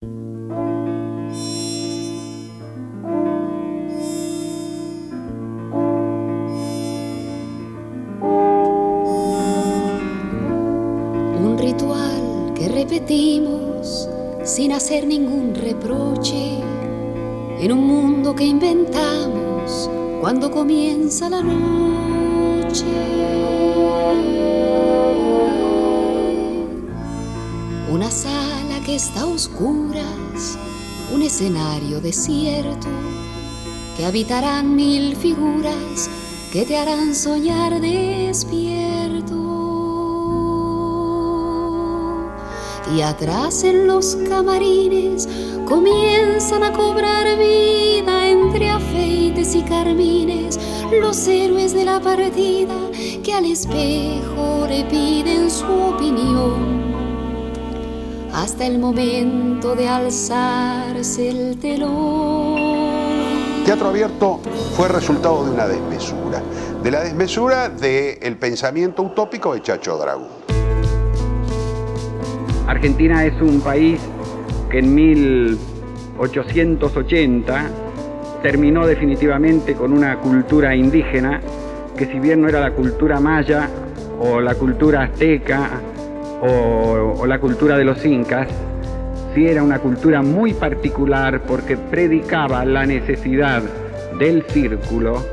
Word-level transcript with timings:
Un 0.00 0.10
ritual 11.58 12.52
que 12.54 12.68
repetimos 12.68 14.08
sin 14.44 14.70
hacer 14.72 15.04
ningún 15.04 15.56
reproche 15.56 16.60
en 17.60 17.72
un 17.72 17.84
mundo 17.84 18.36
que 18.36 18.44
inventamos 18.44 19.90
cuando 20.20 20.48
comienza 20.48 21.28
la 21.28 21.42
noche. 21.42 22.84
Una 27.90 28.08
sala 28.12 28.67
está 28.94 29.20
a 29.20 29.26
oscuras, 29.26 30.58
un 31.12 31.22
escenario 31.22 32.00
desierto, 32.00 32.88
que 33.96 34.06
habitarán 34.06 34.74
mil 34.74 35.14
figuras 35.16 36.08
que 36.52 36.64
te 36.64 36.76
harán 36.76 37.14
soñar 37.14 37.80
despierto. 37.80 39.34
Y 42.96 43.02
atrás 43.02 43.64
en 43.64 43.86
los 43.86 44.16
camarines 44.28 45.28
comienzan 45.66 46.62
a 46.62 46.72
cobrar 46.72 47.26
vida 47.36 48.26
entre 48.26 48.70
afeites 48.70 49.54
y 49.54 49.62
carmines 49.62 50.58
los 50.98 51.28
héroes 51.28 51.74
de 51.74 51.84
la 51.84 52.00
partida 52.00 52.74
que 53.22 53.34
al 53.34 53.44
espejo 53.44 54.66
le 54.66 54.84
piden 54.84 55.50
su 55.50 55.66
opinión 55.66 56.87
hasta 58.42 58.66
el 58.66 58.78
momento 58.78 59.74
de 59.74 59.88
alzarse 59.88 61.28
el 61.28 61.58
telón. 61.58 62.54
Teatro 63.64 63.88
Abierto 63.88 64.38
fue 64.76 64.86
resultado 64.86 65.44
de 65.44 65.50
una 65.50 65.66
desmesura, 65.66 66.40
de 66.82 66.90
la 66.92 67.02
desmesura 67.02 67.68
del 67.68 68.36
pensamiento 68.36 69.02
utópico 69.02 69.54
de 69.54 69.62
Chacho 69.62 69.98
Dragón. 69.98 70.28
Argentina 72.68 73.24
es 73.24 73.42
un 73.42 73.60
país 73.60 73.98
que 74.70 74.78
en 74.78 74.94
1880 74.94 77.70
terminó 78.42 78.86
definitivamente 78.86 79.74
con 79.74 79.92
una 79.92 80.20
cultura 80.20 80.76
indígena 80.76 81.40
que 81.96 82.06
si 82.06 82.20
bien 82.20 82.42
no 82.42 82.48
era 82.48 82.60
la 82.60 82.70
cultura 82.70 83.18
maya 83.18 83.68
o 84.20 84.40
la 84.40 84.54
cultura 84.54 85.02
azteca 85.02 85.80
o, 86.40 87.26
la 87.26 87.38
cultura 87.38 87.76
de 87.76 87.84
los 87.84 88.04
incas, 88.04 88.48
sí 89.34 89.46
era 89.46 89.62
una 89.62 89.78
cultura 89.78 90.22
muy 90.22 90.54
particular 90.54 91.42
porque 91.42 91.76
predicaba 91.76 92.64
la 92.64 92.86
necesidad 92.86 93.62
del 94.18 94.42
círculo, 94.44 95.24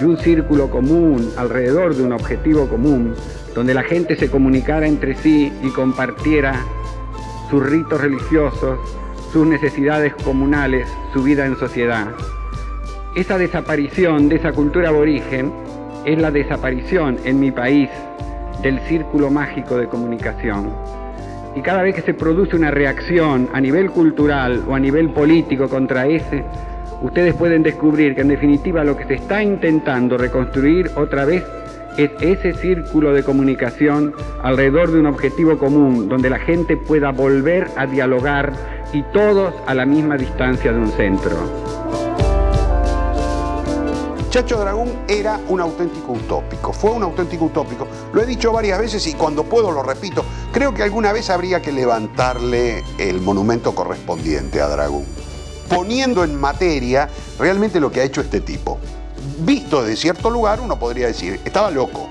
de 0.00 0.06
un 0.06 0.16
círculo 0.18 0.70
común 0.70 1.30
alrededor 1.36 1.94
de 1.94 2.04
un 2.04 2.12
objetivo 2.12 2.68
común, 2.68 3.14
donde 3.54 3.74
la 3.74 3.82
gente 3.82 4.16
se 4.16 4.30
comunicara 4.30 4.86
entre 4.86 5.14
sí 5.16 5.52
y 5.62 5.70
compartiera 5.70 6.54
sus 7.50 7.64
ritos 7.64 8.00
religiosos, 8.00 8.78
sus 9.32 9.46
necesidades 9.46 10.14
comunales, 10.14 10.88
su 11.12 11.22
vida 11.22 11.46
en 11.46 11.56
sociedad. 11.56 12.08
Esa 13.14 13.38
desaparición 13.38 14.28
de 14.28 14.36
esa 14.36 14.52
cultura 14.52 14.90
aborigen 14.90 15.52
es 16.04 16.18
la 16.18 16.30
desaparición 16.30 17.18
en 17.24 17.40
mi 17.40 17.50
país 17.50 17.90
del 18.62 18.80
círculo 18.80 19.30
mágico 19.30 19.76
de 19.76 19.88
comunicación. 19.88 20.72
Y 21.54 21.62
cada 21.62 21.82
vez 21.82 21.94
que 21.94 22.02
se 22.02 22.14
produce 22.14 22.56
una 22.56 22.70
reacción 22.70 23.48
a 23.52 23.60
nivel 23.60 23.90
cultural 23.90 24.62
o 24.68 24.74
a 24.74 24.78
nivel 24.78 25.10
político 25.10 25.68
contra 25.68 26.06
ese, 26.06 26.44
ustedes 27.02 27.34
pueden 27.34 27.62
descubrir 27.62 28.14
que 28.14 28.20
en 28.20 28.28
definitiva 28.28 28.84
lo 28.84 28.96
que 28.96 29.04
se 29.04 29.14
está 29.14 29.42
intentando 29.42 30.16
reconstruir 30.16 30.90
otra 30.96 31.24
vez 31.24 31.44
es 31.96 32.10
ese 32.20 32.54
círculo 32.54 33.12
de 33.12 33.24
comunicación 33.24 34.14
alrededor 34.42 34.92
de 34.92 35.00
un 35.00 35.06
objetivo 35.06 35.58
común, 35.58 36.08
donde 36.08 36.30
la 36.30 36.38
gente 36.38 36.76
pueda 36.76 37.10
volver 37.10 37.66
a 37.76 37.86
dialogar 37.86 38.52
y 38.92 39.02
todos 39.12 39.52
a 39.66 39.74
la 39.74 39.84
misma 39.84 40.16
distancia 40.16 40.72
de 40.72 40.78
un 40.78 40.88
centro. 40.92 42.07
Chacho 44.30 44.58
Dragón 44.58 44.90
era 45.08 45.40
un 45.48 45.58
auténtico 45.58 46.12
utópico, 46.12 46.70
fue 46.74 46.90
un 46.90 47.02
auténtico 47.02 47.46
utópico. 47.46 47.86
Lo 48.12 48.20
he 48.20 48.26
dicho 48.26 48.52
varias 48.52 48.78
veces 48.78 49.06
y 49.06 49.14
cuando 49.14 49.44
puedo 49.44 49.70
lo 49.70 49.82
repito. 49.82 50.22
Creo 50.52 50.74
que 50.74 50.82
alguna 50.82 51.12
vez 51.12 51.30
habría 51.30 51.62
que 51.62 51.72
levantarle 51.72 52.84
el 52.98 53.22
monumento 53.22 53.74
correspondiente 53.74 54.60
a 54.60 54.68
Dragón, 54.68 55.06
poniendo 55.70 56.24
en 56.24 56.38
materia 56.38 57.08
realmente 57.38 57.80
lo 57.80 57.90
que 57.90 58.02
ha 58.02 58.04
hecho 58.04 58.20
este 58.20 58.42
tipo. 58.42 58.78
Visto 59.38 59.80
desde 59.80 59.96
cierto 59.96 60.28
lugar, 60.28 60.60
uno 60.60 60.78
podría 60.78 61.06
decir, 61.06 61.40
estaba 61.42 61.70
loco. 61.70 62.10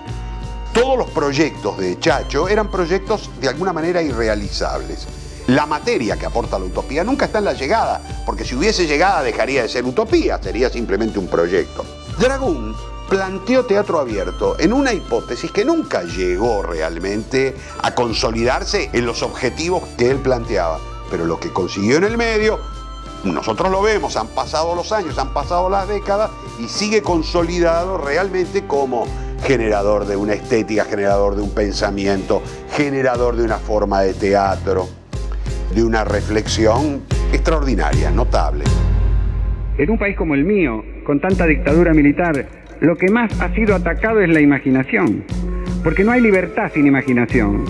Todos 0.73 0.97
los 0.97 1.11
proyectos 1.11 1.77
de 1.77 1.99
Chacho 1.99 2.49
eran 2.49 2.71
proyectos 2.71 3.29
de 3.39 3.49
alguna 3.49 3.73
manera 3.73 4.01
irrealizables. 4.01 5.05
La 5.45 5.67
materia 5.67 6.17
que 6.17 6.25
aporta 6.25 6.57
la 6.57 6.65
utopía 6.65 7.03
nunca 7.03 7.25
está 7.25 7.37
en 7.37 7.45
la 7.45 7.53
llegada, 7.53 8.01
porque 8.25 8.43
si 8.43 8.55
hubiese 8.55 8.87
llegada 8.87 9.21
dejaría 9.21 9.61
de 9.61 9.69
ser 9.69 9.85
utopía, 9.85 10.41
sería 10.41 10.69
simplemente 10.71 11.19
un 11.19 11.27
proyecto. 11.27 11.85
Dragón 12.19 12.73
planteó 13.07 13.65
teatro 13.65 13.99
abierto 13.99 14.55
en 14.59 14.73
una 14.73 14.91
hipótesis 14.91 15.51
que 15.51 15.63
nunca 15.63 16.01
llegó 16.01 16.63
realmente 16.63 17.55
a 17.83 17.93
consolidarse 17.93 18.89
en 18.91 19.05
los 19.05 19.21
objetivos 19.21 19.83
que 19.99 20.09
él 20.09 20.17
planteaba, 20.17 20.79
pero 21.11 21.25
lo 21.25 21.39
que 21.39 21.53
consiguió 21.53 21.97
en 21.97 22.05
el 22.05 22.17
medio, 22.17 22.59
nosotros 23.23 23.71
lo 23.71 23.83
vemos, 23.83 24.17
han 24.17 24.29
pasado 24.29 24.73
los 24.73 24.91
años, 24.91 25.19
han 25.19 25.31
pasado 25.31 25.69
las 25.69 25.87
décadas 25.87 26.31
y 26.59 26.67
sigue 26.67 27.03
consolidado 27.03 27.99
realmente 27.99 28.65
como 28.65 29.05
generador 29.43 30.07
de 30.07 30.15
una 30.15 30.33
estética, 30.33 30.85
generador 30.85 31.35
de 31.35 31.43
un 31.43 31.51
pensamiento, 31.51 32.41
generador 32.71 33.35
de 33.35 33.43
una 33.43 33.59
forma 33.59 34.01
de 34.01 34.15
teatro, 34.15 34.87
de 35.71 35.83
una 35.83 36.03
reflexión 36.03 37.03
extraordinaria, 37.31 38.09
notable. 38.09 38.63
En 39.77 39.91
un 39.91 39.99
país 39.99 40.17
como 40.17 40.33
el 40.33 40.43
mío, 40.43 40.83
con 41.07 41.21
tanta 41.21 41.47
dictadura 41.47 41.93
militar, 41.93 42.45
lo 42.81 42.97
que 42.97 43.07
más 43.09 43.31
ha 43.39 43.55
sido 43.55 43.73
atacado 43.75 44.19
es 44.19 44.27
la 44.27 44.41
imaginación, 44.41 45.23
porque 45.81 46.03
no 46.03 46.11
hay 46.11 46.19
libertad 46.19 46.69
sin 46.73 46.85
imaginación. 46.85 47.63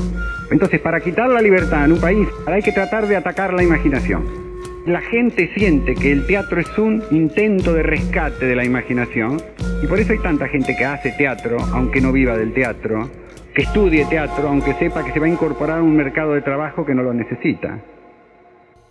Entonces, 0.50 0.82
para 0.82 1.02
quitar 1.02 1.30
la 1.30 1.40
libertad 1.40 1.86
en 1.86 1.92
un 1.92 2.02
país, 2.02 2.28
hay 2.48 2.64
que 2.64 2.72
tratar 2.72 3.08
de 3.08 3.16
atacar 3.16 3.54
la 3.54 3.62
imaginación. 3.62 4.26
La 4.88 5.02
gente 5.02 5.52
siente 5.56 5.94
que 5.94 6.12
el 6.12 6.26
teatro 6.26 6.60
es 6.60 6.78
un 6.80 7.04
intento 7.12 7.74
de 7.74 7.84
rescate 7.84 8.48
de 8.48 8.56
la 8.56 8.66
imaginación 8.66 9.40
y 9.84 9.86
por 9.86 10.00
eso 10.00 10.14
hay 10.14 10.20
tanta 10.20 10.48
gente 10.48 10.76
que 10.76 10.86
hace 10.86 11.12
teatro, 11.12 11.58
aunque 11.74 12.02
no 12.02 12.12
viva 12.12 12.36
del 12.36 12.56
teatro, 12.56 13.08
que 13.54 13.62
estudie 13.62 14.06
teatro, 14.06 14.48
aunque 14.48 14.74
sepa 14.80 15.06
que 15.06 15.12
se 15.12 15.20
va 15.20 15.28
a 15.28 15.30
incorporar 15.30 15.78
a 15.78 15.84
un 15.84 15.96
mercado 15.96 16.34
de 16.34 16.42
trabajo 16.42 16.88
que 16.88 16.96
no 16.96 17.04
lo 17.04 17.14
necesita. 17.14 17.78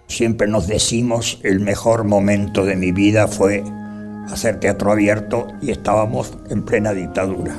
Siempre 0.06 0.46
nos 0.46 0.68
decimos, 0.68 1.40
el 1.42 1.58
mejor 1.58 2.04
momento 2.04 2.64
de 2.64 2.76
mi 2.76 2.92
vida 2.92 3.26
fue 3.26 3.64
hacer 4.30 4.60
teatro 4.60 4.92
abierto 4.92 5.48
y 5.60 5.70
estábamos 5.70 6.36
en 6.48 6.62
plena 6.62 6.92
dictadura. 6.92 7.54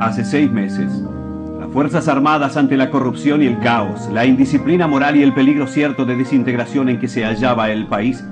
Hace 0.00 0.24
seis 0.24 0.50
meses, 0.50 0.90
las 1.58 1.70
Fuerzas 1.72 2.08
Armadas 2.08 2.56
ante 2.56 2.76
la 2.76 2.90
corrupción 2.90 3.42
y 3.42 3.46
el 3.46 3.58
caos, 3.60 4.08
la 4.12 4.26
indisciplina 4.26 4.86
moral 4.86 5.16
y 5.16 5.22
el 5.22 5.34
peligro 5.34 5.66
cierto 5.66 6.04
de 6.04 6.16
desintegración 6.16 6.88
en 6.88 7.00
que 7.00 7.08
se 7.08 7.24
hallaba 7.24 7.70
el 7.70 7.86
país, 7.86 8.22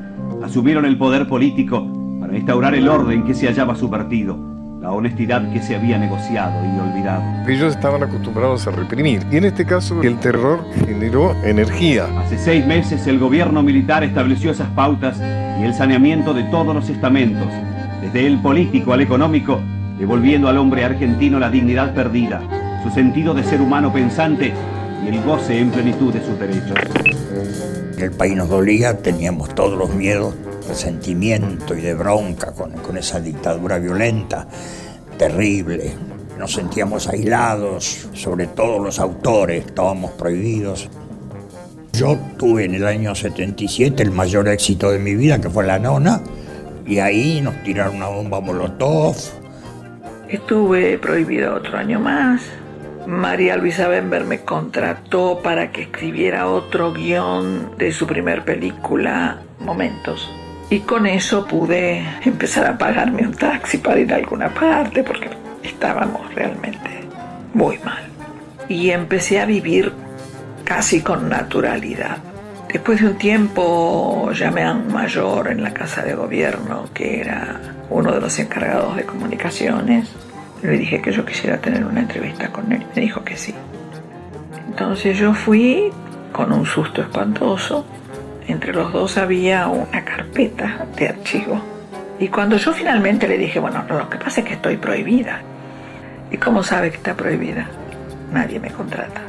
asumieron 0.43 0.85
el 0.85 0.99
poder 0.99 1.29
político 1.29 1.87
para 2.21 2.37
instaurar 2.37 2.75
el 2.75 2.89
orden 2.89 3.25
que 3.25 3.35
se 3.35 3.47
hallaba 3.47 3.75
subvertido 3.75 4.54
la 4.85 4.93
honestidad 4.93 5.51
que 5.51 5.63
se 5.63 5.75
había 5.75 5.97
negociado 5.97 6.53
y 6.63 6.79
olvidado. 6.79 7.23
Ellos 7.49 7.75
estaban 7.75 8.03
acostumbrados 8.03 8.67
a 8.67 8.71
reprimir 8.71 9.23
y 9.33 9.39
en 9.39 9.47
este 9.47 9.65
caso 9.65 10.03
el 10.03 10.19
terror 10.19 10.63
generó 10.87 11.35
energía. 11.43 12.07
Hace 12.19 12.37
seis 12.37 12.67
meses 12.67 13.07
el 13.07 13.19
gobierno 13.19 13.63
militar 13.63 14.05
estableció 14.05 14.51
esas 14.51 14.69
pautas 14.69 15.19
y 15.59 15.65
el 15.65 15.73
saneamiento 15.73 16.35
de 16.35 16.43
todos 16.45 16.75
los 16.75 16.91
estamentos, 16.91 17.49
desde 18.03 18.27
el 18.27 18.39
político 18.43 18.93
al 18.93 19.01
económico, 19.01 19.59
devolviendo 19.99 20.49
al 20.49 20.59
hombre 20.59 20.85
argentino 20.85 21.39
la 21.39 21.49
dignidad 21.49 21.95
perdida, 21.95 22.43
su 22.83 22.91
sentido 22.91 23.33
de 23.33 23.43
ser 23.43 23.63
humano 23.63 23.91
pensante 23.91 24.53
y 25.03 25.09
el 25.09 25.23
goce 25.23 25.61
en 25.61 25.71
plenitud 25.71 26.13
de 26.13 26.23
sus 26.23 26.39
derechos. 26.39 26.77
El 27.97 28.11
país 28.11 28.37
nos 28.37 28.51
dolía, 28.51 28.99
teníamos 28.99 29.55
todos 29.55 29.79
los 29.79 29.95
miedos 29.95 30.35
resentimiento 30.69 31.75
y 31.75 31.81
de 31.81 31.95
bronca 31.95 32.53
con, 32.53 32.97
esa 32.97 33.21
dictadura 33.21 33.79
violenta, 33.79 34.47
terrible. 35.19 35.93
Nos 36.39 36.53
sentíamos 36.53 37.09
aislados, 37.09 38.09
sobre 38.13 38.49
todo 38.49 38.79
los 38.79 38.99
autores, 38.99 39.67
estábamos 39.67 40.13
prohibidos. 40.13 40.89
Yo 41.93 42.19
tuve 42.37 42.65
en 42.65 42.75
el 42.75 42.87
año 42.87 43.15
77 43.15 44.03
el 44.03 44.11
mayor 44.11 44.49
éxito 44.49 44.91
de 44.91 44.99
mi 44.99 45.15
vida, 45.15 45.41
que 45.41 45.49
fue 45.49 45.65
La 45.65 45.79
Nona, 45.79 46.21
y 46.85 46.99
ahí 46.99 47.41
nos 47.41 47.63
tiraron 47.63 47.97
una 47.97 48.09
bomba 48.09 48.41
molotov. 48.41 49.17
Estuve 50.29 50.99
prohibida 50.99 51.55
otro 51.55 51.79
año 51.79 52.01
más, 52.01 52.43
María 53.07 53.57
Luisa 53.57 53.87
Bember 53.89 54.25
me 54.25 54.41
contrató 54.41 55.41
para 55.43 55.71
que 55.71 55.83
escribiera 55.83 56.49
otro 56.49 56.93
guion 56.93 57.77
de 57.77 57.93
su 57.93 58.07
primer 58.07 58.45
película, 58.45 59.41
Momentos. 59.61 60.31
Y 60.75 60.81
con 60.81 61.07
eso 61.07 61.47
pude 61.47 62.05
empezar 62.25 62.67
a 62.67 62.77
pagarme 62.77 63.25
un 63.25 63.33
taxi 63.33 63.79
para 63.79 64.01
ir 64.01 64.13
a 64.13 64.17
alguna 64.17 64.53
parte 64.53 65.05
porque 65.05 65.31
estábamos 65.63 66.35
realmente 66.35 66.91
muy 67.55 67.79
mal. 67.79 68.03
Y 68.69 68.91
empecé 68.91 69.41
a 69.41 69.47
vivir 69.47 69.93
casi 70.65 71.01
con 71.01 71.29
naturalidad. 71.29 72.17
Después 72.67 73.01
de 73.01 73.07
un 73.07 73.19
tiempo 73.19 74.33
llamé 74.33 74.65
a 74.65 74.73
un 74.73 74.93
mayor 74.93 75.47
en 75.53 75.63
la 75.63 75.73
casa 75.73 76.03
de 76.03 76.17
gobierno 76.17 76.89
que 76.93 77.21
era 77.21 77.61
uno 77.89 78.11
de 78.11 78.21
los 78.21 78.37
encargados 78.41 78.97
de 78.97 79.05
comunicaciones. 79.05 80.09
Le 80.61 80.77
dije 80.77 81.01
que 81.01 81.13
yo 81.13 81.25
quisiera 81.25 81.59
tener 81.59 81.85
una 81.85 82.01
entrevista 82.01 82.49
con 82.51 82.73
él. 82.73 82.85
Me 82.97 83.03
dijo 83.03 83.23
que 83.23 83.37
sí. 83.37 83.55
Entonces 84.67 85.17
yo 85.19 85.35
fui 85.35 85.93
con 86.33 86.53
un 86.53 86.67
susto 86.67 87.01
espantoso. 87.01 87.87
Entre 88.47 88.73
los 88.73 88.93
dos 88.93 89.17
había 89.17 89.69
una 89.69 90.05
carpeta 90.05 90.87
de 90.97 91.09
archivo. 91.09 91.61
Y 92.19 92.29
cuando 92.29 92.57
yo 92.57 92.73
finalmente 92.73 93.27
le 93.27 93.39
dije, 93.39 93.59
bueno, 93.59 93.85
lo 93.89 94.09
que 94.09 94.19
pasa 94.19 94.41
es 94.41 94.47
que 94.47 94.55
estoy 94.55 94.77
prohibida. 94.77 95.41
¿Y 96.31 96.37
cómo 96.37 96.63
sabe 96.63 96.91
que 96.91 96.97
está 96.97 97.15
prohibida? 97.15 97.69
Nadie 98.33 98.61
me 98.61 98.71
contrata. 98.71 99.21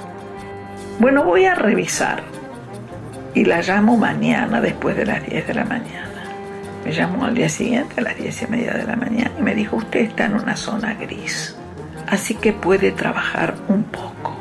Bueno, 0.99 1.23
voy 1.23 1.45
a 1.45 1.55
revisar 1.55 2.23
y 3.33 3.43
la 3.43 3.61
llamo 3.61 3.97
mañana 3.97 4.61
después 4.61 4.95
de 4.95 5.05
las 5.05 5.25
10 5.25 5.47
de 5.47 5.53
la 5.53 5.65
mañana. 5.65 6.23
Me 6.85 6.91
llamó 6.91 7.25
al 7.25 7.35
día 7.35 7.49
siguiente 7.49 7.95
a 7.99 8.03
las 8.03 8.15
10 8.17 8.43
y 8.43 8.47
media 8.47 8.73
de 8.73 8.85
la 8.85 8.95
mañana 8.95 9.31
y 9.37 9.41
me 9.41 9.53
dijo, 9.55 9.75
usted 9.75 10.01
está 10.01 10.25
en 10.25 10.35
una 10.35 10.55
zona 10.55 10.93
gris, 10.93 11.55
así 12.07 12.35
que 12.35 12.53
puede 12.53 12.91
trabajar 12.91 13.55
un 13.67 13.83
poco. 13.83 14.35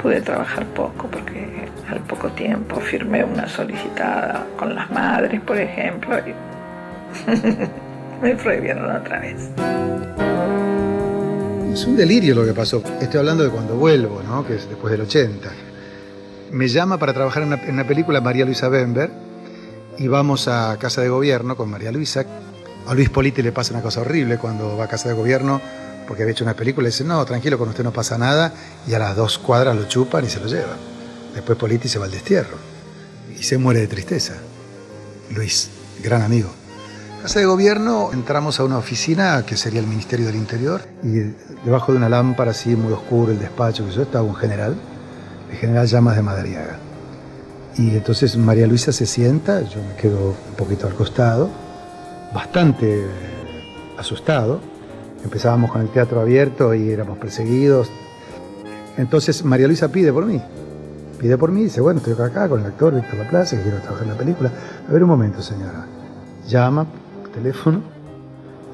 Pude 0.00 0.20
trabajar 0.20 0.64
poco 0.66 1.08
porque 1.08 1.68
al 1.92 2.00
poco 2.00 2.28
tiempo 2.32 2.80
firmé 2.80 3.24
una 3.24 3.48
solicitada 3.48 4.46
con 4.56 4.74
las 4.74 4.90
madres, 4.90 5.40
por 5.40 5.58
ejemplo, 5.58 6.16
y 6.18 6.34
me 8.22 8.34
prohibieron 8.34 8.96
otra 8.96 9.20
vez. 9.20 9.50
Es 11.72 11.86
un 11.86 11.96
delirio 11.96 12.34
lo 12.34 12.44
que 12.44 12.52
pasó. 12.52 12.82
Estoy 13.00 13.20
hablando 13.20 13.44
de 13.44 13.50
cuando 13.50 13.76
vuelvo, 13.76 14.22
¿no? 14.26 14.46
que 14.46 14.56
es 14.56 14.68
después 14.68 14.90
del 14.90 15.02
80 15.02 15.48
me 16.52 16.68
llama 16.68 16.98
para 16.98 17.14
trabajar 17.14 17.42
en 17.42 17.74
una, 17.74 17.86
película 17.86 18.20
María 18.20 18.44
Luisa 18.44 18.68
Bember 18.68 19.10
y 19.98 20.06
vamos 20.06 20.48
a 20.48 20.76
Casa 20.78 21.00
de 21.00 21.08
Gobierno 21.08 21.56
con 21.56 21.70
María 21.70 21.90
Luisa. 21.90 22.24
A 22.86 22.94
Luis 22.94 23.08
Politi 23.08 23.42
le 23.42 23.52
pasa 23.52 23.72
una 23.72 23.82
cosa 23.82 24.02
horrible 24.02 24.36
cuando 24.36 24.76
va 24.76 24.84
a 24.84 24.88
Casa 24.88 25.08
de 25.08 25.14
Gobierno 25.14 25.60
porque 26.06 26.22
había 26.22 26.32
hecho 26.32 26.44
una 26.44 26.54
película 26.54 26.88
y 26.88 26.90
dice, 26.90 27.04
no, 27.04 27.24
tranquilo, 27.24 27.56
con 27.56 27.70
usted 27.70 27.84
no 27.84 27.92
pasa 27.92 28.18
nada 28.18 28.52
y 28.86 28.92
a 28.92 28.98
las 28.98 29.16
dos 29.16 29.38
cuadras 29.38 29.74
lo 29.74 29.88
chupan 29.88 30.24
y 30.24 30.28
se 30.28 30.40
lo 30.40 30.46
llevan. 30.46 30.91
Después 31.34 31.58
Politi 31.58 31.88
se 31.88 31.98
va 31.98 32.06
al 32.06 32.10
destierro 32.10 32.56
y 33.38 33.42
se 33.42 33.58
muere 33.58 33.80
de 33.80 33.86
tristeza. 33.86 34.34
Luis, 35.34 35.70
gran 36.02 36.22
amigo. 36.22 36.50
Casa 37.22 37.38
de 37.38 37.46
Gobierno 37.46 38.10
entramos 38.12 38.58
a 38.58 38.64
una 38.64 38.78
oficina 38.78 39.44
que 39.46 39.56
sería 39.56 39.80
el 39.80 39.86
Ministerio 39.86 40.26
del 40.26 40.36
Interior 40.36 40.82
y 41.02 41.32
debajo 41.64 41.92
de 41.92 41.98
una 41.98 42.08
lámpara 42.08 42.50
así 42.50 42.74
muy 42.74 42.92
oscuro 42.92 43.30
el 43.30 43.38
despacho 43.38 43.86
que 43.86 43.92
yo 43.92 44.02
estaba 44.02 44.24
un 44.24 44.34
general 44.34 44.76
el 45.52 45.58
general 45.58 45.86
Llamas 45.86 46.16
de 46.16 46.22
Madariaga. 46.22 46.78
Y 47.76 47.90
entonces 47.90 48.36
María 48.36 48.66
Luisa 48.66 48.92
se 48.92 49.06
sienta, 49.06 49.62
yo 49.62 49.80
me 49.82 49.94
quedo 49.96 50.34
un 50.48 50.56
poquito 50.56 50.86
al 50.86 50.94
costado, 50.94 51.48
bastante 52.34 53.06
asustado. 53.96 54.60
Empezábamos 55.24 55.70
con 55.70 55.82
el 55.82 55.88
teatro 55.90 56.20
abierto 56.20 56.74
y 56.74 56.90
éramos 56.90 57.18
perseguidos. 57.18 57.88
Entonces 58.96 59.44
María 59.44 59.66
Luisa 59.66 59.88
pide 59.88 60.12
por 60.12 60.26
mí. 60.26 60.40
Pide 61.22 61.38
por 61.38 61.50
mí 61.50 61.62
y 61.62 61.64
dice, 61.64 61.80
bueno, 61.80 62.00
estoy 62.04 62.12
acá 62.22 62.48
con 62.48 62.60
el 62.60 62.66
actor 62.66 62.94
Víctor 62.94 63.20
Laplace, 63.20 63.56
que 63.56 63.62
quiero 63.62 63.78
trabajar 63.78 64.02
en 64.02 64.10
la 64.10 64.18
película. 64.18 64.50
A 64.86 64.92
ver 64.92 65.02
un 65.02 65.08
momento, 65.08 65.40
señora. 65.40 65.86
Llama 66.46 66.86
teléfono 67.32 67.80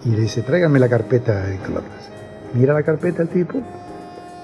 y 0.05 0.09
le 0.09 0.23
dice, 0.23 0.43
tráiganme 0.43 0.81
la 0.81 0.89
carpeta 0.89 1.43
de 1.43 1.53
Víctor 1.53 1.71
Laplace. 1.75 2.09
Mira 2.55 2.75
la 2.75 2.83
carpeta 2.83 3.23
el 3.23 3.29
tipo, 3.29 3.63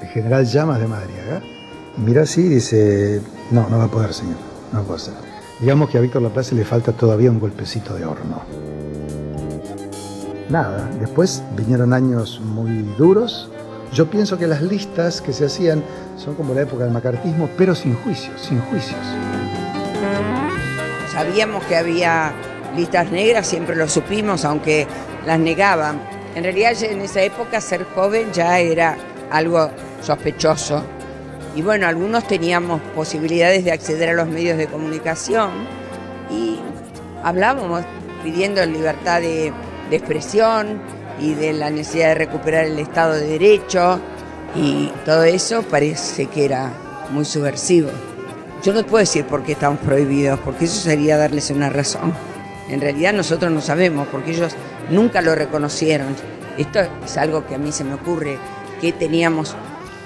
el 0.03 0.09
general 0.09 0.45
Llamas 0.45 0.79
de 0.79 0.87
Madariaga 0.87 1.43
mira 1.97 2.23
así 2.23 2.43
y 2.43 2.49
dice, 2.49 3.21
no, 3.51 3.69
no 3.69 3.79
va 3.79 3.85
a 3.85 3.89
poder, 3.89 4.13
señor, 4.13 4.37
no 4.73 4.79
va 4.79 4.85
a 4.85 4.87
poder 4.87 5.15
Digamos 5.61 5.89
que 5.89 5.99
a 5.99 6.01
Víctor 6.01 6.23
Laplace 6.23 6.55
le 6.55 6.65
falta 6.65 6.93
todavía 6.93 7.31
un 7.31 7.39
golpecito 7.39 7.95
de 7.95 8.05
horno. 8.05 8.43
Nada, 10.51 10.91
después 11.01 11.43
vinieron 11.57 11.93
años 11.93 12.41
muy 12.41 12.83
duros. 12.99 13.51
Yo 13.95 14.11
pienso 14.11 14.37
que 14.37 14.49
las 14.49 14.61
listas 14.61 15.21
que 15.21 15.33
se 15.33 15.47
hacían 15.47 15.83
son 16.17 16.35
como 16.35 16.53
la 16.53 16.63
época 16.63 16.83
del 16.83 16.93
macartismo, 16.93 17.49
pero 17.57 17.77
sin 17.77 17.95
juicios, 17.95 18.41
sin 18.41 18.61
juicios. 18.63 19.01
Sabíamos 21.13 21.63
que 21.65 21.77
había 21.77 22.33
listas 22.77 23.13
negras, 23.13 23.47
siempre 23.47 23.77
lo 23.77 23.89
supimos, 23.89 24.45
aunque 24.45 24.89
las 25.25 25.39
negaban. 25.39 26.01
En 26.35 26.43
realidad 26.43 26.75
en 26.83 27.03
esa 27.03 27.23
época 27.23 27.61
ser 27.61 27.85
joven 27.85 28.33
ya 28.33 28.59
era 28.59 28.97
algo 29.31 29.71
sospechoso 30.03 30.83
y 31.55 31.63
bueno, 31.63 31.87
algunos 31.87 32.27
teníamos 32.27 32.81
posibilidades 32.97 33.65
de 33.65 33.71
acceder 33.71 34.11
a 34.11 34.15
los 34.15 34.27
medios 34.27 34.59
de 34.59 34.67
comunicación 34.67 35.51
y 36.29 36.59
hablábamos 37.23 37.85
pidiendo 38.25 38.65
libertad 38.67 39.21
de, 39.21 39.53
expresión 39.93 40.81
y 41.21 41.35
de 41.35 41.53
la 41.53 41.71
necesidad 41.71 42.09
de 42.09 42.15
recuperar 42.15 42.65
el 42.65 42.79
Estado 42.79 43.15
de 43.15 43.27
Derecho 43.27 44.01
y 44.55 44.91
todo 45.05 45.25
eso 45.25 45.63
parece 45.63 46.27
que 46.27 46.45
era 46.45 46.73
muy 47.11 47.25
subversivo. 47.25 47.91
Yo 48.63 48.73
no 48.73 48.85
puedo 48.85 49.01
decir 49.01 49.27
por 49.27 49.43
qué 49.43 49.53
estamos 49.53 49.79
prohibidos, 49.81 50.41
porque 50.41 50.65
eso 50.65 50.81
sería 50.81 51.17
darles 51.17 51.51
una 51.51 51.69
razón. 51.69 52.15
En 52.69 52.81
realidad 52.81 53.13
nosotros 53.13 53.53
no 53.53 53.61
sabemos, 53.61 54.09
porque 54.09 54.31
ellos 54.31 54.55
nunca 54.91 55.21
lo 55.21 55.35
reconocieron. 55.35 56.17
Esto 56.57 56.81
es 57.05 57.17
algo 57.19 57.47
que 57.47 57.57
a 57.57 57.59
mí 57.59 57.73
se 57.73 57.85
me 57.85 57.95
ocurre, 57.95 58.39
que 58.81 58.93
teníamos 58.93 59.55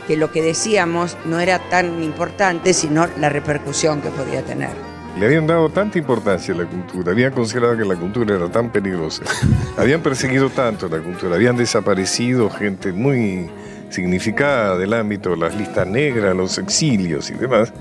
que 0.08 0.16
lo 0.16 0.32
que 0.32 0.42
decíamos 0.42 1.16
no 1.26 1.38
era 1.38 1.58
tan 1.68 2.02
importante, 2.02 2.72
sino 2.72 3.06
la 3.18 3.28
repercusión 3.28 4.00
que 4.00 4.08
podía 4.08 4.42
tener. 4.42 4.87
Le 5.18 5.26
habían 5.26 5.48
dado 5.48 5.68
tanta 5.68 5.98
importancia 5.98 6.54
a 6.54 6.58
la 6.58 6.64
cultura, 6.64 7.10
habían 7.10 7.32
considerado 7.32 7.76
que 7.76 7.84
la 7.84 7.96
cultura 7.96 8.36
era 8.36 8.48
tan 8.48 8.70
peligrosa, 8.70 9.24
habían 9.76 10.00
perseguido 10.00 10.48
tanto 10.48 10.88
la 10.88 10.98
cultura, 10.98 11.34
habían 11.34 11.56
desaparecido 11.56 12.48
gente 12.50 12.92
muy 12.92 13.50
significada 13.90 14.78
del 14.78 14.92
ámbito, 14.92 15.34
las 15.34 15.56
listas 15.56 15.88
negras, 15.88 16.36
los 16.36 16.56
exilios 16.58 17.30
y 17.30 17.34
demás, 17.34 17.72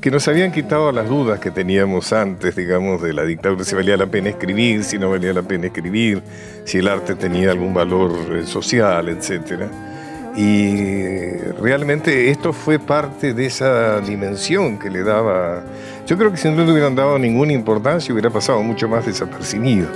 que 0.00 0.10
nos 0.10 0.26
habían 0.26 0.50
quitado 0.50 0.90
las 0.90 1.08
dudas 1.08 1.38
que 1.38 1.52
teníamos 1.52 2.12
antes, 2.12 2.56
digamos, 2.56 3.00
de 3.00 3.12
la 3.12 3.22
dictadura, 3.22 3.64
si 3.64 3.76
valía 3.76 3.96
la 3.96 4.06
pena 4.06 4.30
escribir, 4.30 4.82
si 4.82 4.98
no 4.98 5.10
valía 5.10 5.32
la 5.32 5.42
pena 5.42 5.66
escribir, 5.66 6.22
si 6.64 6.78
el 6.78 6.88
arte 6.88 7.14
tenía 7.14 7.52
algún 7.52 7.72
valor 7.72 8.12
eh, 8.32 8.44
social, 8.46 9.08
etcétera. 9.08 9.93
Y 10.36 11.30
realmente 11.60 12.30
esto 12.30 12.52
fue 12.52 12.78
parte 12.78 13.34
de 13.34 13.46
esa 13.46 14.00
dimensión 14.00 14.78
que 14.78 14.90
le 14.90 15.04
daba. 15.04 15.64
Yo 16.06 16.18
creo 16.18 16.32
que 16.32 16.36
si 16.36 16.48
no 16.48 16.64
le 16.64 16.72
hubieran 16.72 16.96
dado 16.96 17.18
ninguna 17.18 17.52
importancia 17.52 18.12
hubiera 18.12 18.30
pasado 18.30 18.62
mucho 18.62 18.88
más 18.88 19.06
desapercibido. 19.06 19.88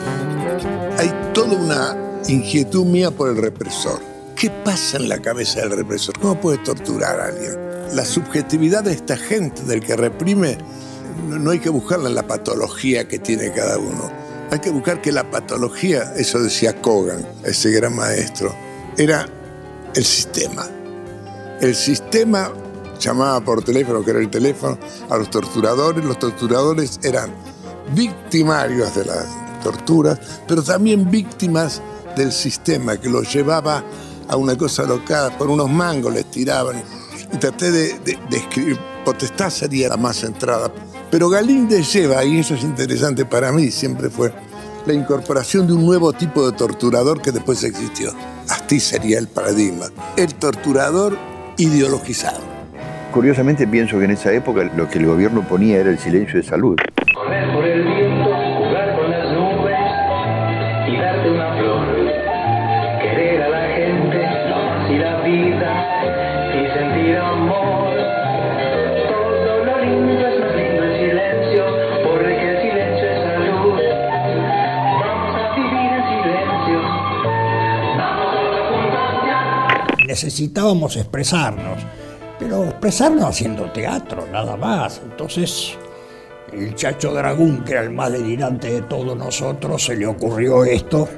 Hay 0.97 1.12
toda 1.35 1.57
una 1.57 1.97
inquietud 2.28 2.87
mía 2.87 3.11
por 3.11 3.30
el 3.30 3.37
represor. 3.37 4.00
¿Qué 4.37 4.50
pasa 4.50 4.99
en 4.99 5.09
la 5.09 5.18
cabeza 5.18 5.61
del 5.61 5.73
represor? 5.73 6.16
¿Cómo 6.21 6.40
puede 6.40 6.59
torturar 6.59 7.21
a 7.21 7.26
alguien? 7.26 7.57
La 7.95 8.04
subjetividad 8.04 8.85
de 8.85 8.92
esta 8.92 9.16
gente, 9.16 9.62
del 9.62 9.80
que 9.80 9.97
reprime, 9.97 10.59
no 11.26 11.50
hay 11.50 11.59
que 11.59 11.71
buscarla 11.71 12.09
en 12.09 12.14
la 12.14 12.26
patología 12.26 13.09
que 13.09 13.18
tiene 13.18 13.50
cada 13.52 13.78
uno. 13.78 14.12
Hay 14.52 14.61
que 14.61 14.71
buscar 14.71 15.02
que 15.02 15.11
la 15.11 15.28
patología, 15.28 16.14
eso 16.16 16.40
decía 16.40 16.80
Kogan, 16.80 17.26
ese 17.45 17.71
gran 17.73 17.97
maestro, 17.97 18.54
era 18.97 19.28
el 19.95 20.04
sistema. 20.04 20.66
El 21.61 21.75
sistema 21.75 22.52
llamaba 22.99 23.40
por 23.40 23.62
teléfono, 23.62 24.04
que 24.04 24.11
era 24.11 24.21
el 24.21 24.30
teléfono, 24.30 24.78
a 25.09 25.16
los 25.16 25.30
torturadores. 25.30 26.04
Los 26.04 26.18
torturadores 26.18 27.00
eran 27.02 27.33
victimarios 27.95 28.95
de 28.95 29.04
las 29.04 29.26
torturas, 29.62 30.18
pero 30.47 30.62
también 30.62 31.11
víctimas 31.11 31.80
del 32.16 32.33
sistema 32.33 32.97
que 32.97 33.09
los 33.09 33.33
llevaba 33.33 33.83
a 34.28 34.37
una 34.37 34.57
cosa 34.57 34.85
locada. 34.85 35.37
Por 35.37 35.49
unos 35.49 35.71
mangos 35.71 36.12
les 36.12 36.30
tiraban. 36.30 36.83
Y 37.33 37.37
traté 37.37 37.71
de, 37.71 37.99
de 37.99 38.37
escribir, 38.37 38.78
potestad 39.04 39.50
sería 39.50 39.88
la 39.88 39.97
más 39.97 40.16
centrada. 40.16 40.73
Pero 41.11 41.28
Galíndez 41.28 41.92
lleva, 41.92 42.25
y 42.25 42.38
eso 42.38 42.54
es 42.54 42.62
interesante 42.62 43.25
para 43.25 43.52
mí, 43.52 43.71
siempre 43.71 44.11
fue 44.11 44.33
la 44.88 44.95
incorporación 44.95 45.66
de 45.66 45.75
un 45.75 45.85
nuevo 45.85 46.14
tipo 46.14 46.50
de 46.50 46.57
torturador 46.57 47.21
que 47.21 47.30
después 47.30 47.62
existió. 47.62 48.11
Así 48.49 48.80
sería 48.80 49.18
el 49.18 49.28
paradigma. 49.28 49.87
El 50.16 50.35
torturador 50.35 51.16
ideologizado. 51.59 52.40
Curiosamente 53.12 53.66
pienso 53.66 53.99
que 53.99 54.07
en 54.07 54.12
esa 54.12 54.33
época 54.33 54.64
lo 54.75 54.88
que 54.88 54.99
el 54.99 55.07
gobierno 55.07 55.47
ponía 55.47 55.78
era 55.78 55.90
el 55.90 55.99
silencio 55.99 56.40
de 56.40 56.42
salud. 56.42 56.76
Correr 57.14 57.52
por 57.52 57.64
el 57.64 57.85
necesitábamos 80.38 80.97
expresarnos, 80.97 81.78
pero 82.38 82.64
expresarnos 82.64 83.25
haciendo 83.25 83.64
teatro, 83.73 84.25
nada 84.30 84.57
más. 84.57 85.00
Entonces, 85.04 85.76
el 86.52 86.75
Chacho 86.76 87.12
Dragón, 87.12 87.64
que 87.64 87.73
era 87.73 87.83
el 87.83 87.90
más 87.90 88.12
delirante 88.12 88.71
de 88.71 88.83
todos 88.83 89.16
nosotros, 89.16 89.85
se 89.85 89.97
le 89.97 90.07
ocurrió 90.07 90.64
esto. 90.64 91.09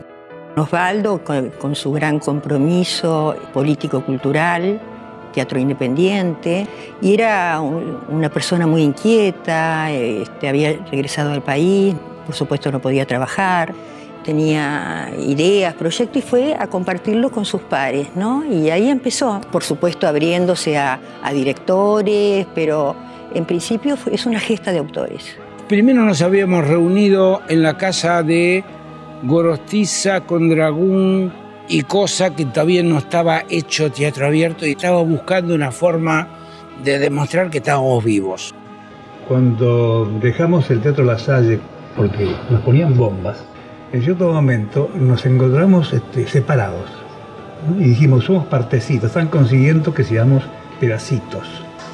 Osvaldo, 0.57 1.23
con, 1.23 1.51
con 1.51 1.75
su 1.75 1.93
gran 1.93 2.19
compromiso 2.19 3.37
político-cultural, 3.53 4.81
teatro 5.35 5.59
independiente, 5.59 6.67
y 7.03 7.15
era 7.15 7.61
un- 7.61 7.99
una 8.09 8.31
persona 8.31 8.67
muy 8.67 8.83
inquieta, 8.83 9.91
este, 9.93 10.49
había 10.49 10.79
regresado 10.91 11.33
al 11.33 11.43
país, 11.43 11.95
por 12.27 12.35
supuesto 12.35 12.73
no 12.73 12.81
podía 12.81 13.07
trabajar, 13.07 13.73
tenía 14.25 15.11
ideas, 15.19 15.75
proyectos, 15.75 16.23
y 16.23 16.27
fue 16.27 16.55
a 16.59 16.67
compartirlo 16.67 17.31
con 17.31 17.45
sus 17.45 17.63
pares, 17.63 18.09
¿no? 18.15 18.45
Y 18.45 18.71
ahí 18.71 18.89
empezó, 18.89 19.41
por 19.53 19.63
supuesto 19.65 20.07
abriéndose 20.07 20.77
a, 20.79 21.01
a 21.23 21.33
directores, 21.33 22.47
pero 22.55 22.95
en 23.35 23.45
principio 23.45 23.97
fue- 23.97 24.15
es 24.15 24.27
una 24.27 24.41
gesta 24.41 24.73
de 24.73 24.79
autores. 24.79 25.37
Primero 25.69 26.03
nos 26.05 26.21
habíamos 26.23 26.67
reunido 26.67 27.43
en 27.49 27.63
la 27.63 27.77
casa 27.77 28.23
de 28.23 28.65
Gorostiza 29.23 30.23
con 30.23 30.49
Dragún 30.49 31.33
y 31.69 31.83
cosa 31.83 32.35
que 32.35 32.45
todavía 32.47 32.83
no 32.83 32.99
estaba 32.99 33.45
hecho 33.49 33.91
teatro 33.93 34.27
abierto 34.27 34.67
y 34.67 34.73
estaba 34.73 35.01
buscando 35.03 35.55
una 35.55 35.71
forma 35.71 36.27
de 36.83 36.99
demostrar 36.99 37.49
que 37.51 37.59
estábamos 37.59 38.03
vivos. 38.03 38.53
Cuando 39.29 40.11
dejamos 40.21 40.69
el 40.71 40.81
Teatro 40.81 41.05
La 41.05 41.19
Salle, 41.19 41.61
porque 41.97 42.35
nos 42.51 42.61
ponían 42.63 42.97
bombas, 42.97 43.45
en 43.93 44.03
cierto 44.03 44.33
momento 44.33 44.91
nos 44.95 45.25
encontramos 45.27 45.93
este, 45.93 46.27
separados. 46.27 46.91
Y 47.79 47.85
dijimos, 47.91 48.25
somos 48.25 48.47
partecitos, 48.47 49.09
están 49.11 49.29
consiguiendo 49.29 49.93
que 49.93 50.05
seamos 50.05 50.43
pedacitos. 50.79 51.47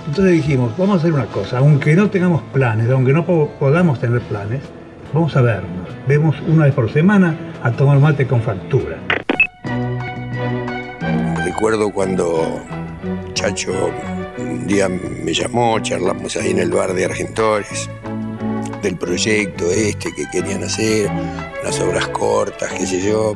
Entonces 0.07 0.35
dijimos, 0.35 0.73
vamos 0.79 0.97
a 0.97 0.99
hacer 0.99 1.13
una 1.13 1.27
cosa, 1.27 1.59
aunque 1.59 1.97
no 1.97 2.09
tengamos 2.11 2.43
planes, 2.53 2.89
aunque 2.91 3.13
no 3.13 3.27
po- 3.27 3.51
podamos 3.59 3.99
tener 3.99 4.21
planes, 4.23 4.61
vamos 5.13 5.35
a 5.37 5.41
vernos. 5.41 5.89
Vemos 6.07 6.37
una 6.47 6.67
vez 6.67 6.75
por 6.75 6.93
semana 6.93 7.37
a 7.63 7.73
tomar 7.73 7.99
mate 7.99 8.27
con 8.27 8.41
factura. 8.43 8.99
Recuerdo 11.45 11.91
cuando 11.91 12.61
Chacho 13.35 13.73
un 14.39 14.67
día 14.67 14.89
me 14.89 15.33
llamó, 15.35 15.81
charlamos 15.81 16.37
ahí 16.37 16.51
en 16.53 16.59
el 16.61 16.71
bar 16.71 16.93
de 16.93 17.07
Argentores, 17.07 17.91
del 18.83 18.97
proyecto 18.97 19.65
este 19.73 20.11
que 20.15 20.25
querían 20.31 20.63
hacer, 20.63 21.11
las 21.67 21.81
obras 21.81 22.07
cortas, 22.11 22.73
qué 22.75 22.87
sé 22.87 23.05
yo. 23.05 23.35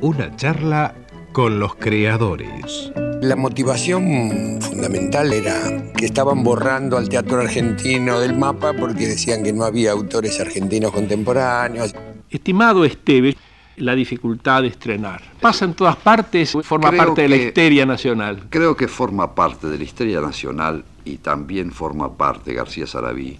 Una 0.00 0.36
charla 0.36 0.94
con 1.32 1.58
los 1.58 1.74
creadores. 1.74 2.92
La 3.20 3.34
motivación 3.34 4.60
fundamental 4.60 5.32
era 5.32 5.92
que 5.96 6.06
estaban 6.06 6.44
borrando 6.44 6.96
al 6.96 7.08
teatro 7.08 7.40
argentino 7.40 8.20
del 8.20 8.38
mapa 8.38 8.74
porque 8.74 9.08
decían 9.08 9.42
que 9.42 9.52
no 9.52 9.64
había 9.64 9.90
autores 9.90 10.38
argentinos 10.38 10.92
contemporáneos. 10.92 11.92
Estimado 12.30 12.84
Esteves, 12.84 13.34
la 13.78 13.96
dificultad 13.96 14.62
de 14.62 14.68
estrenar. 14.68 15.22
Pasa 15.40 15.64
en 15.64 15.74
todas 15.74 15.96
partes, 15.96 16.52
forma 16.62 16.90
Creo 16.90 17.04
parte 17.06 17.22
de 17.22 17.28
la 17.28 17.36
histeria 17.36 17.84
nacional. 17.84 18.46
Creo 18.50 18.76
que 18.76 18.86
forma 18.86 19.34
parte 19.34 19.66
de 19.66 19.78
la 19.78 19.82
histeria 19.82 20.20
nacional 20.20 20.84
y 21.04 21.16
también 21.16 21.72
forma 21.72 22.16
parte, 22.16 22.54
García 22.54 22.86
Sarabí, 22.86 23.36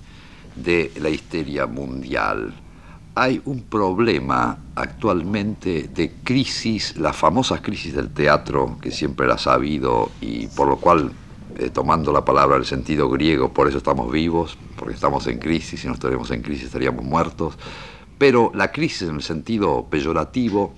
de 0.56 0.90
la 1.00 1.08
histeria 1.08 1.66
mundial. 1.66 2.52
Hay 3.16 3.40
un 3.44 3.62
problema 3.62 4.58
actualmente 4.74 5.88
de 5.94 6.14
crisis, 6.24 6.96
las 6.96 7.14
famosas 7.14 7.60
crisis 7.60 7.94
del 7.94 8.10
teatro, 8.10 8.76
que 8.80 8.90
siempre 8.90 9.28
las 9.28 9.46
ha 9.46 9.54
habido 9.54 10.10
y 10.20 10.48
por 10.48 10.66
lo 10.66 10.78
cual, 10.78 11.12
eh, 11.56 11.70
tomando 11.70 12.12
la 12.12 12.24
palabra 12.24 12.56
en 12.56 12.62
el 12.62 12.66
sentido 12.66 13.08
griego, 13.08 13.52
por 13.52 13.68
eso 13.68 13.78
estamos 13.78 14.10
vivos, 14.10 14.58
porque 14.76 14.94
estamos 14.94 15.28
en 15.28 15.38
crisis, 15.38 15.82
si 15.82 15.86
no 15.86 15.94
estuviéramos 15.94 16.32
en 16.32 16.42
crisis 16.42 16.64
estaríamos 16.64 17.04
muertos. 17.04 17.56
Pero 18.18 18.50
la 18.52 18.72
crisis 18.72 19.08
en 19.08 19.14
el 19.14 19.22
sentido 19.22 19.86
peyorativo 19.88 20.72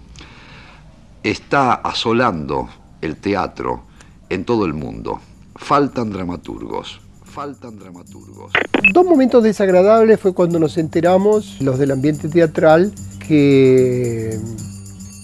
está 1.22 1.72
asolando 1.72 2.68
el 3.00 3.16
teatro 3.16 3.84
en 4.28 4.44
todo 4.44 4.66
el 4.66 4.74
mundo. 4.74 5.20
Faltan 5.54 6.10
dramaturgos, 6.10 7.00
faltan 7.36 7.78
dramaturgos. 7.78 8.50
Dos 8.94 9.04
momentos 9.04 9.44
desagradables 9.44 10.18
fue 10.18 10.32
cuando 10.32 10.58
nos 10.58 10.78
enteramos, 10.78 11.60
los 11.60 11.78
del 11.78 11.90
ambiente 11.90 12.30
teatral, 12.30 12.94
que 13.28 14.40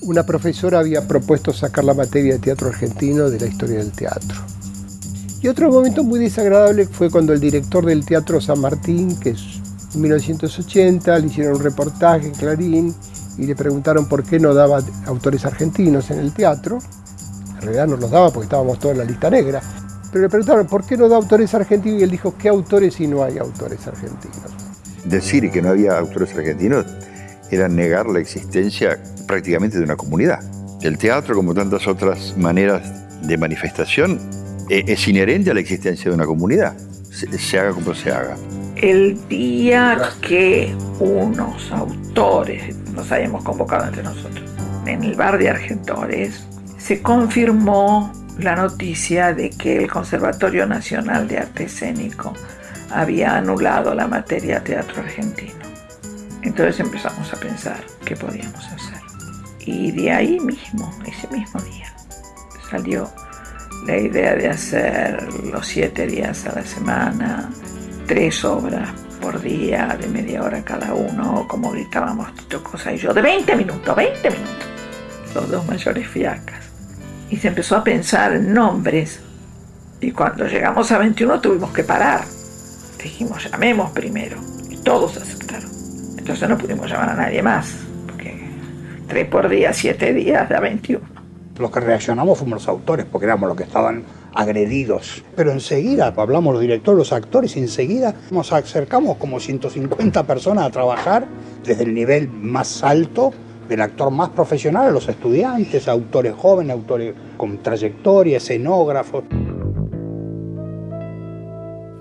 una 0.02 0.26
profesora 0.26 0.80
había 0.80 1.08
propuesto 1.08 1.54
sacar 1.54 1.84
la 1.84 1.94
materia 1.94 2.34
de 2.34 2.38
teatro 2.38 2.68
argentino 2.68 3.30
de 3.30 3.40
la 3.40 3.46
historia 3.46 3.78
del 3.78 3.92
teatro. 3.92 4.42
Y 5.40 5.48
otro 5.48 5.72
momento 5.72 6.04
muy 6.04 6.20
desagradable 6.20 6.86
fue 6.86 7.10
cuando 7.10 7.32
el 7.32 7.40
director 7.40 7.86
del 7.86 8.04
Teatro 8.04 8.42
San 8.42 8.60
Martín, 8.60 9.18
que 9.18 9.30
es 9.30 9.40
en 9.94 10.02
1980, 10.02 11.18
le 11.18 11.26
hicieron 11.26 11.56
un 11.56 11.62
reportaje 11.62 12.26
en 12.26 12.34
Clarín 12.34 12.94
y 13.38 13.46
le 13.46 13.56
preguntaron 13.56 14.06
por 14.06 14.22
qué 14.22 14.38
no 14.38 14.52
daba 14.52 14.82
autores 15.06 15.46
argentinos 15.46 16.10
en 16.10 16.18
el 16.18 16.32
teatro. 16.34 16.78
En 17.54 17.62
realidad 17.62 17.86
no 17.86 17.96
los 17.96 18.10
daba 18.10 18.30
porque 18.30 18.44
estábamos 18.44 18.78
todos 18.78 18.92
en 18.92 18.98
la 18.98 19.04
lista 19.04 19.30
negra. 19.30 19.62
Pero 20.12 20.22
le 20.22 20.28
preguntaron 20.28 20.66
por 20.66 20.84
qué 20.84 20.96
no 20.96 21.08
da 21.08 21.16
autores 21.16 21.54
argentinos 21.54 22.00
y 22.00 22.04
él 22.04 22.10
dijo, 22.10 22.34
¿qué 22.36 22.50
autores 22.50 22.94
si 22.94 23.06
no 23.06 23.24
hay 23.24 23.38
autores 23.38 23.86
argentinos? 23.86 24.52
Decir 25.04 25.50
que 25.50 25.62
no 25.62 25.70
había 25.70 25.98
autores 25.98 26.36
argentinos 26.36 26.84
era 27.50 27.66
negar 27.66 28.06
la 28.06 28.20
existencia 28.20 29.02
prácticamente 29.26 29.78
de 29.78 29.84
una 29.84 29.96
comunidad. 29.96 30.40
El 30.82 30.98
teatro, 30.98 31.34
como 31.34 31.54
tantas 31.54 31.88
otras 31.88 32.36
maneras 32.36 32.82
de 33.26 33.38
manifestación, 33.38 34.20
e- 34.68 34.84
es 34.86 35.08
inherente 35.08 35.50
a 35.50 35.54
la 35.54 35.60
existencia 35.60 36.10
de 36.10 36.14
una 36.14 36.26
comunidad, 36.26 36.76
se, 37.10 37.38
se 37.38 37.58
haga 37.58 37.72
como 37.72 37.94
se 37.94 38.10
haga. 38.12 38.36
El 38.76 39.18
día 39.28 40.10
que 40.20 40.74
unos 40.98 41.70
autores 41.72 42.76
nos 42.92 43.10
habíamos 43.10 43.42
convocado 43.44 43.86
entre 43.86 44.02
nosotros 44.02 44.50
en 44.86 45.04
el 45.04 45.14
bar 45.14 45.38
de 45.38 45.48
Argentores, 45.48 46.42
se 46.78 47.00
confirmó 47.00 48.12
la 48.38 48.56
noticia 48.56 49.34
de 49.34 49.50
que 49.50 49.76
el 49.76 49.90
Conservatorio 49.90 50.66
Nacional 50.66 51.28
de 51.28 51.38
Arte 51.38 51.64
Escénico 51.64 52.32
había 52.90 53.36
anulado 53.36 53.94
la 53.94 54.06
materia 54.06 54.62
teatro 54.62 55.02
argentino. 55.02 55.62
Entonces 56.42 56.80
empezamos 56.80 57.32
a 57.32 57.36
pensar 57.36 57.80
qué 58.04 58.16
podíamos 58.16 58.64
hacer. 58.66 59.00
Y 59.60 59.92
de 59.92 60.10
ahí 60.10 60.40
mismo, 60.40 60.92
ese 61.06 61.28
mismo 61.28 61.60
día, 61.62 61.94
salió 62.70 63.10
la 63.86 63.96
idea 63.96 64.34
de 64.34 64.48
hacer 64.48 65.32
los 65.44 65.66
siete 65.66 66.06
días 66.06 66.46
a 66.46 66.54
la 66.56 66.64
semana, 66.64 67.50
tres 68.06 68.44
obras 68.44 68.90
por 69.20 69.40
día, 69.40 69.96
de 70.00 70.08
media 70.08 70.42
hora 70.42 70.64
cada 70.64 70.94
uno, 70.94 71.46
como 71.48 71.70
gritábamos 71.70 72.34
Tito 72.34 72.62
Cosa 72.62 72.92
y 72.92 72.98
yo, 72.98 73.14
de 73.14 73.22
20 73.22 73.54
minutos, 73.54 73.94
20 73.94 74.30
minutos, 74.30 74.66
los 75.34 75.48
dos 75.48 75.66
mayores 75.66 76.08
fiacas. 76.08 76.71
Y 77.32 77.38
se 77.38 77.48
empezó 77.48 77.76
a 77.76 77.82
pensar 77.82 78.34
en 78.34 78.52
nombres, 78.52 79.18
y 80.02 80.10
cuando 80.10 80.46
llegamos 80.46 80.92
a 80.92 80.98
21 80.98 81.40
tuvimos 81.40 81.72
que 81.72 81.82
parar. 81.82 82.20
Dijimos, 83.02 83.50
llamemos 83.50 83.90
primero, 83.92 84.36
y 84.68 84.76
todos 84.76 85.16
aceptaron. 85.16 85.70
Entonces 86.18 86.46
no 86.46 86.58
pudimos 86.58 86.90
llamar 86.90 87.08
a 87.08 87.14
nadie 87.14 87.42
más, 87.42 87.74
porque 88.06 88.38
tres 89.08 89.28
por 89.28 89.48
día, 89.48 89.72
siete 89.72 90.12
días, 90.12 90.46
da 90.46 90.60
21. 90.60 91.02
Los 91.58 91.70
que 91.70 91.80
reaccionamos 91.80 92.36
fuimos 92.36 92.58
los 92.58 92.68
autores, 92.68 93.06
porque 93.10 93.24
éramos 93.24 93.48
los 93.48 93.56
que 93.56 93.64
estaban 93.64 94.04
agredidos. 94.34 95.24
Pero 95.34 95.52
enseguida, 95.52 96.12
hablamos 96.14 96.52
los 96.52 96.60
directores, 96.60 96.98
los 96.98 97.12
actores, 97.14 97.56
enseguida 97.56 98.14
nos 98.30 98.52
acercamos 98.52 99.16
como 99.16 99.40
150 99.40 100.22
personas 100.24 100.66
a 100.66 100.70
trabajar 100.70 101.24
desde 101.64 101.84
el 101.84 101.94
nivel 101.94 102.28
más 102.28 102.82
alto 102.82 103.32
del 103.68 103.80
actor 103.80 104.10
más 104.10 104.30
profesional 104.30 104.88
a 104.88 104.90
los 104.90 105.08
estudiantes, 105.08 105.88
autores 105.88 106.34
jóvenes, 106.34 106.72
autores 106.72 107.14
con 107.36 107.58
trayectoria, 107.58 108.38
escenógrafos. 108.38 109.24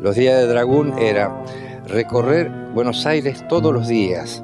Los 0.01 0.15
días 0.15 0.39
de 0.39 0.47
Dragún 0.47 0.97
era 0.97 1.43
recorrer 1.87 2.49
Buenos 2.73 3.05
Aires 3.05 3.45
todos 3.47 3.73
los 3.73 3.87
días, 3.87 4.43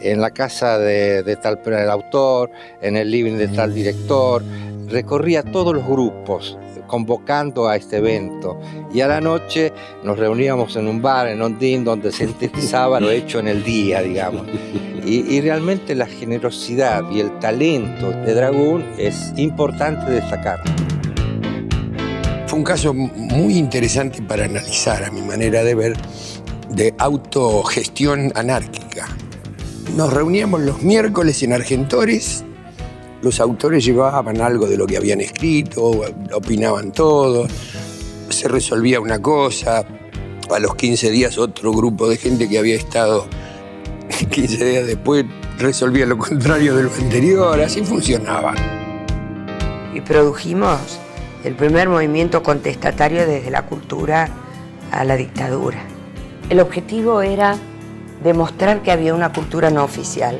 en 0.00 0.20
la 0.20 0.30
casa 0.30 0.78
de, 0.78 1.22
de 1.22 1.36
tal 1.36 1.60
el 1.64 1.90
autor, 1.90 2.50
en 2.80 2.96
el 2.96 3.10
living 3.10 3.36
de 3.36 3.48
tal 3.48 3.74
director, 3.74 4.42
recorría 4.88 5.42
todos 5.42 5.74
los 5.74 5.86
grupos 5.86 6.58
convocando 6.92 7.68
a 7.68 7.76
este 7.76 7.96
evento 7.96 8.60
y 8.92 9.00
a 9.00 9.08
la 9.08 9.18
noche 9.18 9.72
nos 10.04 10.18
reuníamos 10.18 10.76
en 10.76 10.88
un 10.88 11.00
bar 11.00 11.26
en 11.26 11.40
Ondín 11.40 11.84
donde 11.84 12.12
sintetizaba 12.12 13.00
lo 13.00 13.10
hecho 13.10 13.38
en 13.38 13.48
el 13.48 13.64
día, 13.64 14.02
digamos. 14.02 14.46
Y, 15.02 15.20
y 15.34 15.40
realmente 15.40 15.94
la 15.94 16.04
generosidad 16.04 17.10
y 17.10 17.20
el 17.20 17.38
talento 17.38 18.10
de 18.10 18.34
Dragún 18.34 18.84
es 18.98 19.32
importante 19.36 20.12
destacar. 20.12 20.60
Fue 22.46 22.58
un 22.58 22.64
caso 22.64 22.92
muy 22.92 23.56
interesante 23.56 24.20
para 24.20 24.44
analizar, 24.44 25.02
a 25.02 25.10
mi 25.10 25.22
manera 25.22 25.64
de 25.64 25.74
ver, 25.74 25.96
de 26.68 26.94
autogestión 26.98 28.32
anárquica. 28.34 29.08
Nos 29.96 30.12
reuníamos 30.12 30.60
los 30.60 30.82
miércoles 30.82 31.42
en 31.42 31.54
Argentores 31.54 32.44
Los 33.22 33.40
autores 33.40 33.84
llevaban 33.84 34.40
algo 34.40 34.66
de 34.66 34.76
lo 34.76 34.86
que 34.86 34.96
habían 34.96 35.20
escrito, 35.20 35.92
opinaban 36.34 36.92
todo, 36.92 37.46
se 38.28 38.48
resolvía 38.48 39.00
una 39.00 39.20
cosa, 39.20 39.84
a 40.50 40.58
los 40.58 40.74
15 40.74 41.10
días 41.10 41.38
otro 41.38 41.72
grupo 41.72 42.08
de 42.08 42.16
gente 42.16 42.48
que 42.48 42.58
había 42.58 42.74
estado 42.74 43.26
15 44.30 44.64
días 44.64 44.86
después 44.86 45.24
resolvía 45.58 46.06
lo 46.06 46.18
contrario 46.18 46.74
de 46.76 46.82
lo 46.84 46.92
anterior, 46.92 47.60
así 47.60 47.82
funcionaba. 47.82 48.54
Y 49.94 50.00
produjimos 50.00 50.98
el 51.44 51.54
primer 51.54 51.88
movimiento 51.88 52.42
contestatario 52.42 53.26
desde 53.26 53.50
la 53.50 53.66
cultura 53.66 54.28
a 54.90 55.04
la 55.04 55.16
dictadura. 55.16 55.78
El 56.50 56.60
objetivo 56.60 57.22
era 57.22 57.56
demostrar 58.22 58.82
que 58.82 58.90
había 58.90 59.14
una 59.14 59.32
cultura 59.32 59.70
no 59.70 59.84
oficial. 59.84 60.38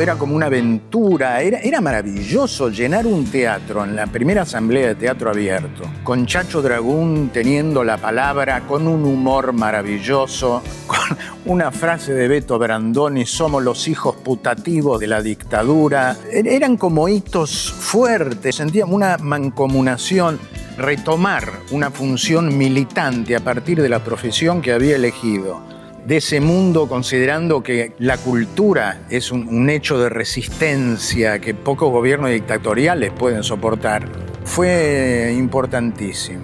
Era 0.00 0.16
como 0.16 0.34
una 0.34 0.46
aventura, 0.46 1.40
era, 1.42 1.60
era 1.60 1.80
maravilloso 1.80 2.70
llenar 2.70 3.06
un 3.06 3.24
teatro 3.26 3.84
en 3.84 3.94
la 3.94 4.06
primera 4.06 4.42
asamblea 4.42 4.88
de 4.88 4.94
teatro 4.96 5.30
abierto, 5.30 5.84
con 6.02 6.26
Chacho 6.26 6.60
Dragún 6.60 7.30
teniendo 7.32 7.84
la 7.84 7.98
palabra, 7.98 8.62
con 8.66 8.88
un 8.88 9.04
humor 9.04 9.52
maravilloso, 9.52 10.62
con 10.86 11.16
una 11.44 11.70
frase 11.70 12.14
de 12.14 12.26
Beto 12.26 12.58
Brandoni, 12.58 13.26
somos 13.26 13.62
los 13.62 13.86
hijos 13.86 14.16
putativos 14.16 14.98
de 14.98 15.06
la 15.06 15.22
dictadura. 15.22 16.16
Er, 16.32 16.48
eran 16.48 16.76
como 16.76 17.08
hitos 17.08 17.70
fuertes, 17.70 18.56
sentíamos 18.56 18.94
una 18.94 19.18
mancomunación 19.18 20.40
retomar 20.78 21.52
una 21.70 21.90
función 21.90 22.56
militante 22.56 23.36
a 23.36 23.40
partir 23.40 23.80
de 23.80 23.88
la 23.88 24.02
profesión 24.02 24.62
que 24.62 24.72
había 24.72 24.96
elegido, 24.96 25.60
de 26.06 26.16
ese 26.16 26.40
mundo 26.40 26.88
considerando 26.88 27.62
que 27.62 27.92
la 27.98 28.18
cultura 28.18 29.02
es 29.08 29.30
un, 29.30 29.70
hecho 29.70 29.98
de 29.98 30.08
resistencia 30.08 31.38
que 31.38 31.54
pocos 31.54 31.90
gobiernos 31.90 32.30
dictatoriales 32.30 33.12
pueden 33.12 33.42
soportar, 33.42 34.08
fue 34.44 35.32
importantísimo. 35.36 36.42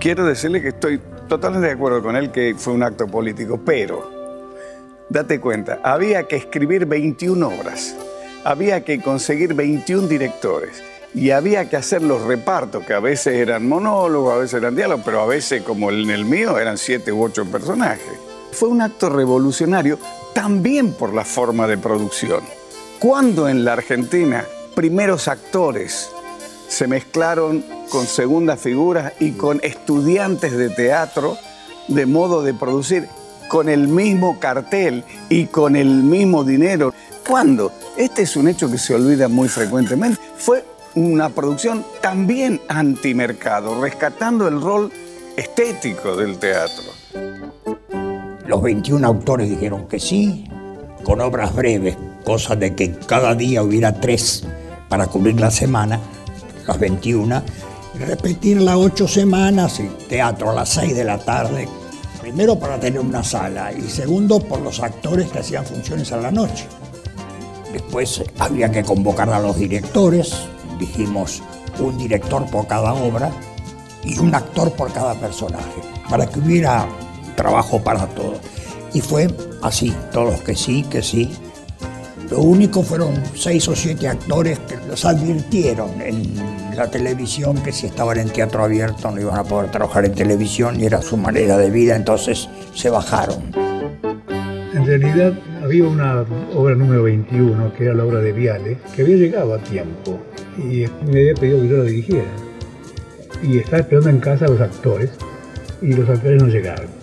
Quiero 0.00 0.24
decirle 0.24 0.60
que 0.60 0.68
estoy 0.68 1.00
totalmente 1.28 1.68
de 1.68 1.74
acuerdo 1.74 2.02
con 2.02 2.16
él 2.16 2.30
que 2.30 2.54
fue 2.56 2.72
un 2.72 2.82
acto 2.82 3.06
político, 3.06 3.60
pero 3.64 4.10
date 5.08 5.40
cuenta, 5.40 5.80
había 5.82 6.24
que 6.24 6.36
escribir 6.36 6.86
21 6.86 7.46
obras, 7.46 7.96
había 8.44 8.82
que 8.84 9.00
conseguir 9.00 9.54
21 9.54 10.08
directores 10.08 10.82
y 11.14 11.30
había 11.30 11.68
que 11.70 11.76
hacer 11.76 12.02
los 12.02 12.22
repartos, 12.22 12.84
que 12.84 12.92
a 12.92 13.00
veces 13.00 13.34
eran 13.34 13.66
monólogos, 13.68 14.34
a 14.34 14.38
veces 14.38 14.60
eran 14.60 14.74
diálogos, 14.74 15.04
pero 15.04 15.22
a 15.22 15.26
veces, 15.26 15.62
como 15.62 15.90
en 15.90 16.10
el 16.10 16.24
mío, 16.24 16.58
eran 16.58 16.76
siete 16.76 17.12
u 17.12 17.22
ocho 17.22 17.44
personajes. 17.46 18.27
Fue 18.52 18.68
un 18.68 18.80
acto 18.80 19.08
revolucionario 19.08 19.98
también 20.34 20.92
por 20.92 21.14
la 21.14 21.24
forma 21.24 21.66
de 21.66 21.78
producción. 21.78 22.40
Cuando 22.98 23.48
en 23.48 23.64
la 23.64 23.74
Argentina 23.74 24.44
primeros 24.74 25.28
actores 25.28 26.10
se 26.68 26.86
mezclaron 26.86 27.64
con 27.90 28.06
segundas 28.06 28.60
figuras 28.60 29.12
y 29.20 29.32
con 29.32 29.60
estudiantes 29.62 30.52
de 30.56 30.70
teatro 30.70 31.36
de 31.88 32.06
modo 32.06 32.42
de 32.42 32.54
producir 32.54 33.08
con 33.48 33.68
el 33.68 33.88
mismo 33.88 34.38
cartel 34.38 35.04
y 35.28 35.46
con 35.46 35.74
el 35.74 35.88
mismo 35.88 36.44
dinero. 36.44 36.94
¿Cuándo? 37.26 37.72
Este 37.96 38.22
es 38.22 38.36
un 38.36 38.48
hecho 38.48 38.70
que 38.70 38.78
se 38.78 38.94
olvida 38.94 39.28
muy 39.28 39.48
frecuentemente. 39.48 40.20
Fue 40.36 40.64
una 40.94 41.30
producción 41.30 41.84
también 42.00 42.60
antimercado, 42.68 43.80
rescatando 43.80 44.46
el 44.46 44.60
rol 44.60 44.92
estético 45.36 46.16
del 46.16 46.38
teatro. 46.38 46.97
Los 48.48 48.62
21 48.62 49.06
autores 49.06 49.50
dijeron 49.50 49.86
que 49.88 50.00
sí, 50.00 50.46
con 51.04 51.20
obras 51.20 51.54
breves, 51.54 51.98
cosa 52.24 52.56
de 52.56 52.74
que 52.74 52.92
cada 52.92 53.34
día 53.34 53.62
hubiera 53.62 54.00
tres 54.00 54.42
para 54.88 55.06
cubrir 55.06 55.38
la 55.38 55.50
semana, 55.50 56.00
las 56.66 56.78
21, 56.78 57.42
y 57.94 57.98
repetirla 57.98 58.78
ocho 58.78 59.06
semanas, 59.06 59.78
y 59.80 59.88
teatro 60.08 60.48
a 60.48 60.54
las 60.54 60.70
6 60.70 60.96
de 60.96 61.04
la 61.04 61.18
tarde, 61.18 61.68
primero 62.22 62.58
para 62.58 62.80
tener 62.80 63.00
una 63.00 63.22
sala 63.22 63.70
y 63.70 63.82
segundo 63.82 64.40
por 64.40 64.62
los 64.62 64.80
actores 64.80 65.28
que 65.30 65.40
hacían 65.40 65.66
funciones 65.66 66.10
a 66.12 66.16
la 66.16 66.30
noche. 66.30 66.66
Después 67.70 68.24
había 68.38 68.72
que 68.72 68.82
convocar 68.82 69.28
a 69.28 69.40
los 69.40 69.58
directores, 69.58 70.32
dijimos 70.78 71.42
un 71.78 71.98
director 71.98 72.46
por 72.46 72.66
cada 72.66 72.94
obra 72.94 73.30
y 74.02 74.18
un 74.18 74.34
actor 74.34 74.72
por 74.72 74.90
cada 74.90 75.12
personaje, 75.16 75.82
para 76.08 76.24
que 76.24 76.40
hubiera 76.40 76.88
trabajo 77.38 77.82
para 77.82 78.06
todos. 78.08 78.40
Y 78.92 79.00
fue 79.00 79.28
así, 79.62 79.94
todos 80.12 80.40
que 80.42 80.56
sí, 80.56 80.82
que 80.90 81.02
sí. 81.02 81.30
Lo 82.30 82.40
único 82.40 82.82
fueron 82.82 83.14
seis 83.34 83.66
o 83.68 83.76
siete 83.76 84.08
actores 84.08 84.58
que 84.58 84.76
los 84.86 85.04
advirtieron 85.04 86.00
en 86.02 86.34
la 86.76 86.90
televisión 86.90 87.56
que 87.62 87.72
si 87.72 87.86
estaban 87.86 88.18
en 88.18 88.28
teatro 88.28 88.62
abierto 88.64 89.10
no 89.10 89.20
iban 89.20 89.38
a 89.38 89.44
poder 89.44 89.70
trabajar 89.70 90.04
en 90.04 90.14
televisión 90.14 90.78
y 90.78 90.84
era 90.84 91.00
su 91.00 91.16
manera 91.16 91.56
de 91.56 91.70
vida, 91.70 91.96
entonces 91.96 92.48
se 92.74 92.90
bajaron. 92.90 93.50
En 94.74 94.84
realidad 94.84 95.32
había 95.62 95.84
una 95.84 96.24
obra 96.54 96.74
número 96.74 97.04
21, 97.04 97.72
que 97.74 97.84
era 97.84 97.94
la 97.94 98.04
obra 98.04 98.20
de 98.20 98.32
Viale, 98.32 98.78
que 98.94 99.02
había 99.02 99.16
llegado 99.16 99.54
a 99.54 99.58
tiempo 99.58 100.18
y 100.58 100.84
me 101.10 101.20
había 101.20 101.34
pedido 101.34 101.62
que 101.62 101.68
yo 101.68 101.76
la 101.78 101.84
dirigiera. 101.84 102.30
Y 103.42 103.58
estaba 103.58 103.78
esperando 103.78 104.10
en 104.10 104.20
casa 104.20 104.44
a 104.44 104.48
los 104.48 104.60
actores 104.60 105.10
y 105.80 105.94
los 105.94 106.08
actores 106.08 106.42
no 106.42 106.48
llegaron. 106.48 106.97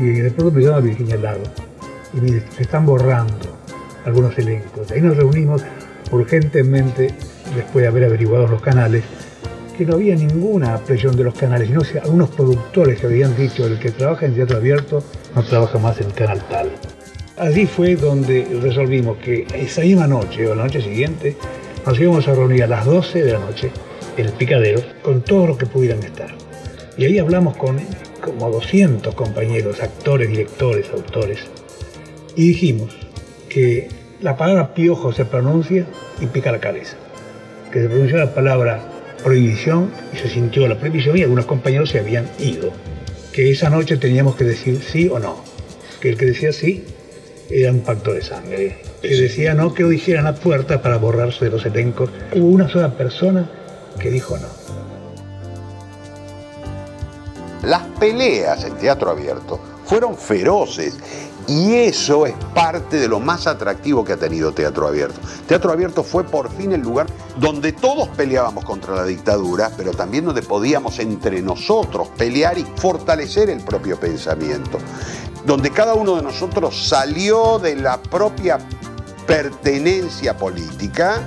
Y 0.00 0.20
de 0.20 0.30
pronto 0.30 0.52
me 0.52 0.62
llama 0.62 0.80
Virginia 0.80 1.14
al 1.14 1.22
lado 1.22 1.40
y 2.14 2.20
me 2.20 2.40
se 2.40 2.62
están 2.62 2.86
borrando 2.86 3.58
algunos 4.04 4.36
elencos. 4.38 4.90
Ahí 4.90 5.00
nos 5.00 5.16
reunimos 5.16 5.62
urgentemente, 6.10 7.14
después 7.54 7.82
de 7.82 7.88
haber 7.88 8.04
averiguado 8.04 8.46
los 8.46 8.62
canales, 8.62 9.04
que 9.76 9.84
no 9.84 9.94
había 9.94 10.16
ninguna 10.16 10.76
presión 10.78 11.16
de 11.16 11.24
los 11.24 11.34
canales, 11.34 11.68
sino 11.68 11.82
que 11.82 11.98
algunos 11.98 12.30
productores 12.30 12.98
que 12.98 13.06
habían 13.06 13.36
dicho, 13.36 13.66
el 13.66 13.78
que 13.78 13.90
trabaja 13.90 14.26
en 14.26 14.34
teatro 14.34 14.56
abierto 14.56 15.02
no 15.34 15.42
trabaja 15.44 15.78
más 15.78 16.00
en 16.00 16.10
canal 16.10 16.40
tal. 16.48 16.70
Allí 17.36 17.66
fue 17.66 17.94
donde 17.94 18.46
resolvimos 18.60 19.18
que 19.18 19.46
esa 19.54 19.82
misma 19.82 20.08
noche 20.08 20.48
o 20.48 20.54
la 20.56 20.64
noche 20.64 20.80
siguiente 20.80 21.36
nos 21.86 21.98
íbamos 22.00 22.26
a 22.26 22.34
reunir 22.34 22.64
a 22.64 22.66
las 22.66 22.84
12 22.84 23.22
de 23.22 23.32
la 23.32 23.38
noche 23.38 23.70
en 24.16 24.26
el 24.26 24.32
picadero 24.32 24.80
con 25.02 25.22
todos 25.22 25.48
los 25.48 25.56
que 25.56 25.66
pudieran 25.66 26.02
estar. 26.02 26.34
Y 26.96 27.04
ahí 27.04 27.18
hablamos 27.20 27.56
con 27.56 27.78
como 28.30 28.50
200 28.50 29.14
compañeros, 29.14 29.82
actores, 29.82 30.28
directores, 30.28 30.90
autores. 30.90 31.40
Y 32.36 32.48
dijimos 32.48 32.94
que 33.48 33.88
la 34.20 34.36
palabra 34.36 34.74
piojo 34.74 35.12
se 35.12 35.24
pronuncia 35.24 35.86
y 36.20 36.26
pica 36.26 36.52
la 36.52 36.60
cabeza. 36.60 36.96
Que 37.72 37.82
se 37.82 37.88
pronunció 37.88 38.16
la 38.18 38.34
palabra 38.34 38.82
prohibición 39.22 39.90
y 40.12 40.18
se 40.18 40.28
sintió 40.28 40.66
la 40.68 40.78
prohibición 40.78 41.16
y 41.18 41.22
algunos 41.22 41.46
compañeros 41.46 41.90
se 41.90 41.98
habían 41.98 42.28
ido. 42.38 42.72
Que 43.32 43.50
esa 43.50 43.70
noche 43.70 43.96
teníamos 43.96 44.36
que 44.36 44.44
decir 44.44 44.80
sí 44.82 45.08
o 45.08 45.18
no. 45.18 45.42
Que 46.00 46.10
el 46.10 46.16
que 46.16 46.26
decía 46.26 46.52
sí 46.52 46.84
era 47.50 47.72
un 47.72 47.80
pacto 47.80 48.12
de 48.12 48.22
sangre. 48.22 48.78
Que 49.02 49.08
decía 49.08 49.54
no, 49.54 49.74
que 49.74 49.82
lo 49.82 49.88
dijeran 49.88 50.26
a 50.26 50.34
puerta 50.34 50.82
para 50.82 50.96
borrarse 50.98 51.44
de 51.44 51.50
los 51.50 51.64
elencos. 51.66 52.10
Hubo 52.34 52.46
una 52.46 52.68
sola 52.68 52.96
persona 52.96 53.50
que 53.98 54.10
dijo 54.10 54.36
no. 54.38 54.87
Las 57.62 57.82
peleas 57.98 58.64
en 58.64 58.76
teatro 58.76 59.10
abierto 59.10 59.58
fueron 59.84 60.16
feroces 60.16 60.98
y 61.48 61.76
eso 61.76 62.26
es 62.26 62.34
parte 62.54 62.98
de 62.98 63.08
lo 63.08 63.20
más 63.20 63.46
atractivo 63.46 64.04
que 64.04 64.12
ha 64.12 64.16
tenido 64.18 64.52
Teatro 64.52 64.86
Abierto. 64.86 65.18
Teatro 65.46 65.72
Abierto 65.72 66.04
fue 66.04 66.22
por 66.22 66.52
fin 66.52 66.72
el 66.72 66.82
lugar 66.82 67.06
donde 67.38 67.72
todos 67.72 68.08
peleábamos 68.08 68.66
contra 68.66 68.94
la 68.94 69.04
dictadura, 69.04 69.70
pero 69.74 69.92
también 69.92 70.26
donde 70.26 70.42
podíamos 70.42 70.98
entre 70.98 71.40
nosotros 71.40 72.08
pelear 72.18 72.58
y 72.58 72.64
fortalecer 72.76 73.48
el 73.48 73.64
propio 73.64 73.98
pensamiento. 73.98 74.76
Donde 75.46 75.70
cada 75.70 75.94
uno 75.94 76.16
de 76.16 76.22
nosotros 76.22 76.86
salió 76.86 77.58
de 77.58 77.76
la 77.76 77.96
propia 78.02 78.58
pertenencia 79.26 80.36
política 80.36 81.22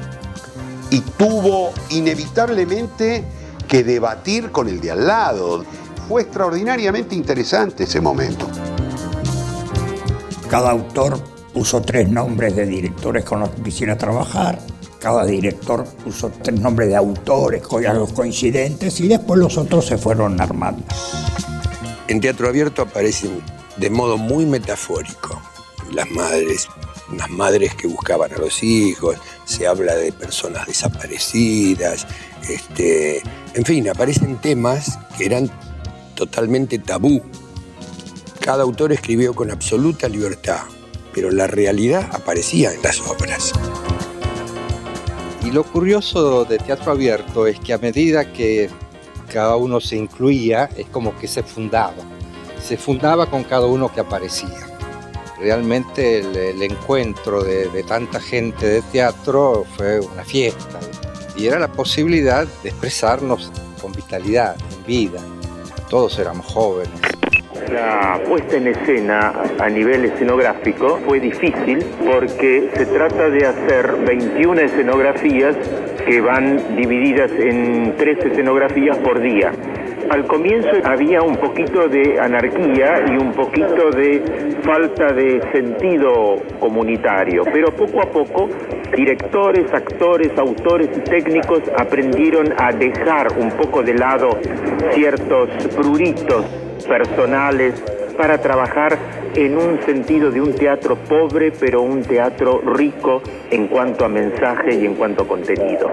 y 0.91 1.00
tuvo 1.02 1.72
inevitablemente 1.89 3.26
que 3.67 3.84
debatir 3.84 4.52
con 4.52 4.67
el 4.67 4.82
de 4.82 4.91
al 4.91 5.08
lado. 5.08 5.65
Fue 6.08 6.24
extraordinariamente 6.24 7.16
interesante 7.16 7.84
ese 7.84 8.02
momento. 8.02 8.48
Cada 10.50 10.72
autor 10.72 11.20
puso 11.54 11.82
tres 11.82 12.10
nombres 12.10 12.56
de 12.56 12.66
directores 12.66 13.24
con 13.24 13.40
los 13.40 13.50
que 13.50 13.62
quisiera 13.64 13.98
trabajar. 13.98 14.60
Cada 15.00 15.26
director 15.26 15.86
puso 16.04 16.32
tres 16.44 16.60
nombres 16.60 16.90
de 16.90 16.96
autores 16.96 17.62
con 17.62 17.84
los 17.84 18.14
coincidentes 18.14 19.00
y 19.00 19.08
después 19.08 19.40
los 19.40 19.58
otros 19.58 19.86
se 19.86 19.98
fueron 19.98 20.40
armando. 20.40 20.84
En 22.08 22.20
teatro 22.20 22.50
abierto 22.50 22.82
aparecen 22.82 23.42
de 23.78 23.90
modo 23.90 24.18
muy 24.18 24.46
metafórico 24.46 25.42
las 25.94 26.10
madres, 26.12 26.68
unas 27.12 27.30
madres 27.30 27.76
que 27.76 27.88
buscaban 27.88 28.34
a 28.34 28.38
los 28.38 28.64
hijos, 28.64 29.18
se 29.46 29.68
habla 29.68 29.96
de 29.96 30.12
personas 30.12 30.66
desaparecidas, 30.68 32.08
este, 32.48 33.22
en 33.54 33.66
fin, 33.66 33.90
aparecen 33.90 34.38
temas 34.38 34.98
que 35.18 35.26
eran 35.26 35.52
totalmente 36.26 36.78
tabú 36.78 37.22
cada 38.40 38.64
autor 38.64 38.92
escribió 38.92 39.34
con 39.34 39.50
absoluta 39.50 40.08
libertad 40.08 40.62
pero 41.14 41.32
la 41.32 41.48
realidad 41.48 42.10
aparecía 42.14 42.74
en 42.74 42.82
las 42.82 43.00
obras. 43.02 43.54
Y 45.44 45.52
lo 45.52 45.64
curioso 45.64 46.46
de 46.46 46.58
teatro 46.58 46.92
abierto 46.92 47.48
es 47.48 47.60
que 47.60 47.74
a 47.74 47.78
medida 47.78 48.32
que 48.32 48.70
cada 49.32 49.56
uno 49.56 49.80
se 49.80 49.96
incluía, 49.96 50.70
es 50.78 50.88
como 50.88 51.18
que 51.18 51.28
se 51.28 51.44
fundaba. 51.44 52.04
Se 52.64 52.78
fundaba 52.78 53.26
con 53.26 53.44
cada 53.44 53.66
uno 53.66 53.92
que 53.94 54.02
aparecía. 54.02 54.68
Realmente 55.40 56.20
el, 56.20 56.62
encuentro 56.62 57.44
de, 57.44 57.68
de 57.70 57.84
tanta 57.84 58.20
gente 58.20 58.68
de 58.68 58.82
teatro 58.84 59.66
fue 59.76 60.00
una 60.00 60.24
fiesta 60.24 60.80
y 61.36 61.48
era 61.48 61.58
la 61.58 61.72
posibilidad 61.72 62.46
de 62.62 62.70
expresarnos 62.70 63.52
con 63.82 63.92
vitalidad, 63.92 64.56
en 64.78 64.86
vida. 64.86 65.20
Todos 65.91 66.17
éramos 66.19 66.45
jóvenes. 66.45 67.01
La 67.69 68.17
puesta 68.25 68.56
en 68.56 68.67
escena 68.67 69.34
a 69.60 69.67
nivel 69.67 70.06
escenográfico 70.06 70.97
fue 71.06 71.19
difícil 71.19 71.86
porque 72.06 72.71
se 72.73 72.86
trata 72.86 73.30
de 73.30 73.45
hacer 73.45 73.97
21 74.08 74.62
escenografías 74.62 75.58
que 76.06 76.21
van 76.21 76.77
divididas 76.77 77.30
en 77.32 77.93
tres 77.97 78.19
escenografías 78.19 78.97
por 78.99 79.21
día. 79.21 79.51
Al 80.12 80.28
comienzo 80.28 80.67
había 80.84 81.21
un 81.21 81.38
poquito 81.38 81.88
de 81.88 82.19
anarquía 82.19 83.02
y 83.08 83.12
un 83.12 83.32
poquito 83.32 83.91
de 83.91 84.58
falta 84.62 85.13
de 85.13 85.41
sentido 85.54 86.36
comunitario, 86.60 87.43
pero 87.45 87.74
poco 87.74 88.02
a 88.02 88.12
poco 88.12 88.50
directores, 88.93 89.74
actores, 89.74 90.38
autores 90.38 90.89
y 90.97 91.00
técnicos 91.00 91.62
aprendieron 91.78 92.54
a 92.58 92.74
dejar 92.74 93.39
un 93.39 93.52
poco 93.52 93.84
de 93.84 93.93
lado 93.93 94.32
ciertos 94.93 95.47
pruritos 95.78 96.45
personales 96.86 97.82
para 98.17 98.38
trabajar 98.38 98.97
en 99.34 99.56
un 99.56 99.82
sentido 99.84 100.30
de 100.30 100.41
un 100.41 100.54
teatro 100.54 100.97
pobre, 100.97 101.54
pero 101.58 101.84
un 101.84 102.02
teatro 102.02 102.60
rico 102.60 103.21
en 103.50 103.69
cuanto 103.69 104.04
a 104.04 104.10
mensaje 104.10 104.76
y 104.76 104.86
en 104.88 104.95
cuanto 104.95 105.24
a 105.24 105.28
contenido. 105.30 105.89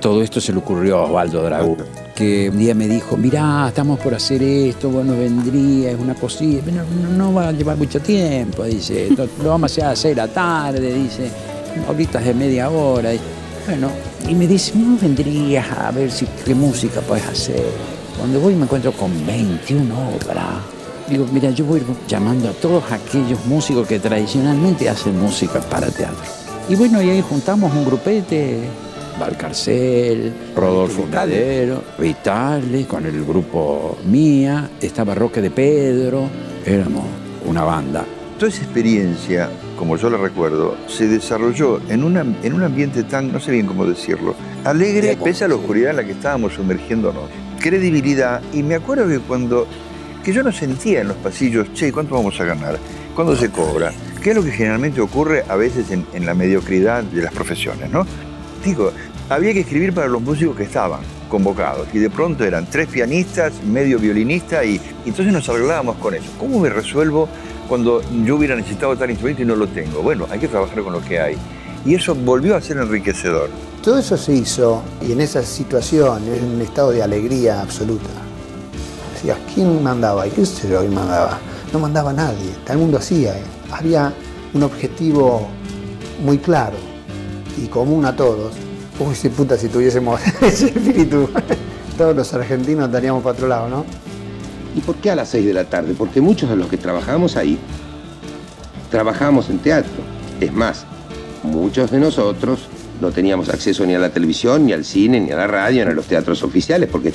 Todo 0.00 0.22
esto 0.22 0.40
se 0.40 0.52
le 0.52 0.60
ocurrió 0.60 0.96
a 0.96 1.02
Osvaldo 1.02 1.42
Dragón, 1.42 1.76
que 2.18 2.50
un 2.50 2.58
día 2.58 2.74
me 2.74 2.88
dijo, 2.88 3.16
mirá, 3.16 3.68
estamos 3.68 4.00
por 4.00 4.12
hacer 4.12 4.42
esto, 4.42 4.90
bueno, 4.90 5.16
vendría, 5.16 5.92
es 5.92 6.00
una 6.00 6.16
cosilla, 6.16 6.60
no, 6.72 7.10
no 7.16 7.32
va 7.32 7.50
a 7.50 7.52
llevar 7.52 7.76
mucho 7.76 8.00
tiempo, 8.00 8.64
dice, 8.64 9.08
lo, 9.16 9.48
vamos 9.48 9.78
a 9.78 9.82
hacer 9.82 9.84
a 9.84 9.88
las 9.90 10.02
de 10.02 10.14
la 10.16 10.26
tarde, 10.26 10.94
dice, 10.94 11.30
ahorita 11.86 12.18
es 12.18 12.24
de 12.24 12.34
media 12.34 12.70
hora, 12.70 13.14
y, 13.14 13.20
bueno, 13.68 13.88
y 14.28 14.34
me 14.34 14.48
dice, 14.48 14.72
no 14.74 14.98
vendrías 15.00 15.70
a 15.70 15.92
ver 15.92 16.10
si, 16.10 16.26
qué 16.44 16.56
música 16.56 17.00
puedes 17.02 17.24
hacer. 17.24 17.62
Cuando 18.18 18.40
voy 18.40 18.56
me 18.56 18.64
encuentro 18.64 18.90
con 18.90 19.12
21 19.24 19.94
obras. 19.94 20.44
Digo, 21.08 21.24
mira, 21.30 21.50
yo 21.50 21.66
voy 21.66 21.82
llamando 22.08 22.48
a 22.48 22.52
todos 22.52 22.82
aquellos 22.90 23.46
músicos 23.46 23.86
que 23.86 24.00
tradicionalmente 24.00 24.88
hacen 24.88 25.16
música 25.20 25.60
para 25.60 25.88
teatro. 25.88 26.24
Y 26.68 26.74
bueno, 26.74 27.00
y 27.00 27.10
ahí 27.10 27.22
juntamos 27.22 27.72
un 27.72 27.84
grupete, 27.84 28.58
Valcarcel, 29.18 30.32
Rodolfo 30.54 31.06
Madero, 31.06 31.82
Vitale, 31.98 32.86
con 32.86 33.04
el 33.04 33.24
grupo 33.24 33.98
Mía, 34.04 34.70
estaba 34.80 35.14
Roque 35.14 35.40
de 35.40 35.50
Pedro, 35.50 36.28
éramos 36.64 37.04
una 37.46 37.64
banda. 37.64 38.04
Toda 38.38 38.50
esa 38.50 38.62
experiencia, 38.62 39.50
como 39.76 39.96
yo 39.96 40.08
la 40.08 40.16
recuerdo, 40.16 40.76
se 40.86 41.08
desarrolló 41.08 41.80
en, 41.88 42.04
una, 42.04 42.24
en 42.42 42.54
un 42.54 42.62
ambiente 42.62 43.02
tan, 43.02 43.32
no 43.32 43.40
sé 43.40 43.50
bien 43.50 43.66
cómo 43.66 43.84
decirlo, 43.84 44.36
alegre, 44.64 45.18
pese 45.22 45.44
a 45.44 45.48
la 45.48 45.56
oscuridad 45.56 45.90
en 45.90 45.96
la 45.96 46.04
que 46.04 46.12
estábamos 46.12 46.52
sumergiéndonos. 46.54 47.24
Credibilidad, 47.58 48.40
y 48.52 48.62
me 48.62 48.76
acuerdo 48.76 49.08
que 49.08 49.18
cuando, 49.18 49.66
que 50.22 50.32
yo 50.32 50.44
no 50.44 50.52
sentía 50.52 51.00
en 51.00 51.08
los 51.08 51.16
pasillos, 51.16 51.72
che, 51.74 51.92
¿cuánto 51.92 52.14
vamos 52.14 52.40
a 52.40 52.44
ganar? 52.44 52.78
¿Cuándo 53.16 53.34
se 53.34 53.50
cobra? 53.50 53.92
¿Qué 54.22 54.30
es 54.30 54.36
lo 54.36 54.44
que 54.44 54.52
generalmente 54.52 55.00
ocurre 55.00 55.44
a 55.48 55.56
veces 55.56 55.90
en, 55.90 56.06
en 56.12 56.24
la 56.24 56.34
mediocridad 56.34 57.02
de 57.02 57.22
las 57.22 57.32
profesiones, 57.32 57.90
no? 57.90 58.06
Digo, 58.64 58.92
había 59.28 59.52
que 59.52 59.60
escribir 59.60 59.92
para 59.92 60.08
los 60.08 60.22
músicos 60.22 60.56
que 60.56 60.62
estaban 60.62 61.00
convocados 61.28 61.88
y 61.92 61.98
de 61.98 62.08
pronto 62.08 62.44
eran 62.44 62.66
tres 62.70 62.88
pianistas, 62.88 63.52
medio 63.62 63.98
violinista 63.98 64.64
y, 64.64 64.80
entonces 65.04 65.32
nos 65.32 65.48
arreglábamos 65.48 65.96
con 65.96 66.14
eso. 66.14 66.26
¿Cómo 66.38 66.58
me 66.60 66.70
resuelvo 66.70 67.28
cuando 67.68 68.02
yo 68.24 68.36
hubiera 68.36 68.56
necesitado 68.56 68.96
tal 68.96 69.10
instrumento 69.10 69.42
y 69.42 69.44
no 69.44 69.56
lo 69.56 69.68
tengo? 69.68 70.02
Bueno, 70.02 70.26
hay 70.30 70.38
que 70.38 70.48
trabajar 70.48 70.82
con 70.82 70.92
lo 70.92 71.02
que 71.02 71.20
hay. 71.20 71.36
Y 71.84 71.94
eso 71.94 72.14
volvió 72.14 72.56
a 72.56 72.60
ser 72.60 72.78
enriquecedor. 72.78 73.50
Todo 73.82 73.98
eso 73.98 74.16
se 74.16 74.32
hizo 74.32 74.82
y 75.06 75.12
en 75.12 75.20
esa 75.20 75.42
situación, 75.42 76.22
en 76.26 76.44
un 76.56 76.60
estado 76.62 76.90
de 76.90 77.02
alegría 77.02 77.60
absoluta. 77.60 78.08
Decías, 79.14 79.38
¿quién 79.54 79.82
mandaba? 79.82 80.26
¿Y 80.26 80.30
qué 80.30 80.44
sé 80.44 80.68
yo 80.68 80.80
quién 80.80 80.94
mandaba? 80.94 81.38
No 81.72 81.78
mandaba 81.78 82.12
nadie, 82.12 82.50
todo 82.64 82.72
el 82.72 82.78
mundo 82.78 82.98
hacía. 82.98 83.36
¿eh? 83.36 83.42
Había 83.70 84.12
un 84.54 84.62
objetivo 84.62 85.48
muy 86.24 86.38
claro 86.38 86.76
y 87.62 87.66
común 87.66 88.04
a 88.04 88.16
todos. 88.16 88.67
Uy, 89.00 89.14
si 89.14 89.28
puta, 89.28 89.56
si 89.56 89.68
tuviésemos 89.68 90.20
ese 90.42 90.66
espíritu, 90.66 91.28
todos 91.96 92.16
los 92.16 92.34
argentinos 92.34 92.86
estaríamos 92.86 93.22
para 93.22 93.34
otro 93.34 93.48
lado, 93.48 93.68
¿no? 93.68 93.84
¿Y 94.74 94.80
por 94.80 94.96
qué 94.96 95.10
a 95.10 95.16
las 95.16 95.28
6 95.30 95.46
de 95.46 95.54
la 95.54 95.64
tarde? 95.64 95.94
Porque 95.96 96.20
muchos 96.20 96.50
de 96.50 96.56
los 96.56 96.68
que 96.68 96.76
trabajamos 96.76 97.36
ahí 97.36 97.58
trabajamos 98.90 99.50
en 99.50 99.58
teatro. 99.58 100.02
Es 100.40 100.52
más, 100.52 100.84
muchos 101.42 101.90
de 101.90 102.00
nosotros 102.00 102.68
no 103.00 103.10
teníamos 103.10 103.48
acceso 103.48 103.86
ni 103.86 103.94
a 103.94 103.98
la 103.98 104.10
televisión, 104.10 104.66
ni 104.66 104.72
al 104.72 104.84
cine, 104.84 105.20
ni 105.20 105.30
a 105.30 105.36
la 105.36 105.46
radio, 105.46 105.84
ni 105.84 105.92
a 105.92 105.94
los 105.94 106.06
teatros 106.06 106.42
oficiales, 106.42 106.88
porque 106.90 107.12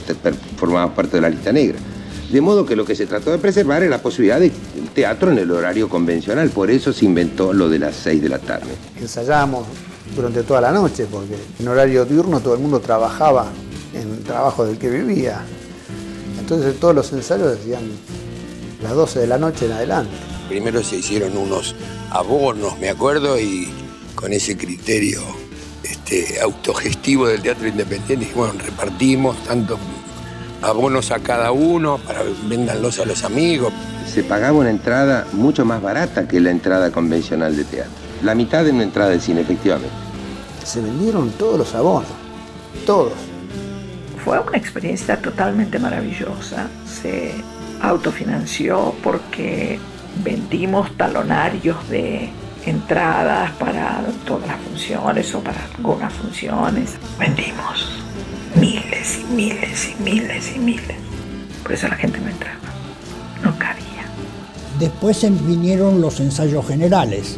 formábamos 0.58 0.96
parte 0.96 1.18
de 1.18 1.22
la 1.22 1.30
lista 1.30 1.52
negra. 1.52 1.78
De 2.32 2.42
modo 2.42 2.66
que 2.66 2.76
lo 2.76 2.86
que 2.86 2.96
se 2.96 3.06
trató 3.06 3.32
de 3.32 3.38
preservar 3.38 3.84
es 3.84 3.90
la 3.90 4.00
posibilidad 4.00 4.40
de 4.40 4.52
teatro 4.96 5.32
en 5.32 5.38
el 5.38 5.52
horario 5.52 5.88
convencional. 5.90 6.50
Por 6.50 6.72
eso 6.72 6.92
se 6.92 7.06
inventó 7.06 7.54
lo 7.54 7.70
de 7.70 7.80
las 7.80 7.96
6 7.96 8.22
de 8.24 8.30
la 8.30 8.40
tarde. 8.40 8.72
Ensayábamos 9.00 9.68
durante 10.16 10.44
toda 10.44 10.62
la 10.62 10.72
noche, 10.72 11.06
porque 11.10 11.36
en 11.60 11.68
horario 11.68 12.06
diurno 12.06 12.40
todo 12.40 12.54
el 12.54 12.60
mundo 12.60 12.80
trabajaba 12.80 13.48
en 13.94 14.12
el 14.14 14.24
trabajo 14.24 14.66
del 14.66 14.78
que 14.78 14.90
vivía. 14.90 15.42
Entonces 16.40 16.80
todos 16.80 16.96
los 16.96 17.12
ensayos 17.14 17.58
decían 17.58 17.84
las 18.82 18.94
12 18.94 19.20
de 19.20 19.28
la 19.28 19.38
noche 19.38 19.66
en 19.66 19.72
adelante. 19.72 20.12
Primero 20.50 20.84
se 20.84 20.98
hicieron 20.98 21.38
unos 21.38 21.76
abonos, 22.10 22.78
me 22.80 22.90
acuerdo, 22.90 23.40
y 23.40 23.70
con 24.14 24.34
ese 24.34 24.58
criterio 24.58 25.22
este, 25.84 26.40
autogestivo 26.42 27.28
del 27.28 27.42
teatro 27.42 27.68
independiente, 27.68 28.30
bueno, 28.36 28.54
repartimos 28.58 29.42
tanto 29.46 29.78
abonos 30.62 31.12
a 31.12 31.20
cada 31.20 31.52
uno 31.52 31.98
para 31.98 32.24
véndanlos 32.48 33.00
a 33.00 33.06
los 33.06 33.24
amigos. 33.24 33.74
Se 34.12 34.24
pagaba 34.24 34.60
una 34.60 34.70
entrada 34.70 35.28
mucho 35.34 35.66
más 35.66 35.82
barata 35.82 36.28
que 36.28 36.40
la 36.40 36.52
entrada 36.52 36.92
convencional 36.92 37.56
de 37.56 37.64
teatro. 37.64 38.03
La 38.24 38.36
mitad 38.36 38.64
de 38.64 38.72
una 38.72 38.84
entrada 38.84 39.10
de 39.10 39.20
cine, 39.20 39.42
efectivamente. 39.42 39.94
Se 40.64 40.80
vendieron 40.80 41.32
todos 41.32 41.58
los 41.58 41.76
abonos, 41.76 42.08
todos. 42.86 43.12
Fue 44.24 44.40
una 44.40 44.58
experiencia 44.58 45.22
totalmente 45.22 45.78
maravillosa. 45.78 46.68
Se 46.88 47.34
autofinanció 47.82 48.96
porque 49.04 49.78
vendimos 50.24 50.96
talonarios 50.96 51.90
de 51.90 52.30
entradas 52.66 53.52
para 53.60 54.02
todas 54.26 54.48
las 54.48 54.62
funciones 54.62 55.36
o 55.36 55.42
para 55.42 55.66
algunas 55.76 56.14
funciones. 56.14 56.92
Vendimos 57.20 58.02
miles 58.56 59.20
y 59.20 59.34
miles 59.34 59.90
y 59.90 60.02
miles 60.02 60.56
y 60.56 60.60
miles. 60.60 60.96
Por 61.62 61.74
eso 61.74 61.90
la 61.90 61.96
gente 61.96 62.22
no 62.22 62.30
entraba. 62.30 62.60
No 63.44 63.52
cabía. 63.60 64.06
Después 64.80 65.22
vinieron 65.46 66.00
los 66.00 66.22
ensayos 66.22 66.66
generales. 66.66 67.38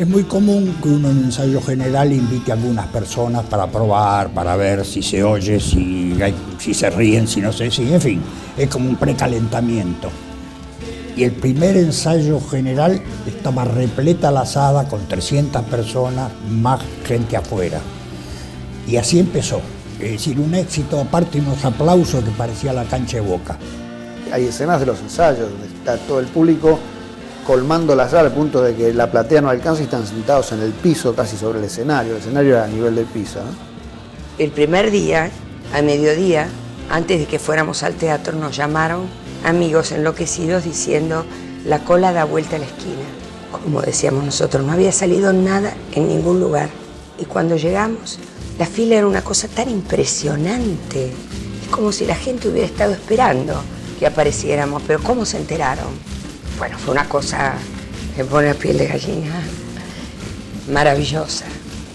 Es 0.00 0.08
muy 0.08 0.24
común 0.24 0.76
que 0.82 0.88
uno 0.88 1.10
en 1.10 1.18
un 1.18 1.24
ensayo 1.26 1.60
general 1.60 2.10
invite 2.10 2.52
a 2.52 2.54
algunas 2.54 2.86
personas 2.86 3.44
para 3.44 3.66
probar, 3.66 4.30
para 4.30 4.56
ver 4.56 4.82
si 4.86 5.02
se 5.02 5.22
oye, 5.22 5.60
si, 5.60 6.16
se 6.72 6.88
ríen, 6.88 7.28
si 7.28 7.42
no 7.42 7.52
sé, 7.52 7.70
si, 7.70 7.82
en 7.92 8.00
fin, 8.00 8.22
es 8.56 8.66
como 8.70 8.88
un 8.88 8.96
precalentamiento. 8.96 10.08
Y 11.18 11.24
el 11.24 11.32
primer 11.32 11.76
ensayo 11.76 12.40
general 12.40 12.98
estaba 13.26 13.66
repleta 13.66 14.30
la 14.30 14.46
sala 14.46 14.88
con 14.88 15.06
300 15.06 15.66
personas, 15.66 16.32
más 16.48 16.80
gente 17.04 17.36
afuera. 17.36 17.82
Y 18.88 18.96
así 18.96 19.18
empezó. 19.18 19.60
Es 20.00 20.12
decir, 20.12 20.40
un 20.40 20.54
éxito, 20.54 20.98
aparte 20.98 21.40
unos 21.40 21.62
aplausos 21.62 22.24
que 22.24 22.30
parecía 22.30 22.72
la 22.72 22.84
cancha 22.84 23.18
de 23.18 23.20
boca. 23.20 23.58
Hay 24.32 24.46
escenas 24.46 24.80
de 24.80 24.86
los 24.86 24.98
ensayos 25.00 25.50
donde 25.50 25.66
está 25.66 25.98
todo 25.98 26.20
el 26.20 26.26
público 26.28 26.78
colmando 27.46 27.94
la 27.94 28.08
sala 28.08 28.28
al 28.28 28.32
punto 28.32 28.62
de 28.62 28.74
que 28.74 28.92
la 28.92 29.10
platea 29.10 29.40
no 29.40 29.50
alcanza 29.50 29.82
y 29.82 29.84
están 29.84 30.06
sentados 30.06 30.52
en 30.52 30.60
el 30.60 30.72
piso, 30.72 31.14
casi 31.14 31.36
sobre 31.36 31.58
el 31.58 31.64
escenario. 31.64 32.12
El 32.12 32.18
escenario 32.18 32.56
era 32.56 32.64
a 32.64 32.68
nivel 32.68 32.94
del 32.94 33.06
piso. 33.06 33.40
El 34.38 34.50
primer 34.50 34.90
día, 34.90 35.30
a 35.74 35.82
mediodía, 35.82 36.48
antes 36.90 37.20
de 37.20 37.26
que 37.26 37.38
fuéramos 37.38 37.82
al 37.82 37.94
teatro, 37.94 38.36
nos 38.36 38.56
llamaron 38.56 39.02
amigos 39.44 39.92
enloquecidos 39.92 40.64
diciendo 40.64 41.24
la 41.64 41.80
cola 41.80 42.12
da 42.12 42.24
vuelta 42.24 42.56
a 42.56 42.58
la 42.58 42.66
esquina. 42.66 43.04
Como 43.52 43.82
decíamos 43.82 44.24
nosotros, 44.24 44.64
no 44.64 44.72
había 44.72 44.92
salido 44.92 45.32
nada 45.32 45.74
en 45.92 46.08
ningún 46.08 46.40
lugar. 46.40 46.70
Y 47.18 47.24
cuando 47.24 47.56
llegamos, 47.56 48.18
la 48.58 48.66
fila 48.66 48.96
era 48.96 49.06
una 49.06 49.22
cosa 49.22 49.48
tan 49.48 49.68
impresionante. 49.68 51.12
Es 51.62 51.68
como 51.70 51.92
si 51.92 52.06
la 52.06 52.14
gente 52.14 52.48
hubiera 52.48 52.66
estado 52.66 52.92
esperando 52.92 53.60
que 53.98 54.06
apareciéramos, 54.06 54.82
pero 54.86 55.02
¿cómo 55.02 55.26
se 55.26 55.36
enteraron? 55.36 56.19
Bueno, 56.60 56.76
fue 56.76 56.92
una 56.92 57.08
cosa 57.08 57.54
Me 58.18 58.24
pone 58.24 58.50
a 58.50 58.54
piel 58.54 58.76
de 58.76 58.86
gallina. 58.86 59.32
Maravillosa. 60.70 61.46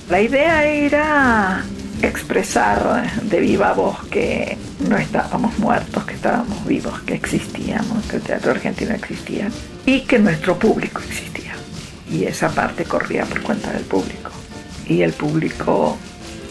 La 0.10 0.20
idea 0.20 0.66
era 0.66 1.64
expresar 2.02 3.22
de 3.22 3.40
viva 3.42 3.74
voz 3.74 4.04
que 4.10 4.58
no 4.90 4.98
estábamos 4.98 5.56
muertos, 5.60 6.04
que 6.06 6.16
estábamos 6.16 6.66
vivos, 6.66 7.00
que 7.02 7.14
existíamos, 7.14 8.06
que 8.06 8.16
el 8.16 8.24
teatro 8.24 8.52
argentino 8.52 8.96
existía 8.96 9.52
y 9.86 10.02
que 10.02 10.18
nuestro 10.18 10.58
público 10.58 11.00
existía. 11.08 11.54
Y 12.12 12.24
esa 12.24 12.50
parte 12.50 12.86
corría 12.86 13.24
por 13.26 13.44
cuenta 13.44 13.72
del 13.72 13.84
público. 13.84 14.32
Y 14.88 15.04
el 15.04 15.14
público 15.14 15.96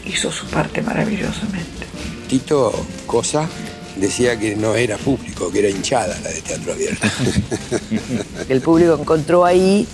hizo 0.05 0.31
su 0.31 0.47
parte 0.47 0.83
maravillosamente. 0.83 1.87
Tito 2.29 2.87
Cosa 3.09 3.49
decía 3.97 4.39
que 4.39 4.57
no 4.57 4.75
era 4.75 4.97
público, 4.97 5.51
que 5.51 5.61
era 5.61 5.69
hinchada 5.69 6.19
la 6.21 6.31
de 6.31 6.41
teatro 6.43 6.73
abierto. 6.73 7.07
El 8.49 8.61
público 8.61 8.99
encontró 9.01 9.45
ahí 9.45 9.87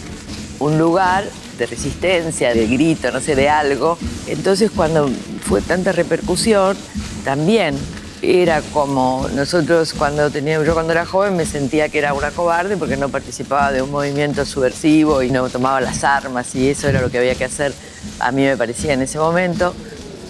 un 0.59 0.79
lugar 0.79 1.25
de 1.59 1.67
resistencia, 1.67 2.55
de 2.55 2.67
grito, 2.67 3.11
no 3.11 3.21
sé, 3.21 3.35
de 3.35 3.49
algo. 3.49 3.99
Entonces 4.27 4.71
cuando 4.71 5.11
fue 5.43 5.61
tanta 5.61 5.93
repercusión, 5.93 6.77
también 7.25 7.77
era 8.23 8.61
como 8.61 9.27
nosotros 9.35 9.95
cuando 9.95 10.31
teníamos, 10.31 10.67
yo 10.67 10.75
cuando 10.75 10.93
era 10.93 11.07
joven 11.07 11.37
me 11.37 11.47
sentía 11.47 11.89
que 11.89 11.99
era 11.99 12.13
una 12.13 12.31
cobarde 12.31 12.77
porque 12.77 12.97
no 12.97 13.09
participaba 13.09 13.73
de 13.73 13.81
un 13.81 13.91
movimiento 13.91 14.45
subversivo 14.45 15.23
y 15.23 15.31
no 15.31 15.49
tomaba 15.49 15.81
las 15.81 16.05
armas 16.05 16.55
y 16.55 16.69
eso 16.69 16.89
era 16.89 17.01
lo 17.01 17.11
que 17.11 17.19
había 17.19 17.35
que 17.35 17.45
hacer, 17.45 17.73
a 18.19 18.31
mí 18.31 18.43
me 18.43 18.57
parecía 18.57 18.93
en 18.93 19.03
ese 19.03 19.19
momento. 19.19 19.75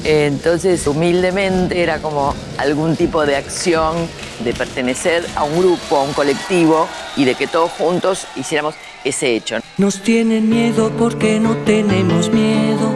Entonces, 0.04 0.86
humildemente 0.86 1.82
era 1.82 1.98
como 1.98 2.34
algún 2.58 2.96
tipo 2.96 3.26
de 3.26 3.36
acción 3.36 4.08
de 4.44 4.54
pertenecer 4.54 5.26
a 5.36 5.44
un 5.44 5.58
grupo, 5.58 5.96
a 5.96 6.02
un 6.02 6.12
colectivo 6.12 6.88
y 7.16 7.24
de 7.24 7.34
que 7.34 7.46
todos 7.46 7.70
juntos 7.72 8.26
hiciéramos 8.36 8.74
ese 9.04 9.34
hecho. 9.34 9.58
Nos 9.78 10.02
tienen 10.02 10.48
miedo 10.48 10.90
porque 10.98 11.38
no 11.38 11.56
tenemos 11.58 12.30
miedo. 12.30 12.94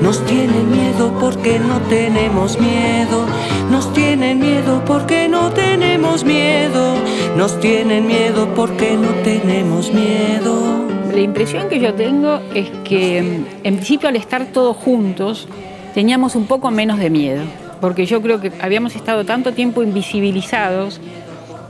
Nos 0.00 0.24
tienen 0.24 0.70
miedo 0.70 1.16
porque 1.18 1.58
no 1.58 1.80
tenemos 1.82 2.58
miedo. 2.58 3.26
Nos 3.70 3.92
tienen 3.92 4.38
miedo 4.38 4.82
porque 4.84 5.28
no 5.28 5.52
tenemos 5.52 6.24
miedo. 6.24 6.96
Nos 7.36 7.60
tienen 7.60 8.06
miedo 8.06 8.48
porque 8.54 8.96
no 8.96 9.10
tenemos 9.22 9.92
miedo. 9.92 10.86
La 11.12 11.20
impresión 11.20 11.68
que 11.68 11.80
yo 11.80 11.94
tengo 11.94 12.40
es 12.54 12.68
que 12.84 13.18
en 13.18 13.76
principio 13.76 14.08
al 14.08 14.16
estar 14.16 14.46
todos 14.46 14.76
juntos 14.76 15.48
teníamos 15.96 16.36
un 16.36 16.44
poco 16.44 16.70
menos 16.70 16.98
de 16.98 17.08
miedo, 17.08 17.42
porque 17.80 18.04
yo 18.04 18.20
creo 18.20 18.38
que 18.38 18.52
habíamos 18.60 18.94
estado 18.94 19.24
tanto 19.24 19.54
tiempo 19.54 19.82
invisibilizados 19.82 21.00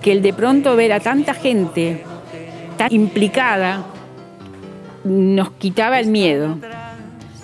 que 0.02 0.10
el 0.10 0.20
de 0.20 0.32
pronto 0.32 0.74
ver 0.74 0.92
a 0.92 0.98
tanta 0.98 1.32
gente 1.32 2.02
tan 2.76 2.92
implicada 2.92 3.84
nos 5.04 5.52
quitaba 5.52 6.00
el 6.00 6.08
miedo. 6.08 6.58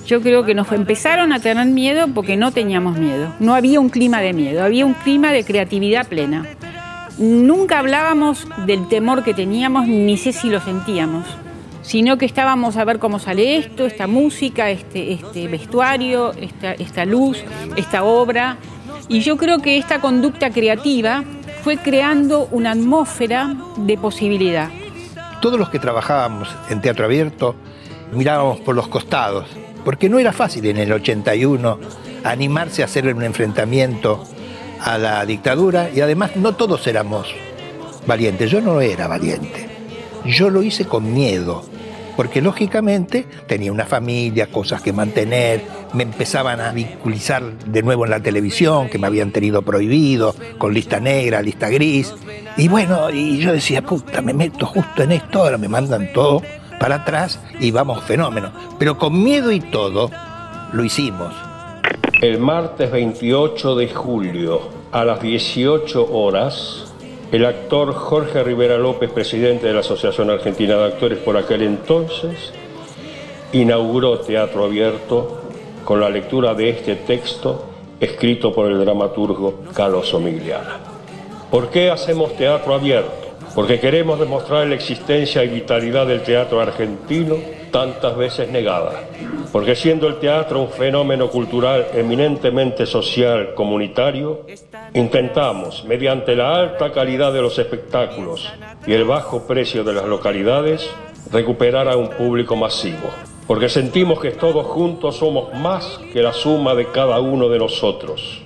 Yo 0.06 0.22
creo 0.22 0.44
que 0.44 0.56
nos 0.56 0.72
empezaron 0.72 1.32
a 1.32 1.38
tener 1.38 1.68
miedo 1.68 2.08
porque 2.12 2.36
no 2.36 2.50
teníamos 2.50 2.98
miedo. 2.98 3.32
No 3.38 3.54
había 3.54 3.78
un 3.78 3.88
clima 3.88 4.20
de 4.20 4.32
miedo, 4.32 4.64
había 4.64 4.84
un 4.84 4.94
clima 4.94 5.30
de 5.30 5.44
creatividad 5.44 6.08
plena. 6.08 6.44
Nunca 7.16 7.78
hablábamos 7.78 8.44
del 8.66 8.88
temor 8.88 9.22
que 9.22 9.34
teníamos, 9.34 9.86
ni 9.86 10.16
sé 10.16 10.32
si 10.32 10.50
lo 10.50 10.60
sentíamos, 10.60 11.26
sino 11.82 12.16
que 12.16 12.26
estábamos 12.26 12.76
a 12.76 12.84
ver 12.84 12.98
cómo 12.98 13.18
sale 13.18 13.56
esto, 13.56 13.86
esta 13.86 14.06
música, 14.06 14.70
este, 14.70 15.12
este 15.12 15.48
vestuario, 15.48 16.32
esta, 16.32 16.72
esta 16.72 17.04
luz, 17.04 17.42
esta 17.76 18.04
obra. 18.04 18.58
Y 19.08 19.20
yo 19.20 19.36
creo 19.36 19.58
que 19.58 19.76
esta 19.76 20.00
conducta 20.00 20.50
creativa 20.50 21.24
fue 21.62 21.76
creando 21.76 22.48
una 22.50 22.72
atmósfera 22.72 23.54
de 23.76 23.98
posibilidad. 23.98 24.70
Todos 25.40 25.58
los 25.58 25.70
que 25.70 25.78
trabajábamos 25.78 26.48
en 26.70 26.80
teatro 26.80 27.04
abierto 27.04 27.56
mirábamos 28.12 28.60
por 28.60 28.74
los 28.74 28.88
costados, 28.88 29.48
porque 29.84 30.08
no 30.08 30.18
era 30.18 30.32
fácil 30.32 30.66
en 30.66 30.76
el 30.76 30.92
81 30.92 31.78
animarse 32.24 32.82
a 32.82 32.84
hacer 32.84 33.12
un 33.12 33.22
enfrentamiento 33.22 34.24
a 34.80 34.98
la 34.98 35.24
dictadura 35.24 35.90
y 35.94 36.00
además 36.00 36.36
no 36.36 36.54
todos 36.54 36.86
éramos 36.86 37.28
valientes. 38.06 38.50
Yo 38.50 38.60
no 38.60 38.80
era 38.80 39.08
valiente. 39.08 39.68
Yo 40.24 40.50
lo 40.50 40.62
hice 40.62 40.84
con 40.84 41.12
miedo, 41.12 41.64
porque 42.16 42.42
lógicamente 42.42 43.26
tenía 43.46 43.72
una 43.72 43.86
familia, 43.86 44.46
cosas 44.48 44.82
que 44.82 44.92
mantener, 44.92 45.62
me 45.92 46.02
empezaban 46.02 46.60
a 46.60 46.72
vinculizar 46.72 47.42
de 47.58 47.82
nuevo 47.82 48.04
en 48.04 48.10
la 48.10 48.20
televisión, 48.20 48.88
que 48.88 48.98
me 48.98 49.06
habían 49.06 49.30
tenido 49.30 49.62
prohibido, 49.62 50.34
con 50.58 50.74
lista 50.74 51.00
negra, 51.00 51.42
lista 51.42 51.68
gris. 51.68 52.12
Y 52.56 52.68
bueno, 52.68 53.10
y 53.10 53.38
yo 53.38 53.52
decía, 53.52 53.82
puta, 53.82 54.20
me 54.22 54.34
meto 54.34 54.66
justo 54.66 55.02
en 55.02 55.12
esto, 55.12 55.42
ahora 55.42 55.58
me 55.58 55.68
mandan 55.68 56.12
todo 56.12 56.42
para 56.78 56.96
atrás 56.96 57.40
y 57.60 57.70
vamos 57.70 58.02
fenómeno. 58.04 58.52
Pero 58.78 58.98
con 58.98 59.22
miedo 59.22 59.50
y 59.52 59.60
todo, 59.60 60.10
lo 60.72 60.84
hicimos. 60.84 61.32
El 62.20 62.38
martes 62.38 62.90
28 62.90 63.76
de 63.76 63.88
julio 63.88 64.60
a 64.92 65.04
las 65.04 65.20
18 65.20 66.12
horas, 66.12 66.91
el 67.32 67.46
actor 67.46 67.94
Jorge 67.94 68.44
Rivera 68.44 68.76
López, 68.76 69.10
presidente 69.10 69.66
de 69.66 69.72
la 69.72 69.80
Asociación 69.80 70.28
Argentina 70.28 70.76
de 70.76 70.84
Actores 70.84 71.18
por 71.18 71.38
aquel 71.38 71.62
entonces, 71.62 72.52
inauguró 73.52 74.18
Teatro 74.20 74.64
Abierto 74.64 75.40
con 75.82 75.98
la 75.98 76.10
lectura 76.10 76.52
de 76.52 76.68
este 76.68 76.94
texto 76.94 77.64
escrito 77.98 78.52
por 78.52 78.70
el 78.70 78.78
dramaturgo 78.84 79.62
Carlos 79.72 80.12
Omigliana. 80.12 80.80
¿Por 81.50 81.70
qué 81.70 81.90
hacemos 81.90 82.36
teatro 82.36 82.74
abierto? 82.74 83.12
Porque 83.54 83.80
queremos 83.80 84.20
demostrar 84.20 84.66
la 84.66 84.74
existencia 84.74 85.42
y 85.42 85.48
vitalidad 85.48 86.06
del 86.06 86.22
teatro 86.22 86.60
argentino 86.60 87.36
tantas 87.72 88.16
veces 88.16 88.48
negada. 88.48 88.92
Porque 89.50 89.74
siendo 89.74 90.06
el 90.06 90.20
teatro 90.20 90.60
un 90.60 90.68
fenómeno 90.68 91.28
cultural 91.28 91.88
eminentemente 91.92 92.86
social, 92.86 93.54
comunitario, 93.54 94.46
intentamos, 94.94 95.84
mediante 95.84 96.36
la 96.36 96.54
alta 96.54 96.92
calidad 96.92 97.32
de 97.32 97.42
los 97.42 97.58
espectáculos 97.58 98.48
y 98.86 98.92
el 98.92 99.04
bajo 99.04 99.48
precio 99.48 99.82
de 99.82 99.94
las 99.94 100.04
localidades, 100.04 100.88
recuperar 101.32 101.88
a 101.88 101.96
un 101.96 102.10
público 102.10 102.54
masivo. 102.54 103.08
Porque 103.48 103.68
sentimos 103.68 104.20
que 104.20 104.30
todos 104.30 104.66
juntos 104.66 105.16
somos 105.16 105.52
más 105.54 105.98
que 106.12 106.22
la 106.22 106.32
suma 106.32 106.74
de 106.76 106.86
cada 106.86 107.18
uno 107.18 107.48
de 107.48 107.58
nosotros 107.58 108.42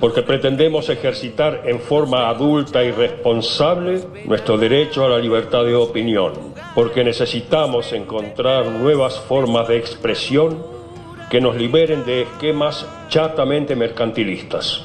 porque 0.00 0.22
pretendemos 0.22 0.88
ejercitar 0.88 1.62
en 1.66 1.78
forma 1.78 2.30
adulta 2.30 2.82
y 2.82 2.90
responsable 2.90 4.00
nuestro 4.24 4.56
derecho 4.56 5.04
a 5.04 5.10
la 5.10 5.18
libertad 5.18 5.62
de 5.64 5.74
opinión, 5.74 6.32
porque 6.74 7.04
necesitamos 7.04 7.92
encontrar 7.92 8.66
nuevas 8.66 9.20
formas 9.20 9.68
de 9.68 9.76
expresión 9.76 10.64
que 11.28 11.40
nos 11.40 11.54
liberen 11.54 12.04
de 12.04 12.22
esquemas 12.22 12.86
chatamente 13.08 13.76
mercantilistas, 13.76 14.82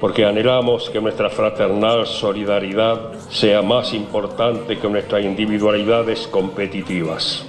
porque 0.00 0.24
anhelamos 0.24 0.88
que 0.88 1.02
nuestra 1.02 1.28
fraternal 1.28 2.06
solidaridad 2.06 3.12
sea 3.28 3.60
más 3.60 3.92
importante 3.92 4.78
que 4.78 4.88
nuestras 4.88 5.22
individualidades 5.22 6.26
competitivas, 6.28 7.44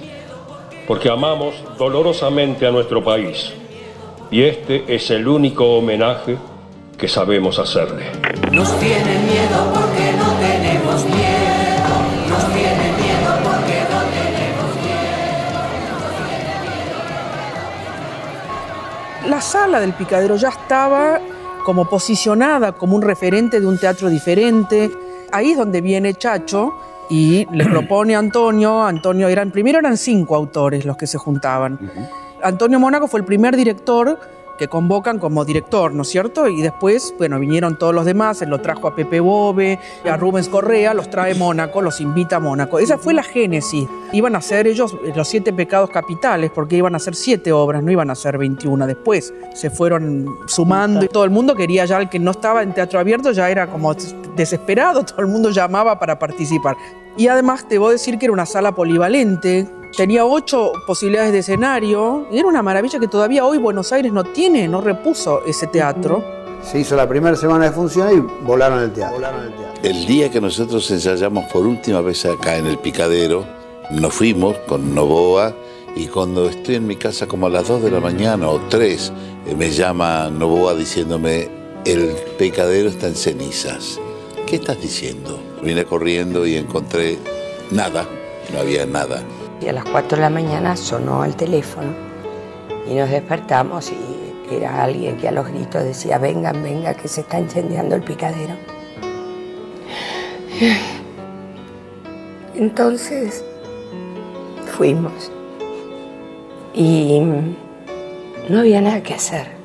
porque 0.86 1.08
amamos 1.08 1.54
dolorosamente 1.78 2.66
a 2.66 2.70
nuestro 2.70 3.02
país. 3.02 3.50
Y 4.30 4.42
este 4.42 4.84
es 4.94 5.10
el 5.10 5.26
único 5.26 5.78
homenaje 5.78 6.36
que 6.98 7.06
sabemos 7.06 7.58
hacerle. 7.60 8.10
Nos 8.50 8.76
tienen 8.80 9.24
miedo 9.24 9.72
porque 9.72 10.12
no 10.18 10.32
tenemos 10.40 11.04
miedo. 11.04 11.94
Nos 12.28 12.44
tienen 12.52 12.96
miedo 12.96 13.38
porque 13.44 13.84
no 13.88 14.00
tenemos 14.10 14.74
miedo. 14.82 14.98
La 19.28 19.40
sala 19.40 19.78
del 19.78 19.92
picadero 19.92 20.34
ya 20.34 20.48
estaba 20.48 21.20
como 21.64 21.88
posicionada 21.88 22.72
como 22.72 22.96
un 22.96 23.02
referente 23.02 23.60
de 23.60 23.66
un 23.66 23.78
teatro 23.78 24.10
diferente. 24.10 24.90
Ahí 25.30 25.52
es 25.52 25.56
donde 25.56 25.80
viene 25.80 26.14
Chacho 26.14 26.74
y 27.08 27.46
le 27.52 27.64
propone 27.70 28.16
a 28.16 28.18
Antonio, 28.18 28.82
Antonio 28.82 29.28
eran, 29.28 29.52
primero 29.52 29.78
eran 29.78 29.96
cinco 29.96 30.34
autores 30.34 30.84
los 30.84 30.96
que 30.96 31.06
se 31.06 31.16
juntaban. 31.16 31.78
Antonio 32.42 32.80
Mónaco 32.80 33.06
fue 33.06 33.20
el 33.20 33.26
primer 33.26 33.56
director 33.56 34.18
que 34.58 34.68
convocan 34.68 35.18
como 35.18 35.44
director, 35.44 35.94
¿no 35.94 36.02
es 36.02 36.08
cierto? 36.08 36.48
Y 36.48 36.60
después, 36.60 37.14
bueno, 37.16 37.38
vinieron 37.38 37.78
todos 37.78 37.94
los 37.94 38.04
demás, 38.04 38.42
él 38.42 38.50
lo 38.50 38.60
trajo 38.60 38.88
a 38.88 38.94
Pepe 38.94 39.20
Bobe, 39.20 39.78
a 40.04 40.16
Rubens 40.16 40.48
Correa, 40.48 40.92
los 40.92 41.08
trae 41.08 41.34
Mónaco, 41.34 41.80
los 41.80 42.00
invita 42.00 42.36
a 42.36 42.40
Mónaco. 42.40 42.78
Esa 42.78 42.98
fue 42.98 43.14
la 43.14 43.22
génesis. 43.22 43.88
Iban 44.12 44.36
a 44.36 44.42
ser 44.42 44.66
ellos 44.66 44.96
los 45.14 45.28
siete 45.28 45.52
pecados 45.52 45.90
capitales, 45.90 46.50
porque 46.54 46.76
iban 46.76 46.94
a 46.94 46.98
ser 46.98 47.14
siete 47.14 47.52
obras, 47.52 47.82
no 47.82 47.90
iban 47.90 48.10
a 48.10 48.14
ser 48.14 48.36
21. 48.36 48.86
Después 48.86 49.32
se 49.54 49.70
fueron 49.70 50.26
sumando 50.46 51.04
y 51.04 51.08
todo 51.08 51.24
el 51.24 51.30
mundo 51.30 51.54
quería 51.54 51.84
ya, 51.84 51.98
el 51.98 52.08
que 52.08 52.18
no 52.18 52.32
estaba 52.32 52.62
en 52.62 52.74
teatro 52.74 52.98
abierto 52.98 53.32
ya 53.32 53.48
era 53.48 53.68
como 53.68 53.94
desesperado, 54.36 55.02
todo 55.04 55.20
el 55.20 55.28
mundo 55.28 55.50
llamaba 55.50 55.98
para 55.98 56.18
participar. 56.18 56.76
Y 57.16 57.28
además 57.28 57.66
te 57.68 57.78
voy 57.78 57.90
a 57.90 57.92
decir 57.92 58.18
que 58.18 58.26
era 58.26 58.32
una 58.32 58.46
sala 58.46 58.72
polivalente, 58.72 59.66
Tenía 59.96 60.24
ocho 60.24 60.72
posibilidades 60.86 61.32
de 61.32 61.38
escenario 61.38 62.26
y 62.30 62.38
era 62.38 62.48
una 62.48 62.62
maravilla 62.62 62.98
que 62.98 63.08
todavía 63.08 63.44
hoy 63.44 63.58
Buenos 63.58 63.92
Aires 63.92 64.12
no 64.12 64.24
tiene, 64.24 64.68
no 64.68 64.80
repuso 64.80 65.44
ese 65.44 65.66
teatro. 65.66 66.22
Se 66.62 66.78
hizo 66.78 66.96
la 66.96 67.08
primera 67.08 67.36
semana 67.36 67.66
de 67.66 67.72
función 67.72 68.16
y 68.16 68.44
volaron 68.44 68.82
el 68.82 68.92
teatro. 68.92 69.18
El 69.82 70.06
día 70.06 70.30
que 70.30 70.40
nosotros 70.40 70.88
ensayamos 70.90 71.44
por 71.52 71.66
última 71.66 72.00
vez 72.00 72.24
acá 72.26 72.56
en 72.56 72.66
el 72.66 72.78
Picadero, 72.78 73.44
Nos 73.90 74.12
fuimos 74.12 74.56
con 74.68 74.94
Novoa 74.94 75.54
y 75.96 76.08
cuando 76.08 76.46
estoy 76.46 76.74
en 76.74 76.86
mi 76.86 76.96
casa 76.96 77.26
como 77.26 77.46
a 77.46 77.50
las 77.50 77.66
2 77.66 77.82
de 77.82 77.90
la 77.90 78.00
mañana 78.00 78.48
o 78.48 78.60
3, 78.68 79.12
eh, 79.46 79.54
me 79.56 79.70
llama 79.70 80.28
Novoa 80.30 80.74
diciéndome, 80.74 81.48
el 81.86 82.14
pecadero 82.36 82.90
está 82.90 83.06
en 83.06 83.14
cenizas. 83.14 83.98
¿Qué 84.46 84.56
estás 84.56 84.80
diciendo? 84.82 85.40
Vine 85.62 85.86
corriendo 85.86 86.46
y 86.46 86.56
encontré 86.56 87.18
nada, 87.70 88.06
no 88.52 88.60
había 88.60 88.84
nada. 88.84 89.22
Y 89.60 89.68
a 89.68 89.72
las 89.72 89.84
4 89.84 90.16
de 90.16 90.22
la 90.22 90.30
mañana 90.30 90.76
sonó 90.76 91.24
el 91.24 91.34
teléfono 91.34 91.92
y 92.88 92.94
nos 92.94 93.10
despertamos 93.10 93.92
y 93.92 94.54
era 94.54 94.82
alguien 94.82 95.16
que 95.16 95.28
a 95.28 95.32
los 95.32 95.46
gritos 95.46 95.84
decía, 95.84 96.18
vengan, 96.18 96.62
venga, 96.62 96.94
que 96.94 97.08
se 97.08 97.20
está 97.22 97.38
incendiando 97.38 97.96
el 97.96 98.02
picadero. 98.02 98.54
Entonces 102.54 103.44
fuimos 104.76 105.30
y 106.74 107.20
no 108.48 108.60
había 108.60 108.80
nada 108.80 109.02
que 109.02 109.14
hacer. 109.14 109.58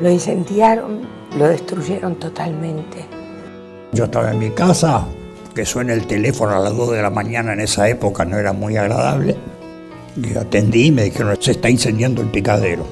Lo 0.00 0.10
incendiaron, 0.10 1.00
lo 1.36 1.48
destruyeron 1.48 2.16
totalmente. 2.16 3.06
Yo 3.92 4.04
estaba 4.04 4.30
en 4.30 4.38
mi 4.38 4.50
casa, 4.50 5.06
que 5.60 5.66
suena 5.66 5.92
el 5.92 6.06
teléfono 6.06 6.56
a 6.56 6.58
las 6.58 6.74
2 6.74 6.92
de 6.92 7.02
la 7.02 7.10
mañana 7.10 7.52
en 7.52 7.60
esa 7.60 7.86
época 7.86 8.24
no 8.24 8.38
era 8.38 8.54
muy 8.54 8.78
agradable. 8.78 9.36
Y 10.16 10.34
atendí 10.34 10.86
y 10.86 10.90
me 10.90 11.02
dijeron, 11.02 11.36
se 11.38 11.50
está 11.50 11.68
incendiando 11.68 12.22
el 12.22 12.28
picadero. 12.28 12.86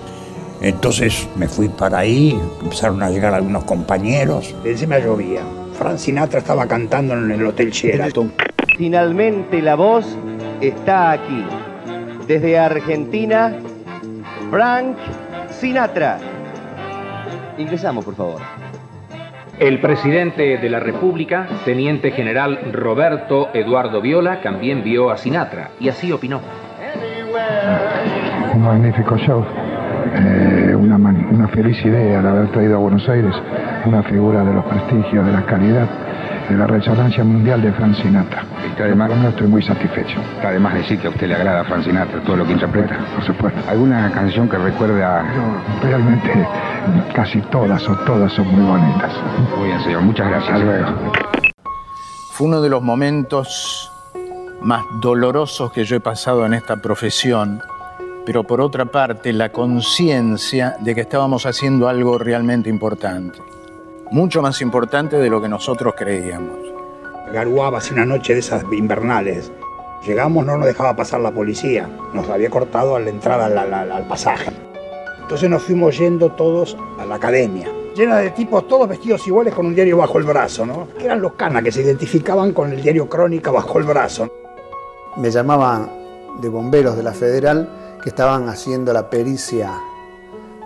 Entonces 0.61 1.27
me 1.35 1.49
fui 1.49 1.71
para 1.71 2.01
ahí, 2.01 2.39
empezaron 2.63 3.03
a 3.03 3.09
llegar 3.09 3.33
algunos 3.33 3.65
compañeros. 3.65 4.55
Encima 4.67 4.99
llovía. 4.99 5.41
Frank 5.79 5.97
Sinatra 5.97 6.41
estaba 6.41 6.67
cantando 6.67 7.15
en 7.15 7.31
el 7.31 7.47
Hotel 7.47 7.71
Sheraton. 7.71 8.35
Finalmente 8.77 9.63
la 9.63 9.75
voz 9.75 10.05
está 10.61 11.13
aquí. 11.13 11.47
Desde 12.27 12.59
Argentina, 12.59 13.57
Frank 14.51 14.95
Sinatra. 15.59 16.19
Ingresamos, 17.57 18.05
por 18.05 18.15
favor. 18.15 18.58
El 19.61 19.81
presidente 19.81 20.57
de 20.57 20.71
la 20.71 20.79
República, 20.79 21.49
teniente 21.65 22.13
general 22.13 22.61
Roberto 22.73 23.49
Eduardo 23.53 24.01
Viola, 24.01 24.41
también 24.41 24.85
vio 24.85 25.11
a 25.11 25.17
Sinatra 25.17 25.71
y 25.81 25.89
así 25.89 26.13
opinó. 26.13 26.41
Un 28.55 28.63
magnífico 28.63 29.17
show. 29.19 29.45
Eh, 30.15 30.75
una, 30.77 31.49
feliz 31.49 31.85
idea 31.85 32.23
de 32.23 32.29
haber 32.29 32.53
traído 32.53 32.77
a 32.77 32.79
Buenos 32.79 33.09
Aires 33.09 33.35
una 33.85 34.03
figura 34.05 34.45
de 34.45 34.55
los 34.55 34.65
prestigios, 34.65 35.27
de 35.27 35.33
la 35.33 35.45
calidad, 35.45 35.89
de 36.49 36.57
la 36.57 36.67
resonancia 36.67 37.23
mundial 37.25 37.63
de 37.63 37.73
Frank 37.73 37.95
Sinatra. 37.97 38.45
Y 38.67 38.75
que 38.75 38.83
además 38.83 39.11
no 39.11 39.29
estoy 39.29 39.47
muy 39.47 39.63
satisfecho. 39.63 40.19
Además 40.43 40.75
decir 40.75 40.99
que 40.99 41.09
a 41.09 41.11
usted 41.11 41.29
le 41.29 41.35
agrada 41.35 41.61
a 41.61 41.65
Frank 41.65 41.85
Sinatra 41.85 42.21
todo 42.23 42.37
lo 42.37 42.47
que 42.47 42.53
interpreta. 42.53 42.99
Por 43.15 43.25
supuesto. 43.25 43.61
¿Alguna 43.69 44.11
canción 44.13 44.49
que 44.49 44.57
recuerde 44.57 45.05
a...? 45.05 45.25
realmente 45.83 46.47
casi 47.15 47.41
todas 47.43 47.87
o 47.89 47.97
todas 47.99 48.33
son 48.33 48.47
muy 48.49 48.65
bonitas. 48.65 49.13
Muy 49.57 49.69
bien, 49.69 49.81
señor. 49.83 50.03
Muchas 50.03 50.29
gracias. 50.29 50.53
Hasta 50.53 50.65
luego. 50.65 51.13
Fue 52.33 52.47
uno 52.47 52.61
de 52.61 52.71
los 52.71 52.83
momentos 52.83 53.91
más 54.61 54.85
dolorosos 55.01 55.73
que 55.73 55.85
yo 55.85 55.97
he 55.97 56.01
pasado 56.01 56.45
en 56.47 56.55
esta 56.55 56.77
profesión, 56.77 57.61
pero 58.27 58.45
por 58.45 58.61
otra 58.61 58.87
parte 58.87 59.33
la 59.33 59.51
conciencia 59.51 60.77
de 60.81 60.95
que 60.95 61.03
estábamos 61.03 61.47
haciendo 61.47 61.89
algo 61.89 62.19
realmente 62.19 62.69
importante, 62.69 63.39
mucho 64.11 64.43
más 64.43 64.61
importante 64.61 65.17
de 65.17 65.31
lo 65.31 65.41
que 65.41 65.49
nosotros 65.49 65.95
creíamos. 65.97 66.57
Garuaba 67.33 67.79
hace 67.79 67.93
una 67.95 68.07
noche 68.07 68.33
de 68.35 68.41
esas 68.41 68.65
invernales. 68.73 69.53
Llegamos, 70.07 70.47
no 70.47 70.57
nos 70.57 70.67
dejaba 70.67 70.97
pasar 70.97 71.21
la 71.21 71.31
policía, 71.33 71.89
nos 72.15 72.29
había 72.29 72.49
cortado 72.51 72.97
a 72.97 73.01
la 73.01 73.11
entrada 73.11 73.47
al, 73.47 73.59
al- 73.59 73.93
al 73.93 74.07
pasaje. 74.09 74.51
Entonces 75.21 75.51
nos 75.51 75.63
fuimos 75.63 75.99
yendo 75.99 76.31
todos 76.33 76.77
a 76.99 77.05
la 77.05 77.17
academia, 77.17 77.69
llena 77.95 78.17
de 78.19 78.31
tipos 78.31 78.67
todos 78.67 78.89
vestidos 78.89 79.27
iguales 79.27 79.53
con 79.55 79.67
un 79.67 79.75
diario 79.75 79.99
bajo 79.99 80.17
el 80.19 80.25
brazo, 80.25 80.65
¿no? 80.65 80.89
Que 80.99 81.05
eran 81.05 81.21
los 81.21 81.33
canas 81.35 81.63
que 81.63 81.73
se 81.73 81.83
identificaban 81.83 82.53
con 82.53 82.73
el 82.73 82.81
diario 82.81 83.09
Crónica 83.09 83.51
bajo 83.51 83.79
el 83.79 83.85
brazo. 83.85 84.31
Me 85.17 85.31
llamaban 85.31 85.91
de 86.41 86.49
bomberos 86.49 86.97
de 86.97 87.03
la 87.03 87.13
Federal 87.13 87.69
que 88.03 88.09
estaban 88.09 88.49
haciendo 88.49 88.93
la 88.95 89.11
pericia 89.11 89.73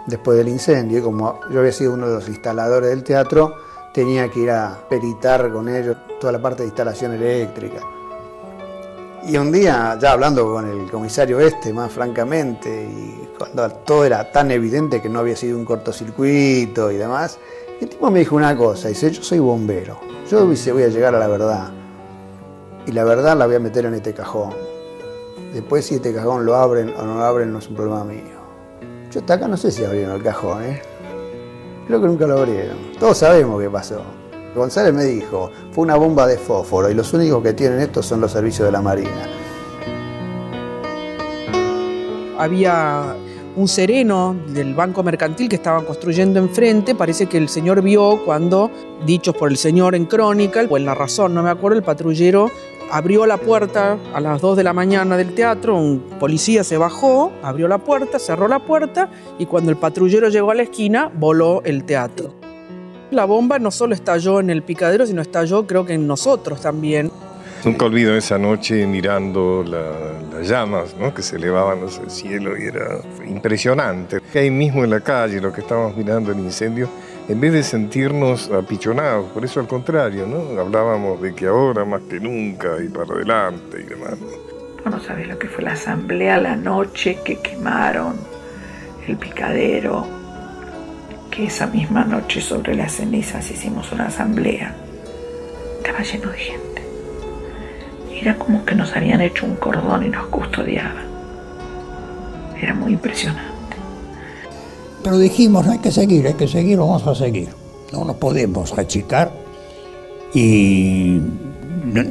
después 0.07 0.38
del 0.38 0.49
incendio 0.49 0.99
y 0.99 1.03
como 1.03 1.41
yo 1.51 1.61
había 1.61 1.73
sido 1.73 1.95
uno 1.95 2.09
de 2.09 2.15
los 2.15 2.29
instaladores 2.29 2.91
del 2.91 3.03
teatro, 3.03 3.55
tenía 3.93 4.29
que 4.29 4.41
ir 4.41 4.51
a 4.51 4.79
peritar 4.88 5.53
con 5.53 5.69
ellos 5.69 5.97
toda 6.21 6.33
la 6.33 6.41
parte 6.41 6.62
de 6.62 6.69
instalación 6.69 7.12
eléctrica. 7.12 7.81
Y 9.25 9.37
un 9.37 9.53
día, 9.53 9.97
ya 10.01 10.12
hablando 10.12 10.51
con 10.53 10.69
el 10.69 10.91
comisario 10.91 11.38
este, 11.38 11.73
más 11.73 11.93
francamente, 11.93 12.88
y 12.91 13.29
cuando 13.38 13.71
todo 13.71 14.05
era 14.05 14.33
tan 14.33 14.51
evidente 14.51 15.01
que 15.01 15.09
no 15.09 15.21
había 15.21 15.37
sido 15.37 15.57
un 15.57 15.65
cortocircuito 15.65 16.91
y 16.91 16.97
demás, 16.97 17.38
el 17.81 17.88
tipo 17.88 18.11
me 18.11 18.19
dijo 18.19 18.35
una 18.35 18.57
cosa, 18.57 18.88
dice, 18.88 19.12
yo 19.12 19.23
soy 19.23 19.38
bombero, 19.38 20.01
yo 20.29 20.45
dice, 20.47 20.73
voy 20.73 20.83
a 20.83 20.88
llegar 20.88 21.15
a 21.15 21.21
la 21.21 21.29
verdad, 21.29 21.71
y 22.87 22.93
la 22.93 23.05
verdad 23.05 23.37
la 23.37 23.47
voy 23.47 23.55
a 23.55 23.61
meter 23.61 23.85
en 23.85 23.95
este 23.95 24.12
cajón. 24.12 24.55
Después 25.53 25.85
si 25.85 25.97
este 25.97 26.12
cajón 26.15 26.45
lo 26.45 26.57
abren 26.57 26.93
o 26.97 27.03
no 27.03 27.19
lo 27.19 27.25
abren 27.25 27.53
no 27.53 27.59
es 27.59 27.69
un 27.69 27.77
problema 27.77 28.05
mío. 28.05 28.32
Yo 29.12 29.20
hasta 29.20 29.35
acá 29.35 29.46
no 29.46 29.59
sé 29.59 29.70
si 29.70 29.85
abrieron 29.85 30.16
el 30.16 30.22
cajón, 30.22 30.64
¿eh? 30.64 30.81
Creo 31.87 32.01
que 32.01 32.07
nunca 32.07 32.27
lo 32.27 32.38
abrieron. 32.38 32.79
Todos 32.98 33.18
sabemos 33.18 33.61
qué 33.61 33.68
pasó. 33.68 34.01
González 34.55 34.94
me 34.94 35.05
dijo, 35.05 35.51
fue 35.70 35.85
una 35.85 35.96
bomba 35.96 36.27
de 36.27 36.38
fósforo 36.38 36.90
y 36.90 36.94
los 36.94 37.12
únicos 37.12 37.42
que 37.42 37.53
tienen 37.53 37.81
esto 37.81 38.03
son 38.03 38.22
los 38.22 38.33
servicios 38.33 38.64
de 38.64 38.72
la 38.72 38.81
Marina. 38.81 39.29
Había 42.38 43.14
un 43.55 43.68
sereno 43.68 44.35
del 44.48 44.75
Banco 44.75 45.03
Mercantil 45.03 45.51
que 45.51 45.57
estaban 45.57 45.85
construyendo 45.85 46.38
enfrente. 46.38 46.94
Parece 46.94 47.27
que 47.27 47.37
el 47.37 47.51
señor 47.51 47.83
vio 47.83 48.25
cuando, 48.25 48.70
dichos 49.05 49.37
por 49.37 49.51
el 49.51 49.59
señor 49.59 49.94
en 49.94 50.07
crónica, 50.07 50.64
o 50.70 50.77
en 50.79 50.87
La 50.87 50.94
Razón, 50.94 51.35
no 51.35 51.42
me 51.42 51.51
acuerdo, 51.51 51.77
el 51.77 51.85
patrullero 51.85 52.51
abrió 52.92 53.24
la 53.24 53.38
puerta 53.38 53.96
a 54.12 54.20
las 54.20 54.42
2 54.42 54.55
de 54.55 54.64
la 54.64 54.74
mañana 54.74 55.16
del 55.16 55.35
teatro, 55.35 55.78
un 55.78 55.98
policía 56.20 56.62
se 56.62 56.76
bajó, 56.76 57.33
abrió 57.42 57.66
la 57.66 57.78
puerta, 57.78 58.18
cerró 58.18 58.48
la 58.48 58.59
puerta 58.59 59.09
y 59.38 59.46
cuando 59.46 59.70
el 59.70 59.78
patrullero 59.78 60.28
llegó 60.28 60.50
a 60.50 60.55
la 60.55 60.64
esquina, 60.64 61.11
voló 61.14 61.62
el 61.64 61.85
teatro. 61.85 62.35
La 63.11 63.24
bomba 63.24 63.59
no 63.59 63.70
solo 63.70 63.94
estalló 63.94 64.40
en 64.40 64.50
el 64.50 64.62
picadero, 64.62 65.07
sino 65.07 65.22
estalló 65.22 65.66
creo 65.66 65.87
que 65.87 65.94
en 65.94 66.07
nosotros 66.07 66.61
también. 66.61 67.11
Nunca 67.64 67.85
olvido 67.87 68.16
esa 68.16 68.38
noche 68.38 68.87
mirando 68.87 69.62
la- 69.64 70.37
las 70.37 70.48
llamas 70.48 70.96
¿no? 70.98 71.14
que 71.14 71.22
se 71.22 71.37
elevaban 71.37 71.85
hacia 71.85 72.03
el 72.03 72.11
cielo 72.11 72.59
y 72.59 72.64
era 72.66 72.98
impresionante. 73.25 74.18
Ahí 74.35 74.51
mismo 74.51 74.83
en 74.83 74.90
la 74.90 75.01
calle, 75.01 75.40
lo 75.40 75.53
que 75.53 75.61
estábamos 75.61 75.96
mirando 75.96 76.33
el 76.33 76.38
incendio, 76.40 76.88
en 77.29 77.40
vez 77.40 77.53
de 77.53 77.62
sentirnos 77.62 78.51
apichonados, 78.51 79.27
por 79.31 79.44
eso 79.44 79.61
al 79.61 79.68
contrario, 79.68 80.27
¿no? 80.27 80.61
hablábamos 80.61 81.22
de 81.22 81.35
que 81.35 81.46
ahora 81.46 81.85
más 81.85 82.01
que 82.11 82.18
nunca 82.18 82.83
y 82.85 82.88
para 82.88 83.14
adelante 83.14 83.79
y 83.81 83.85
demás. 83.85 84.14
Vos 84.85 84.92
no 84.94 85.01
sabés 85.01 85.29
lo 85.29 85.38
que 85.38 85.46
fue 85.46 85.62
la 85.62 85.72
asamblea 85.75 86.38
la 86.40 86.57
noche 86.57 87.18
que 87.25 87.38
quemaron 87.38 88.16
el 89.07 89.16
picadero, 89.18 90.05
que 91.31 91.44
esa 91.44 91.68
misma 91.68 92.05
noche 92.05 92.40
sobre 92.40 92.75
las 92.75 92.92
cenizas 92.96 93.48
hicimos 93.53 93.92
una 93.92 94.07
asamblea. 94.07 94.75
Estaba 95.79 96.01
lleno 96.03 96.31
de 96.33 96.38
gente. 96.38 96.82
Era 98.23 98.39
como 98.39 98.65
que 98.65 98.77
nos 98.77 98.95
habían 98.95 99.21
hecho 99.21 99.45
un 99.45 99.57
cordón 99.57 100.07
y 100.07 100.09
nos 100.09 100.27
custodiaban. 100.27 101.03
Era 102.61 102.73
muy 102.73 102.93
impresionante. 102.93 103.77
Pero 105.03 105.19
dijimos, 105.19 105.67
hay 105.67 105.81
que 105.81 105.91
seguir, 105.91 106.29
hay 106.29 106.35
que 106.35 106.47
seguir, 106.47 106.79
vamos 106.79 107.05
a 107.05 107.16
seguir. 107.16 107.49
No 107.93 108.05
nos 108.05 108.14
podemos 108.16 108.79
achicar. 108.79 109.33
Y 110.33 111.20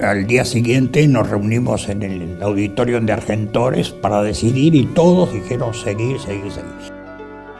al 0.03 0.28
día 0.28 0.43
siguiente 0.43 1.07
nos 1.07 1.30
reunimos 1.30 1.88
en 1.88 2.03
el 2.03 2.43
auditorio 2.43 2.99
de 2.99 3.14
Argentores 3.14 3.91
para 3.91 4.22
decidir 4.22 4.76
y 4.76 4.88
todos 4.88 5.32
dijeron 5.32 5.74
seguir, 5.74 6.20
seguir, 6.20 6.51
seguir. 6.51 7.01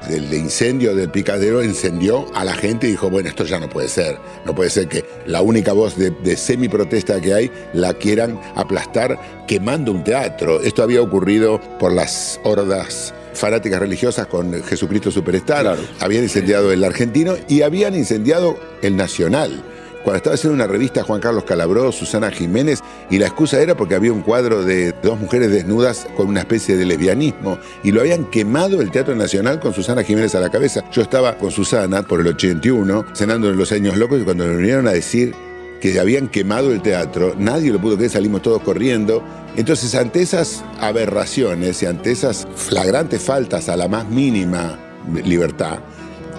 El 0.10 0.34
incendio 0.34 0.96
del 0.96 1.10
picadero 1.10 1.62
encendió 1.62 2.26
a 2.34 2.44
la 2.44 2.54
gente 2.54 2.88
y 2.88 2.92
dijo, 2.92 3.10
bueno, 3.10 3.30
esto 3.30 3.46
ya 3.46 3.60
no 3.60 3.70
puede 3.70 3.88
ser. 3.88 4.18
No 4.46 4.56
puede 4.56 4.70
ser 4.70 4.88
que 4.88 5.06
la 5.26 5.42
única 5.42 5.74
voz 5.74 5.98
de, 5.98 6.12
de 6.12 6.36
semi-protesta 6.36 7.22
que 7.22 7.34
hay 7.34 7.52
la 7.74 7.94
quieran 7.94 8.40
aplastar 8.56 9.46
quemando 9.48 9.92
un 9.92 10.04
teatro. 10.04 10.62
Esto 10.62 10.84
había 10.84 11.02
ocurrido 11.02 11.62
por 11.80 11.94
las 11.94 12.40
hordas 12.44 13.14
fanáticas 13.34 13.80
religiosas 13.80 14.28
con 14.28 14.62
Jesucristo 14.64 15.12
Superstar. 15.12 15.78
Habían 16.00 16.24
incendiado 16.24 16.72
el 16.72 16.84
argentino 16.84 17.36
y 17.48 17.62
habían 17.62 17.96
incendiado 17.96 18.58
el 18.82 18.96
nacional. 18.96 19.64
Cuando 20.04 20.18
estaba 20.18 20.34
haciendo 20.34 20.56
una 20.56 20.66
revista 20.66 21.04
Juan 21.04 21.22
Carlos 21.22 21.44
Calabró, 21.44 21.92
Susana 21.92 22.32
Jiménez, 22.32 22.82
y 23.12 23.20
la 23.20 23.28
excusa 23.28 23.62
era 23.62 23.78
porque 23.78 23.94
había 23.94 24.12
un 24.12 24.22
cuadro 24.22 24.64
de 24.64 24.94
dos 25.04 25.20
mujeres 25.20 25.52
desnudas 25.52 26.08
con 26.18 26.28
una 26.28 26.40
especie 26.40 26.76
de 26.76 26.86
lesbianismo, 26.86 27.60
y 27.84 27.92
lo 27.92 28.02
habían 28.02 28.26
quemado 28.26 28.82
el 28.82 28.90
Teatro 28.90 29.16
Nacional 29.16 29.60
con 29.60 29.74
Susana 29.74 30.04
Jiménez 30.04 30.34
a 30.34 30.40
la 30.40 30.50
cabeza. 30.50 30.84
Yo 30.92 31.04
estaba 31.04 31.38
con 31.38 31.52
Susana 31.52 32.02
por 32.02 32.20
el 32.20 32.28
81, 32.28 33.06
cenando 33.14 33.50
en 33.50 33.58
los 33.58 33.72
años 33.72 33.96
locos, 33.96 34.20
y 34.20 34.24
cuando 34.24 34.46
me 34.46 34.56
vinieron 34.56 34.88
a 34.88 34.92
decir 34.92 35.36
que 35.80 36.00
habían 36.00 36.30
quemado 36.30 36.72
el 36.72 36.82
teatro, 36.82 37.36
nadie 37.38 37.72
lo 37.72 37.80
pudo 37.80 37.96
creer, 37.96 38.12
salimos 38.12 38.42
todos 38.42 38.62
corriendo. 38.64 39.24
Entonces, 39.56 39.94
ante 39.94 40.22
esas 40.22 40.64
aberraciones 40.80 41.84
y 41.84 41.86
ante 41.86 42.12
esas 42.12 42.48
flagrantes 42.56 43.22
faltas 43.22 43.70
a 43.70 43.78
la 43.78 43.88
más 43.88 44.08
mínima 44.08 44.80
libertad, 45.24 45.80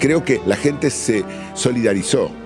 creo 0.01 0.25
que 0.25 0.41
la 0.47 0.57
gente 0.57 0.91
se 0.91 1.25
solidarizó. 1.55 2.41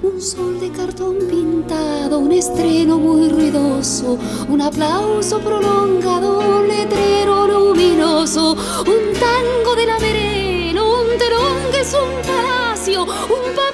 Un 0.00 0.20
sol 0.22 0.60
de 0.60 0.70
cartón 0.70 1.16
pintado, 1.28 2.20
un 2.20 2.30
estreno 2.30 2.98
muy 2.98 3.28
ruidoso, 3.28 4.16
un 4.48 4.60
aplauso 4.60 5.40
prolongado, 5.40 6.38
un 6.38 6.68
letrero 6.68 7.48
luminoso, 7.48 8.52
un 8.52 9.12
tango 9.18 9.74
de 9.74 9.86
la 9.86 9.96
un 9.96 11.18
telón 11.18 11.74
es 11.80 11.94
un 11.94 12.22
palacio, 12.22 13.02
un 13.02 13.54
papel 13.56 13.67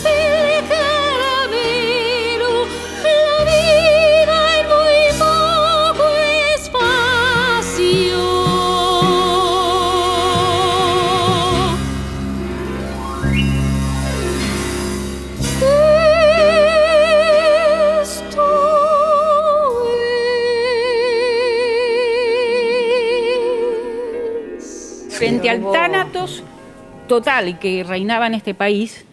total 27.07 27.59
que 27.59 27.85
reinaba 27.85 28.27
en 28.27 28.35
este 28.35 28.55
país, 28.55 29.05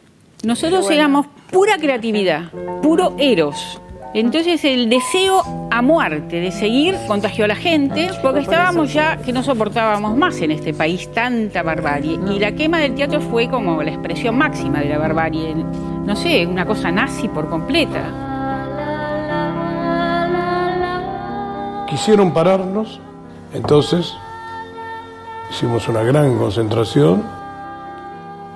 nosotros 0.43 0.89
éramos 0.89 1.27
pura 1.51 1.77
creatividad, 1.77 2.51
puro 2.81 3.13
eros. 3.17 3.79
Entonces 4.13 4.65
el 4.65 4.89
deseo 4.89 5.69
a 5.71 5.81
muerte 5.81 6.41
de 6.41 6.51
seguir 6.51 6.97
contagió 7.07 7.45
a 7.45 7.47
la 7.47 7.55
gente 7.55 8.09
porque 8.21 8.41
estábamos 8.41 8.91
ya 8.91 9.17
que 9.17 9.31
no 9.31 9.41
soportábamos 9.41 10.17
más 10.17 10.41
en 10.41 10.51
este 10.51 10.73
país 10.73 11.09
tanta 11.13 11.63
barbarie. 11.63 12.19
Y 12.29 12.39
la 12.39 12.51
quema 12.51 12.79
del 12.79 12.93
teatro 12.93 13.21
fue 13.21 13.49
como 13.49 13.81
la 13.81 13.91
expresión 13.91 14.37
máxima 14.37 14.79
de 14.79 14.89
la 14.89 14.97
barbarie. 14.97 15.55
No 15.55 16.15
sé, 16.15 16.45
una 16.45 16.65
cosa 16.65 16.91
nazi 16.91 17.29
por 17.29 17.49
completa. 17.49 18.03
Quisieron 21.87 22.33
pararnos, 22.33 22.99
entonces 23.53 24.13
hicimos 25.51 25.87
una 25.87 26.03
gran 26.03 26.37
concentración. 26.37 27.40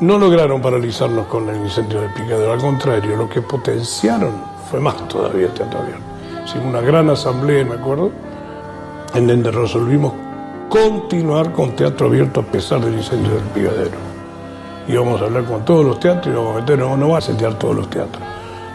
No 0.02 0.18
lograron 0.20 0.62
paralizarnos 0.62 1.28
con 1.28 1.48
el 1.48 1.56
incendio 1.56 2.02
del 2.02 2.12
picadero, 2.12 2.52
al 2.52 2.60
contrario, 2.60 3.16
lo 3.16 3.30
que 3.30 3.42
potenciaron 3.42 4.34
fue 4.70 4.82
más 4.82 4.96
todavía 5.08 5.48
teatro 5.54 5.80
abierto. 5.80 6.04
Hicimos 6.44 6.66
una 6.68 6.82
gran 6.82 7.10
asamblea, 7.10 7.64
me 7.64 7.76
acuerdo, 7.76 8.12
en 9.14 9.26
donde 9.26 9.52
resolvimos 9.52 10.12
continuar 10.68 11.54
con 11.54 11.78
teatro 11.78 12.08
abierto 12.08 12.42
a 12.42 12.44
pesar 12.44 12.82
del 12.82 12.96
incendio 12.96 13.36
del 13.36 13.44
picadero. 13.46 13.98
Íbamos 14.86 15.22
a 15.22 15.26
hablar 15.26 15.46
con 15.46 15.64
todos 15.64 15.86
los 15.86 15.98
teatros 15.98 16.28
y 16.28 16.30
íbamos 16.32 16.58
a 16.58 16.60
meter, 16.60 16.78
no, 16.78 16.98
no 16.98 17.10
va 17.12 17.20
a 17.20 17.22
setear 17.22 17.54
todos 17.54 17.78
los 17.78 17.90
teatros. 17.90 18.22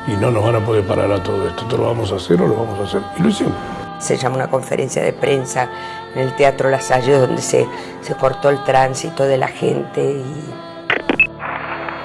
Y 0.09 0.13
no 0.13 0.31
nos 0.31 0.43
van 0.43 0.57
a 0.57 0.65
poder 0.65 0.87
parar 0.87 1.13
a 1.13 1.23
todo 1.23 1.47
esto. 1.47 1.65
Esto 1.65 1.77
lo 1.77 1.85
vamos 1.85 2.11
a 2.13 2.17
hacer 2.17 2.41
o 2.41 2.49
lo 2.49 2.55
vamos 2.55 2.81
a 2.81 2.85
hacer. 2.85 3.03
Y 3.19 3.23
lo 3.23 3.29
hicimos. 3.29 3.53
Se 3.99 4.17
llama 4.17 4.37
una 4.37 4.49
conferencia 4.49 5.03
de 5.03 5.13
prensa 5.13 5.69
en 6.15 6.23
el 6.23 6.35
Teatro 6.35 6.71
Las 6.71 6.91
Halles 6.91 7.21
donde 7.21 7.43
se, 7.43 7.69
se 8.01 8.15
cortó 8.15 8.49
el 8.49 8.65
tránsito 8.65 9.25
de 9.25 9.37
la 9.37 9.49
gente 9.49 10.03
y 10.03 10.70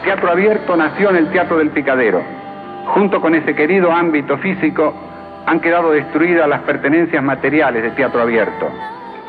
Teatro 0.06 0.30
Abierto 0.30 0.78
nació 0.78 1.10
en 1.10 1.16
el 1.16 1.32
Teatro 1.32 1.58
del 1.58 1.72
Picadero. 1.72 2.22
Junto 2.93 3.20
con 3.20 3.34
ese 3.34 3.56
querido 3.56 3.91
ámbito 3.91 4.38
físico, 4.38 4.93
han 5.47 5.60
quedado 5.60 5.91
destruidas 5.91 6.47
las 6.47 6.62
pertenencias 6.62 7.24
materiales 7.24 7.82
de 7.82 7.89
Teatro 7.89 8.22
Abierto. 8.22 8.70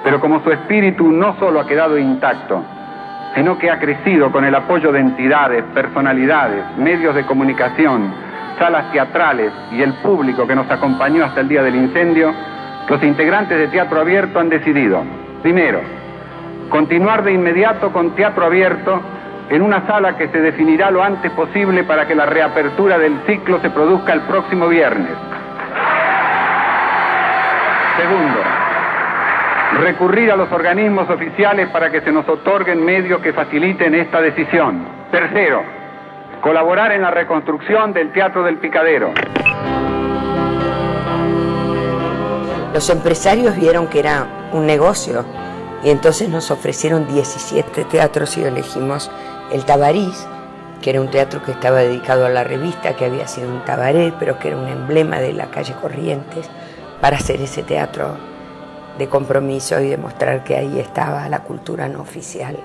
Pero 0.05 0.21
como 0.21 0.45
su 0.45 0.53
espíritu 0.53 1.11
no 1.11 1.35
solo 1.39 1.61
ha 1.61 1.67
quedado 1.67 1.97
intacto, 1.97 2.63
sino 3.35 3.57
que 3.57 3.71
ha 3.71 3.79
crecido 3.79 4.31
con 4.31 4.45
el 4.45 4.55
apoyo 4.55 4.93
de 4.93 5.01
entidades, 5.01 5.65
personalidades, 5.73 6.63
medios 6.77 7.15
de 7.15 7.25
comunicación, 7.25 8.13
salas 8.59 8.93
teatrales 8.93 9.53
y 9.73 9.81
el 9.81 9.95
público 9.95 10.47
que 10.47 10.55
nos 10.55 10.71
acompañó 10.71 11.25
hasta 11.25 11.41
el 11.41 11.49
día 11.49 11.63
del 11.63 11.75
incendio, 11.75 12.35
los 12.87 13.03
integrantes 13.03 13.57
de 13.57 13.69
Teatro 13.69 13.99
Abierto 13.99 14.41
han 14.41 14.51
decidido, 14.51 15.03
primero, 15.43 15.81
continuar 16.69 17.25
de 17.25 17.33
inmediato 17.33 17.91
con 17.93 18.11
Teatro 18.11 18.45
Abierto 18.45 19.16
en 19.49 19.63
una 19.63 19.87
sala 19.87 20.17
que 20.17 20.29
se 20.29 20.41
definirá 20.41 20.91
lo 20.91 21.03
antes 21.03 21.31
posible 21.33 21.85
para 21.85 22.07
que 22.07 22.15
la 22.15 22.27
reapertura 22.27 22.99
del 22.99 23.21
ciclo 23.27 23.61
se 23.61 23.71
produzca 23.71 24.13
el 24.13 24.21
próximo 24.23 24.69
viernes. 24.69 25.13
Segundo, 27.97 28.41
recurrir 29.81 30.33
a 30.33 30.37
los 30.37 30.51
organismos 30.53 31.09
oficiales 31.09 31.69
para 31.71 31.91
que 31.91 32.01
se 32.01 32.13
nos 32.13 32.29
otorguen 32.29 32.85
medios 32.85 33.21
que 33.21 33.33
faciliten 33.33 33.95
esta 33.95 34.21
decisión. 34.21 34.87
Tercero, 35.11 35.63
colaborar 36.41 36.93
en 36.93 37.03
la 37.03 37.11
reconstrucción 37.11 37.93
del 37.93 38.13
Teatro 38.13 38.43
del 38.43 38.57
Picadero. 38.57 39.13
los 42.77 42.91
empresarios 42.91 43.57
vieron 43.57 43.87
que 43.87 44.01
era 44.01 44.51
un 44.53 44.67
negocio 44.67 45.25
y 45.83 45.89
entonces 45.89 46.29
nos 46.29 46.51
ofrecieron 46.51 47.07
17 47.07 47.87
teatros 47.87 48.37
y 48.37 48.45
elegimos 48.45 49.11
el 49.53 49.65
Tabarís, 49.65 50.27
que 50.83 50.91
era 50.91 51.01
un 51.01 51.11
teatro 51.11 51.43
que 51.43 51.53
estaba 51.53 51.79
dedicado 51.79 52.27
a 52.27 52.29
la 52.29 52.45
revista, 52.45 52.97
que 52.97 53.07
había 53.07 53.27
sido 53.27 53.49
un 53.49 53.65
tabaret, 53.65 54.15
pero 54.19 54.39
que 54.39 54.49
era 54.49 54.57
un 54.57 54.69
emblema 54.69 55.19
de 55.19 55.33
la 55.33 55.51
calle 55.51 55.75
Corrientes, 55.81 56.47
para 57.01 57.17
hacer 57.17 57.41
ese 57.41 57.63
teatro 57.63 58.17
de 58.99 59.09
compromiso 59.09 59.81
y 59.81 59.89
demostrar 59.89 60.45
que 60.45 60.57
ahí 60.57 60.79
estaba 60.79 61.29
la 61.29 61.43
cultura 61.43 61.89
no 61.89 62.01
oficial. 62.01 62.59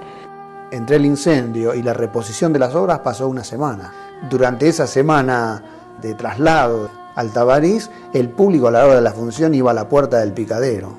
Entre 0.71 0.95
el 0.95 1.05
incendio 1.05 1.73
y 1.73 1.81
la 1.81 1.93
reposición 1.93 2.53
de 2.53 2.59
las 2.59 2.73
obras 2.75 2.99
pasó 2.99 3.27
una 3.27 3.43
semana. 3.43 3.91
Durante 4.29 4.69
esa 4.69 4.87
semana 4.87 5.61
de 6.01 6.13
traslado 6.13 6.89
al 7.15 7.31
Tabarís, 7.31 7.89
el 8.13 8.29
público 8.29 8.69
a 8.69 8.71
la 8.71 8.85
hora 8.85 8.95
de 8.95 9.01
la 9.01 9.11
función 9.11 9.53
iba 9.53 9.71
a 9.71 9.73
la 9.73 9.89
puerta 9.89 10.19
del 10.19 10.31
picadero. 10.31 10.93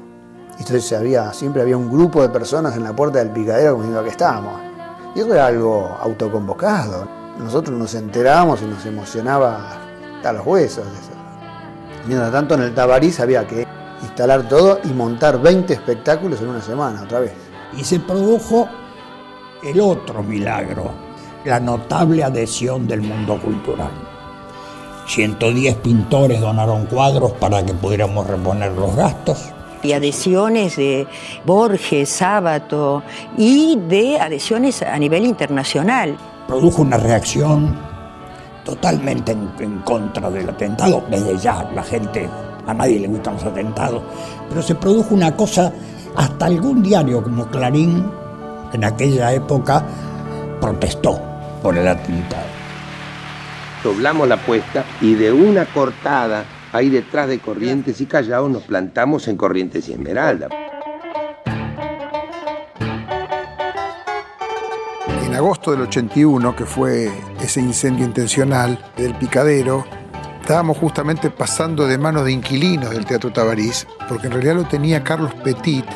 Entonces 0.58 0.94
siempre 1.32 1.62
había 1.62 1.76
un 1.76 1.90
grupo 1.90 2.20
de 2.20 2.28
personas 2.28 2.76
en 2.76 2.84
la 2.84 2.94
puerta 2.94 3.18
del 3.18 3.30
picadero 3.30 3.72
como 3.72 3.84
diciendo 3.84 4.04
que 4.04 4.10
estábamos. 4.10 4.71
Y 5.14 5.20
eso 5.20 5.34
era 5.34 5.46
algo 5.46 5.96
autoconvocado. 6.00 7.06
Nosotros 7.38 7.78
nos 7.78 7.94
enterábamos 7.94 8.62
y 8.62 8.66
nos 8.66 8.84
emocionaba 8.86 9.80
hasta 10.16 10.32
los 10.32 10.46
huesos. 10.46 10.86
Eso. 10.86 11.12
Mientras 12.06 12.32
tanto, 12.32 12.54
en 12.54 12.62
el 12.62 12.74
Tabarís 12.74 13.20
había 13.20 13.46
que 13.46 13.66
instalar 14.02 14.48
todo 14.48 14.80
y 14.84 14.88
montar 14.88 15.40
20 15.40 15.72
espectáculos 15.72 16.40
en 16.40 16.48
una 16.48 16.62
semana, 16.62 17.02
otra 17.02 17.20
vez. 17.20 17.32
Y 17.76 17.84
se 17.84 18.00
produjo 18.00 18.68
el 19.62 19.80
otro 19.80 20.22
milagro, 20.22 20.90
la 21.44 21.60
notable 21.60 22.24
adhesión 22.24 22.86
del 22.86 23.02
mundo 23.02 23.40
cultural. 23.40 23.90
110 25.06 25.76
pintores 25.76 26.40
donaron 26.40 26.86
cuadros 26.86 27.32
para 27.32 27.64
que 27.64 27.74
pudiéramos 27.74 28.26
reponer 28.26 28.72
los 28.72 28.94
gastos. 28.96 29.52
Y 29.82 29.92
adhesiones 29.92 30.76
de 30.76 31.06
Borges, 31.44 32.08
Sábato 32.08 33.02
y 33.36 33.78
de 33.88 34.20
adhesiones 34.20 34.82
a 34.82 34.98
nivel 34.98 35.26
internacional. 35.26 36.16
Produjo 36.46 36.82
una 36.82 36.96
reacción 36.96 37.76
totalmente 38.64 39.32
en, 39.32 39.50
en, 39.58 39.78
contra 39.80 40.30
del 40.30 40.48
atentado. 40.48 41.04
Desde 41.10 41.36
ya 41.38 41.68
la 41.74 41.82
gente, 41.82 42.28
a 42.66 42.74
nadie 42.74 43.00
le 43.00 43.08
gustan 43.08 43.34
los 43.34 43.44
atentados, 43.44 44.02
pero 44.48 44.62
se 44.62 44.74
produjo 44.74 45.14
una 45.14 45.34
cosa, 45.36 45.72
hasta 46.16 46.46
algún 46.46 46.82
diario 46.82 47.22
como 47.22 47.46
Clarín, 47.46 48.04
en 48.72 48.84
aquella 48.84 49.32
época, 49.32 49.84
protestó 50.60 51.20
por 51.62 51.76
el 51.76 51.88
atentado. 51.88 52.46
Doblamos 53.82 54.28
la 54.28 54.36
apuesta 54.36 54.84
y 55.00 55.14
de 55.14 55.32
una 55.32 55.66
cortada 55.66 56.44
ahí 56.72 56.88
detrás 56.88 57.28
de 57.28 57.38
Corrientes 57.38 58.00
y 58.00 58.06
Callao 58.06 58.48
nos 58.48 58.62
plantamos 58.62 59.28
en 59.28 59.36
Corrientes 59.36 59.88
y 59.88 59.92
Esmeralda. 59.92 60.48
En 65.24 65.34
agosto 65.34 65.70
del 65.70 65.82
81, 65.82 66.56
que 66.56 66.66
fue 66.66 67.10
ese 67.40 67.60
incendio 67.60 68.04
intencional 68.04 68.78
del 68.96 69.14
picadero, 69.14 69.84
estábamos 70.40 70.76
justamente 70.78 71.30
pasando 71.30 71.86
de 71.86 71.98
manos 71.98 72.24
de 72.24 72.32
inquilinos 72.32 72.90
del 72.90 73.06
Teatro 73.06 73.32
Tabarís, 73.32 73.86
porque 74.08 74.26
en 74.26 74.34
realidad 74.34 74.56
lo 74.56 74.64
tenía 74.64 75.04
Carlos 75.04 75.32
Petit 75.44 75.86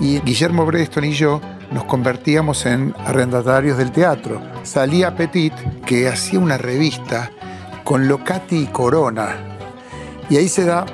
y 0.00 0.20
Guillermo 0.20 0.66
Breston 0.66 1.04
y 1.04 1.12
yo 1.12 1.40
nos 1.70 1.84
convertíamos 1.84 2.64
en 2.66 2.94
arrendatarios 3.04 3.78
del 3.78 3.92
teatro. 3.92 4.40
Salía 4.62 5.16
Petit, 5.16 5.52
que 5.84 6.08
hacía 6.08 6.38
una 6.38 6.58
revista 6.58 7.30
con 7.84 8.08
Locati 8.08 8.56
y 8.56 8.66
Corona, 8.66 9.55
y 10.28 10.36
ahí 10.36 10.48
se 10.48 10.64
da 10.64 10.86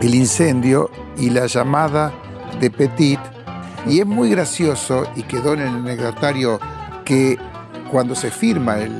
el 0.00 0.14
incendio 0.14 0.90
y 1.16 1.30
la 1.30 1.46
llamada 1.46 2.12
de 2.60 2.70
Petit. 2.70 3.20
Y 3.86 4.00
es 4.00 4.06
muy 4.06 4.30
gracioso, 4.30 5.04
y 5.16 5.22
quedó 5.22 5.54
en 5.54 5.60
el 5.60 5.68
anecdotario, 5.68 6.60
que 7.04 7.38
cuando 7.90 8.14
se 8.14 8.30
firma 8.30 8.78
el, 8.78 8.92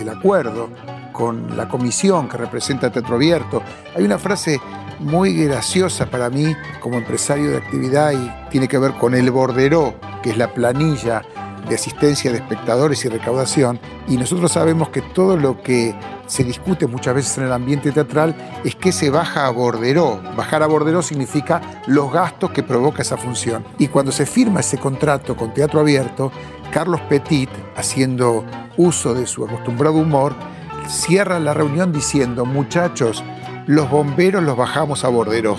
el 0.00 0.08
acuerdo 0.08 0.68
con 1.12 1.56
la 1.56 1.68
comisión 1.68 2.28
que 2.28 2.36
representa 2.36 2.90
Teatro 2.90 3.16
Abierto. 3.16 3.62
Hay 3.96 4.04
una 4.04 4.18
frase 4.18 4.60
muy 5.00 5.34
graciosa 5.34 6.06
para 6.06 6.30
mí 6.30 6.54
como 6.80 6.96
empresario 6.96 7.50
de 7.50 7.56
actividad 7.56 8.12
y 8.12 8.50
tiene 8.50 8.68
que 8.68 8.78
ver 8.78 8.92
con 8.94 9.14
el 9.14 9.30
borderó, 9.30 9.94
que 10.22 10.30
es 10.30 10.38
la 10.38 10.54
planilla 10.54 11.22
de 11.68 11.74
asistencia 11.74 12.30
de 12.30 12.38
espectadores 12.38 13.04
y 13.04 13.08
recaudación, 13.08 13.80
y 14.08 14.16
nosotros 14.16 14.52
sabemos 14.52 14.88
que 14.90 15.02
todo 15.02 15.36
lo 15.36 15.62
que 15.62 15.94
se 16.26 16.44
discute 16.44 16.86
muchas 16.86 17.14
veces 17.14 17.38
en 17.38 17.44
el 17.44 17.52
ambiente 17.52 17.90
teatral 17.90 18.34
es 18.64 18.76
que 18.76 18.92
se 18.92 19.10
baja 19.10 19.46
a 19.46 19.50
borderó. 19.50 20.20
Bajar 20.36 20.62
a 20.62 20.66
borderó 20.66 21.02
significa 21.02 21.82
los 21.86 22.12
gastos 22.12 22.50
que 22.50 22.62
provoca 22.62 23.02
esa 23.02 23.16
función. 23.16 23.64
Y 23.78 23.88
cuando 23.88 24.12
se 24.12 24.26
firma 24.26 24.60
ese 24.60 24.78
contrato 24.78 25.36
con 25.36 25.54
Teatro 25.54 25.80
Abierto, 25.80 26.30
Carlos 26.70 27.00
Petit, 27.02 27.50
haciendo 27.76 28.44
uso 28.76 29.14
de 29.14 29.26
su 29.26 29.44
acostumbrado 29.44 29.96
humor, 29.96 30.34
cierra 30.86 31.40
la 31.40 31.54
reunión 31.54 31.92
diciendo, 31.92 32.44
muchachos, 32.44 33.24
los 33.68 33.90
bomberos 33.90 34.42
los 34.42 34.56
bajamos 34.56 35.04
a 35.04 35.08
bordero. 35.08 35.54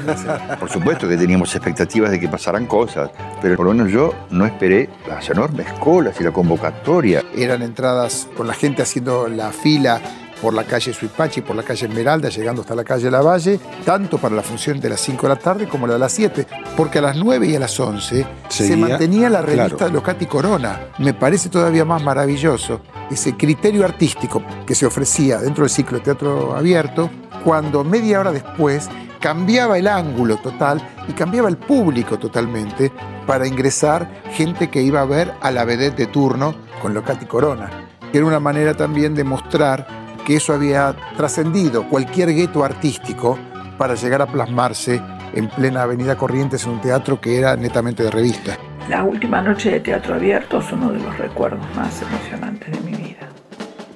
Por 0.58 0.70
supuesto 0.70 1.06
que 1.06 1.18
teníamos 1.18 1.54
expectativas 1.54 2.10
de 2.10 2.18
que 2.18 2.26
pasaran 2.26 2.66
cosas, 2.66 3.10
pero 3.42 3.56
por 3.56 3.66
lo 3.66 3.74
menos 3.74 3.92
yo 3.92 4.14
no 4.30 4.46
esperé 4.46 4.88
las 5.06 5.28
enormes 5.28 5.70
colas 5.74 6.18
y 6.18 6.24
la 6.24 6.30
convocatoria. 6.32 7.22
Eran 7.36 7.60
entradas 7.60 8.26
con 8.36 8.46
la 8.46 8.54
gente 8.54 8.80
haciendo 8.80 9.28
la 9.28 9.52
fila 9.52 10.00
por 10.40 10.54
la 10.54 10.64
calle 10.64 10.94
Suipachi, 10.94 11.42
por 11.42 11.54
la 11.54 11.62
calle 11.62 11.86
Esmeralda, 11.86 12.30
llegando 12.30 12.62
hasta 12.62 12.74
la 12.74 12.84
calle 12.84 13.10
Lavalle, 13.10 13.60
tanto 13.84 14.16
para 14.16 14.34
la 14.34 14.42
función 14.42 14.80
de 14.80 14.88
las 14.88 15.00
5 15.02 15.22
de 15.22 15.28
la 15.28 15.38
tarde 15.38 15.68
como 15.68 15.86
la 15.86 15.92
de 15.92 15.98
las 15.98 16.12
7, 16.12 16.46
porque 16.74 16.98
a 16.98 17.02
las 17.02 17.16
9 17.16 17.46
y 17.46 17.54
a 17.54 17.60
las 17.60 17.78
11 17.78 18.26
se 18.48 18.76
mantenía 18.76 19.28
la 19.28 19.42
revista 19.42 19.76
claro. 19.76 19.92
Locati 19.92 20.24
Corona. 20.24 20.88
Me 20.98 21.12
parece 21.12 21.50
todavía 21.50 21.84
más 21.84 22.02
maravilloso 22.02 22.80
ese 23.10 23.36
criterio 23.36 23.84
artístico 23.84 24.42
que 24.66 24.74
se 24.74 24.86
ofrecía 24.86 25.38
dentro 25.38 25.64
del 25.64 25.70
ciclo 25.70 25.98
de 25.98 26.04
teatro 26.04 26.56
abierto, 26.56 27.10
cuando 27.44 27.84
media 27.84 28.20
hora 28.20 28.32
después 28.32 28.88
cambiaba 29.20 29.78
el 29.78 29.86
ángulo 29.86 30.36
total 30.36 30.82
y 31.08 31.12
cambiaba 31.12 31.48
el 31.48 31.56
público 31.56 32.18
totalmente 32.18 32.90
para 33.26 33.46
ingresar 33.46 34.08
gente 34.30 34.68
que 34.68 34.82
iba 34.82 35.00
a 35.00 35.04
ver 35.04 35.32
a 35.40 35.50
la 35.50 35.64
vedette 35.64 35.96
de 35.96 36.06
turno 36.06 36.54
con 36.82 36.92
Locati 36.92 37.26
Corona. 37.26 37.70
Que 38.10 38.18
era 38.18 38.26
una 38.26 38.40
manera 38.40 38.74
también 38.74 39.14
de 39.14 39.24
mostrar 39.24 39.86
que 40.26 40.36
eso 40.36 40.52
había 40.52 40.94
trascendido 41.16 41.88
cualquier 41.88 42.34
gueto 42.34 42.64
artístico 42.64 43.38
para 43.78 43.94
llegar 43.94 44.22
a 44.22 44.26
plasmarse 44.26 45.00
en 45.34 45.48
plena 45.48 45.82
Avenida 45.82 46.16
Corrientes 46.16 46.64
en 46.64 46.72
un 46.72 46.80
teatro 46.80 47.20
que 47.20 47.38
era 47.38 47.56
netamente 47.56 48.02
de 48.02 48.10
revista. 48.10 48.56
La 48.88 49.04
última 49.04 49.40
noche 49.40 49.70
de 49.70 49.80
teatro 49.80 50.14
abierto 50.14 50.58
es 50.58 50.72
uno 50.72 50.92
de 50.92 50.98
los 50.98 51.16
recuerdos 51.16 51.64
más 51.76 52.02
emocionantes 52.02 52.72
de 52.72 52.90
mi 52.90 52.96
vida. 52.96 53.28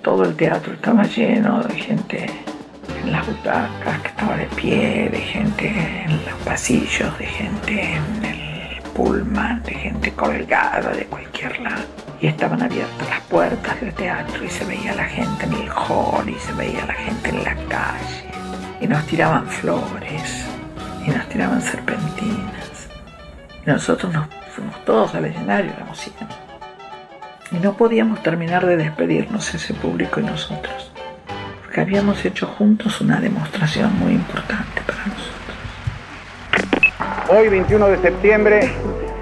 Todo 0.03 0.25
el 0.25 0.37
teatro 0.37 0.73
estaba 0.73 1.03
lleno 1.03 1.63
de 1.65 1.75
gente 1.75 2.27
en 3.07 3.13
las 3.13 3.27
butacas, 3.27 4.01
que 4.03 4.09
estaba 4.09 4.37
de 4.37 4.47
pie, 4.47 5.09
de 5.11 5.19
gente 5.19 5.69
en 5.69 6.25
los 6.25 6.35
pasillos, 6.45 7.17
de 7.19 7.27
gente 7.27 7.95
en 7.95 8.25
el 8.25 8.83
pullman, 8.95 9.63
de 9.63 9.75
gente 9.75 10.13
colgada 10.13 10.91
de 10.93 11.05
cualquier 11.07 11.59
lado. 11.61 11.85
Y 12.21 12.27
estaban 12.27 12.63
abiertas 12.63 13.09
las 13.09 13.21
puertas 13.23 13.81
del 13.81 13.93
teatro 13.95 14.45
y 14.45 14.49
se 14.49 14.65
veía 14.65 14.95
la 14.95 15.05
gente 15.05 15.45
en 15.45 15.53
el 15.53 15.69
hall 15.69 16.29
y 16.29 16.35
se 16.35 16.53
veía 16.55 16.85
la 16.87 16.95
gente 16.95 17.31
en 17.31 17.45
la 17.45 17.55
calle. 17.69 18.25
Y 18.81 18.87
nos 18.87 19.07
tiraban 19.07 19.47
flores 19.47 20.47
y 21.07 21.11
nos 21.11 21.29
tiraban 21.29 21.63
serpentinas. 21.63 22.89
Y 23.65 23.71
nosotros 23.71 24.13
nos 24.13 24.27
fuimos 24.51 24.85
todos 24.85 25.15
al 25.15 25.27
escenario, 25.27 25.73
éramos 25.73 25.99
cien. 26.01 26.15
Y 27.53 27.57
no 27.57 27.77
podíamos 27.77 28.23
terminar 28.23 28.67
de 28.67 28.77
despedirnos 28.77 29.55
ese 29.55 29.75
público 29.75 30.19
y 30.19 30.25
nosotros. 30.25 30.91
Porque 31.77 31.91
habíamos 31.91 32.25
hecho 32.25 32.47
juntos 32.47 33.03
una 33.03 33.21
demostración 33.21 33.99
muy 33.99 34.13
importante 34.13 34.81
para 34.87 35.05
nosotros. 35.05 35.57
Hoy, 37.29 37.51
21 37.51 37.89
de 37.89 37.99
septiembre, 37.99 38.71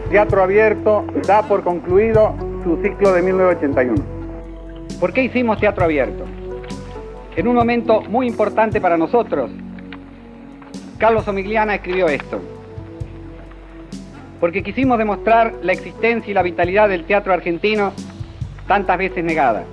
Teatro 0.09 0.41
Abierto 0.41 1.05
da 1.27 1.43
por 1.43 1.65
concluido 1.65 2.37
su 2.63 2.81
ciclo 2.81 3.13
de 3.13 3.23
1981. 3.23 4.05
¿Por 5.01 5.13
qué 5.13 5.25
hicimos 5.25 5.59
Teatro 5.59 5.85
Abierto? 5.85 6.27
En 7.35 7.49
un 7.49 7.57
momento 7.57 8.03
muy 8.03 8.29
importante 8.29 8.81
para 8.81 8.97
nosotros, 8.97 9.51
Carlos 10.99 11.27
Omigliana 11.27 11.75
escribió 11.75 12.07
esto. 12.07 12.41
Porque 14.39 14.63
quisimos 14.63 14.97
demostrar 14.97 15.55
la 15.61 15.73
existencia 15.73 16.31
y 16.31 16.35
la 16.35 16.43
vitalidad 16.43 16.89
del 16.89 17.03
teatro 17.03 17.33
argentino 17.33 17.93
tantas 18.69 18.97
veces 18.97 19.25
negada. 19.25 19.65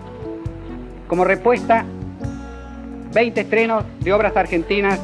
Como 1.08 1.26
respuesta, 1.26 1.86
20 3.14 3.42
estrenos 3.42 3.84
de 4.00 4.14
obras 4.14 4.36
argentinas 4.36 5.00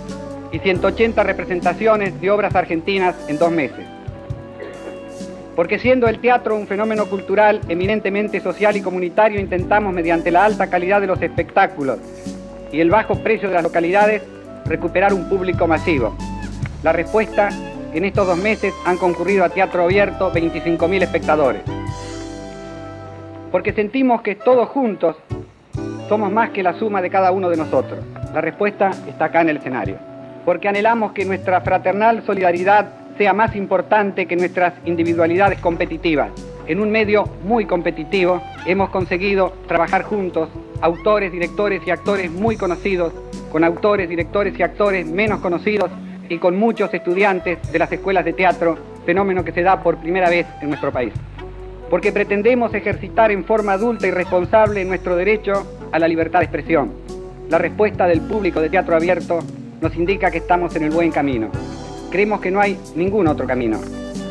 y 0.51 0.59
180 0.59 1.23
representaciones 1.23 2.19
de 2.21 2.31
obras 2.31 2.55
argentinas 2.55 3.15
en 3.27 3.37
dos 3.37 3.51
meses. 3.51 3.85
Porque 5.55 5.79
siendo 5.79 6.07
el 6.07 6.19
teatro 6.19 6.55
un 6.55 6.67
fenómeno 6.67 7.07
cultural 7.07 7.61
eminentemente 7.67 8.39
social 8.39 8.77
y 8.77 8.81
comunitario, 8.81 9.39
intentamos 9.39 9.93
mediante 9.93 10.31
la 10.31 10.45
alta 10.45 10.69
calidad 10.69 11.01
de 11.01 11.07
los 11.07 11.21
espectáculos 11.21 11.99
y 12.71 12.79
el 12.79 12.89
bajo 12.89 13.15
precio 13.15 13.49
de 13.49 13.55
las 13.55 13.63
localidades 13.63 14.21
recuperar 14.65 15.13
un 15.13 15.27
público 15.27 15.67
masivo. 15.67 16.15
La 16.83 16.91
respuesta, 16.91 17.49
en 17.93 18.05
estos 18.05 18.27
dos 18.27 18.37
meses 18.37 18.73
han 18.85 18.97
concurrido 18.97 19.43
a 19.43 19.49
Teatro 19.49 19.83
Abierto 19.83 20.31
25.000 20.31 21.01
espectadores. 21.01 21.61
Porque 23.51 23.73
sentimos 23.73 24.21
que 24.21 24.35
todos 24.35 24.69
juntos 24.69 25.15
somos 26.07 26.31
más 26.31 26.51
que 26.51 26.63
la 26.63 26.73
suma 26.73 27.01
de 27.01 27.09
cada 27.09 27.31
uno 27.31 27.49
de 27.49 27.57
nosotros. 27.57 27.99
La 28.33 28.41
respuesta 28.41 28.91
está 29.07 29.25
acá 29.25 29.41
en 29.41 29.49
el 29.49 29.57
escenario. 29.57 29.97
Porque 30.45 30.69
anhelamos 30.69 31.11
que 31.11 31.25
nuestra 31.25 31.61
fraternal 31.61 32.23
solidaridad 32.25 32.87
sea 33.17 33.33
más 33.33 33.55
importante 33.55 34.25
que 34.25 34.35
nuestras 34.35 34.73
individualidades 34.85 35.59
competitivas. 35.59 36.31
En 36.67 36.79
un 36.79 36.91
medio 36.91 37.25
muy 37.43 37.65
competitivo 37.65 38.41
hemos 38.65 38.89
conseguido 38.89 39.53
trabajar 39.67 40.03
juntos, 40.03 40.49
autores, 40.81 41.31
directores 41.31 41.81
y 41.85 41.91
actores 41.91 42.31
muy 42.31 42.57
conocidos, 42.57 43.13
con 43.51 43.63
autores, 43.63 44.07
directores 44.07 44.57
y 44.57 44.61
actores 44.61 45.07
menos 45.07 45.39
conocidos 45.39 45.89
y 46.29 46.37
con 46.37 46.57
muchos 46.57 46.93
estudiantes 46.93 47.71
de 47.71 47.79
las 47.79 47.91
escuelas 47.91 48.25
de 48.25 48.33
teatro, 48.33 48.77
fenómeno 49.05 49.43
que 49.43 49.53
se 49.53 49.63
da 49.63 49.81
por 49.81 49.97
primera 49.97 50.29
vez 50.29 50.45
en 50.61 50.69
nuestro 50.69 50.91
país. 50.91 51.13
Porque 51.89 52.11
pretendemos 52.11 52.73
ejercitar 52.73 53.31
en 53.31 53.45
forma 53.45 53.73
adulta 53.73 54.07
y 54.07 54.11
responsable 54.11 54.83
nuestro 54.83 55.15
derecho 55.15 55.65
a 55.91 55.99
la 55.99 56.07
libertad 56.07 56.39
de 56.39 56.45
expresión. 56.45 56.91
La 57.49 57.57
respuesta 57.57 58.07
del 58.07 58.21
público 58.21 58.61
de 58.61 58.69
teatro 58.69 58.95
abierto 58.95 59.39
nos 59.81 59.95
indica 59.95 60.31
que 60.31 60.39
estamos 60.39 60.75
en 60.75 60.83
el 60.83 60.91
buen 60.91 61.11
camino. 61.11 61.49
Creemos 62.11 62.41
que 62.41 62.51
no 62.51 62.59
hay 62.59 62.77
ningún 62.95 63.27
otro 63.27 63.45
camino. 63.45 63.79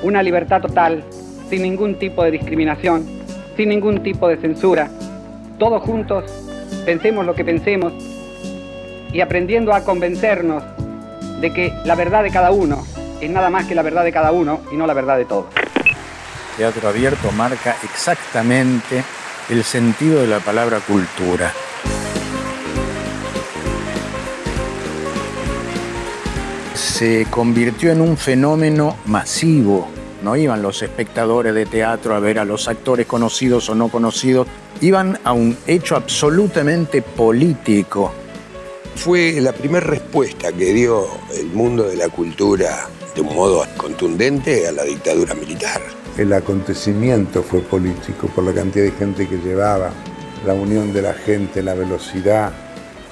Una 0.03 0.23
libertad 0.23 0.61
total, 0.61 1.05
sin 1.49 1.63
ningún 1.63 1.99
tipo 1.99 2.25
de 2.25 2.31
discriminación, 2.33 3.07
sin 3.57 3.69
ningún 3.69 4.03
tipo 4.03 4.29
de 4.29 4.37
censura. 4.37 4.91
Todos 5.59 5.83
juntos, 5.83 6.25
pensemos 6.85 7.25
lo 7.25 7.35
que 7.35 7.45
pensemos 7.45 7.93
y 9.13 9.21
aprendiendo 9.21 9.73
a 9.73 9.83
convencernos 9.83 10.63
de 11.41 11.53
que 11.53 11.73
la 11.85 11.95
verdad 11.95 12.23
de 12.23 12.31
cada 12.31 12.51
uno 12.51 12.85
es 13.21 13.31
nada 13.31 13.51
más 13.51 13.67
que 13.67 13.75
la 13.75 13.83
verdad 13.83 14.05
de 14.05 14.13
cada 14.13 14.33
uno 14.33 14.61
y 14.73 14.77
no 14.77 14.87
la 14.87 14.95
verdad 14.95 15.17
de 15.17 15.25
todos. 15.25 15.47
Teatro 16.57 16.89
Abierto 16.89 17.31
marca 17.33 17.77
exactamente 17.83 19.05
el 19.49 19.63
sentido 19.63 20.21
de 20.21 20.27
la 20.27 20.41
palabra 20.41 20.81
cultura. 20.81 21.53
Se 26.75 27.27
convirtió 27.31 27.93
en 27.93 28.01
un 28.01 28.17
fenómeno 28.17 28.97
masivo. 29.07 29.89
No 30.23 30.35
iban 30.35 30.63
los 30.63 30.83
espectadores 30.83 31.55
de 31.55 31.67
teatro 31.67 32.15
a 32.15 32.21
ver 32.21 32.39
a 32.39 32.45
los 32.45 32.69
actores 32.69 33.07
conocidos 33.07 33.69
o 33.69 33.75
no 33.75 33.89
conocidos, 33.89 34.49
iban 34.81 35.19
a 35.23 35.33
un 35.33 35.57
hecho 35.67 35.95
absolutamente 35.95 37.03
político. 37.03 38.13
Fue 38.97 39.41
la 39.41 39.53
primera 39.53 39.87
respuesta 39.87 40.53
que 40.53 40.73
dio 40.73 41.07
el 41.39 41.47
mundo 41.49 41.85
de 41.85 41.97
la 41.97 42.09
cultura 42.09 42.89
de 43.15 43.21
un 43.21 43.35
modo 43.35 43.65
contundente 43.77 44.67
a 44.67 44.73
la 44.73 44.83
dictadura 44.83 45.35
militar. 45.35 46.06
El 46.17 46.33
acontecimiento 46.33 47.43
fue 47.43 47.61
político 47.61 48.29
por 48.29 48.43
la 48.43 48.55
cantidad 48.55 48.87
de 48.87 48.93
gente 48.93 49.29
que 49.29 49.37
llevaba, 49.37 49.91
la 50.47 50.55
unión 50.55 50.91
de 50.95 51.03
la 51.03 51.13
gente, 51.13 51.63
la 51.63 51.75
velocidad, 51.75 52.53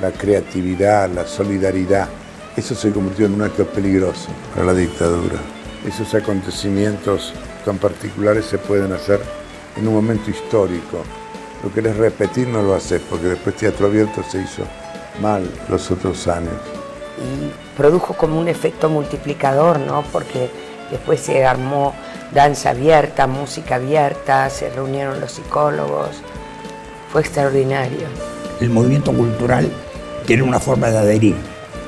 la 0.00 0.10
creatividad, 0.10 1.10
la 1.10 1.26
solidaridad. 1.26 2.08
Eso 2.56 2.74
se 2.74 2.92
convirtió 2.92 3.26
en 3.26 3.34
un 3.34 3.42
acto 3.42 3.66
peligroso 3.66 4.30
para 4.54 4.68
la 4.68 4.72
dictadura. 4.72 5.36
Esos 5.86 6.14
acontecimientos 6.14 7.34
tan 7.66 7.76
particulares 7.76 8.46
se 8.46 8.56
pueden 8.56 8.94
hacer 8.94 9.20
en 9.76 9.86
un 9.86 9.94
momento 9.94 10.30
histórico. 10.30 11.02
Lo 11.62 11.70
querés 11.74 11.98
repetir, 11.98 12.48
no 12.48 12.62
lo 12.62 12.74
haces, 12.74 13.02
porque 13.10 13.26
después 13.26 13.54
Teatro 13.56 13.88
Abierto 13.88 14.22
se 14.22 14.38
hizo 14.40 14.62
mal 15.20 15.46
los 15.68 15.90
otros 15.90 16.26
años. 16.26 16.54
y 17.18 17.76
produjo 17.76 18.14
como 18.14 18.40
un 18.40 18.48
efecto 18.48 18.88
multiplicador, 18.88 19.78
¿no? 19.78 20.02
Porque 20.10 20.48
después 20.90 21.20
se 21.20 21.44
armó 21.44 21.94
danza 22.34 22.70
abierta, 22.70 23.26
música 23.26 23.76
abierta, 23.76 24.50
se 24.50 24.68
reunieron 24.70 25.20
los 25.20 25.32
psicólogos. 25.32 26.10
Fue 27.12 27.20
extraordinario. 27.20 28.06
El 28.60 28.70
movimiento 28.70 29.12
cultural 29.12 29.70
tiene 30.26 30.42
una 30.42 30.58
forma 30.58 30.90
de 30.90 30.98
adherir, 30.98 31.36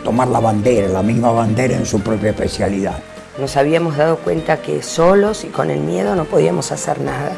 tomar 0.05 0.29
la 0.29 0.39
bandera, 0.41 0.89
la 0.89 1.03
misma 1.03 1.33
bandera 1.33 1.77
en 1.77 1.85
su 1.85 2.01
propia 2.01 2.31
especialidad. 2.31 2.99
Nos 3.39 3.57
habíamos 3.57 3.97
dado 3.97 4.19
cuenta 4.19 4.63
que 4.63 4.83
solos 4.83 5.45
y 5.45 5.49
con 5.49 5.71
el 5.71 5.81
miedo 5.81 6.15
no 6.15 6.25
podíamos 6.25 6.71
hacer 6.73 7.01
nada, 7.01 7.33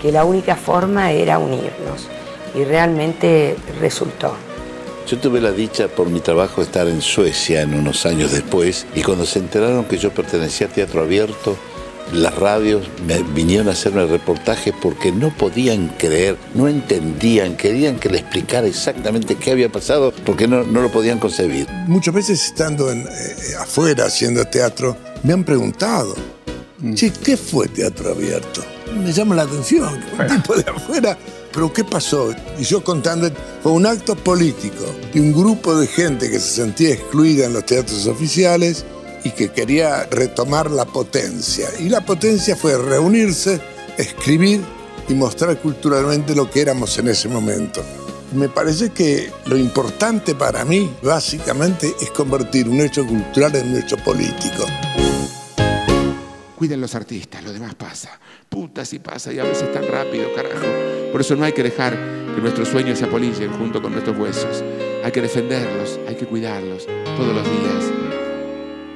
que 0.00 0.10
la 0.10 0.24
única 0.24 0.56
forma 0.56 1.12
era 1.12 1.38
unirnos 1.38 2.08
y 2.54 2.64
realmente 2.64 3.56
resultó. 3.80 4.34
Yo 5.06 5.18
tuve 5.18 5.40
la 5.40 5.52
dicha 5.52 5.86
por 5.86 6.08
mi 6.08 6.20
trabajo 6.20 6.56
de 6.56 6.64
estar 6.64 6.88
en 6.88 7.00
Suecia 7.00 7.62
en 7.62 7.74
unos 7.74 8.06
años 8.06 8.32
después 8.32 8.86
y 8.94 9.02
cuando 9.02 9.24
se 9.24 9.38
enteraron 9.38 9.84
que 9.84 9.98
yo 9.98 10.10
pertenecía 10.10 10.66
a 10.66 10.70
Teatro 10.70 11.02
Abierto, 11.02 11.56
las 12.12 12.34
radios 12.34 12.88
me 13.06 13.22
vinieron 13.22 13.68
a 13.68 13.72
hacerme 13.72 14.06
reportajes 14.06 14.74
porque 14.80 15.12
no 15.12 15.30
podían 15.36 15.88
creer, 15.98 16.36
no 16.54 16.68
entendían, 16.68 17.56
querían 17.56 17.98
que 17.98 18.08
le 18.08 18.18
explicara 18.18 18.66
exactamente 18.66 19.36
qué 19.36 19.52
había 19.52 19.70
pasado 19.70 20.12
porque 20.24 20.46
no, 20.46 20.62
no 20.64 20.82
lo 20.82 20.90
podían 20.90 21.18
concebir. 21.18 21.66
Muchas 21.86 22.14
veces 22.14 22.44
estando 22.44 22.90
en, 22.90 23.00
eh, 23.00 23.54
afuera 23.58 24.06
haciendo 24.06 24.44
teatro, 24.44 24.96
me 25.22 25.32
han 25.32 25.44
preguntado, 25.44 26.14
che, 26.94 27.10
¿qué 27.12 27.36
fue 27.36 27.68
Teatro 27.68 28.10
Abierto? 28.10 28.62
Me 28.94 29.12
llama 29.12 29.34
la 29.34 29.42
atención, 29.42 30.00
un 30.18 30.26
tipo 30.28 30.54
de 30.54 30.70
afuera 30.70 31.18
pero 31.56 31.72
¿qué 31.72 31.84
pasó? 31.84 32.34
Y 32.58 32.64
yo 32.64 32.84
contando, 32.84 33.30
fue 33.62 33.72
un 33.72 33.86
acto 33.86 34.14
político 34.14 34.84
de 35.14 35.20
un 35.22 35.32
grupo 35.32 35.74
de 35.74 35.86
gente 35.86 36.30
que 36.30 36.38
se 36.38 36.62
sentía 36.62 36.90
excluida 36.90 37.46
en 37.46 37.54
los 37.54 37.64
teatros 37.64 38.06
oficiales 38.06 38.84
y 39.26 39.30
que 39.32 39.48
quería 39.48 40.04
retomar 40.04 40.70
la 40.70 40.84
potencia. 40.84 41.68
Y 41.80 41.88
la 41.88 42.00
potencia 42.00 42.54
fue 42.54 42.78
reunirse, 42.78 43.60
escribir 43.98 44.60
y 45.08 45.14
mostrar 45.14 45.58
culturalmente 45.58 46.32
lo 46.32 46.48
que 46.48 46.60
éramos 46.60 46.96
en 46.98 47.08
ese 47.08 47.28
momento. 47.28 47.82
Me 48.34 48.48
parece 48.48 48.90
que 48.90 49.32
lo 49.46 49.56
importante 49.56 50.36
para 50.36 50.64
mí, 50.64 50.94
básicamente, 51.02 51.92
es 52.00 52.10
convertir 52.12 52.68
un 52.68 52.80
hecho 52.80 53.04
cultural 53.04 53.56
en 53.56 53.70
un 53.70 53.78
hecho 53.78 53.96
político. 53.96 54.64
Cuiden 56.54 56.80
los 56.80 56.94
artistas, 56.94 57.42
lo 57.42 57.52
demás 57.52 57.74
pasa. 57.74 58.20
Puta 58.48 58.84
si 58.84 59.00
pasa 59.00 59.32
y 59.32 59.40
a 59.40 59.44
veces 59.44 59.72
tan 59.72 59.88
rápido, 59.88 60.32
carajo. 60.34 60.66
Por 61.10 61.20
eso 61.20 61.34
no 61.34 61.44
hay 61.44 61.52
que 61.52 61.64
dejar 61.64 61.94
que 62.32 62.40
nuestros 62.40 62.68
sueños 62.68 63.00
se 63.00 63.06
apolillen 63.06 63.52
junto 63.54 63.82
con 63.82 63.90
nuestros 63.90 64.16
huesos. 64.16 64.62
Hay 65.02 65.10
que 65.10 65.20
defenderlos, 65.20 65.98
hay 66.06 66.14
que 66.14 66.26
cuidarlos 66.26 66.86
todos 67.16 67.34
los 67.34 67.44
días. 67.44 68.05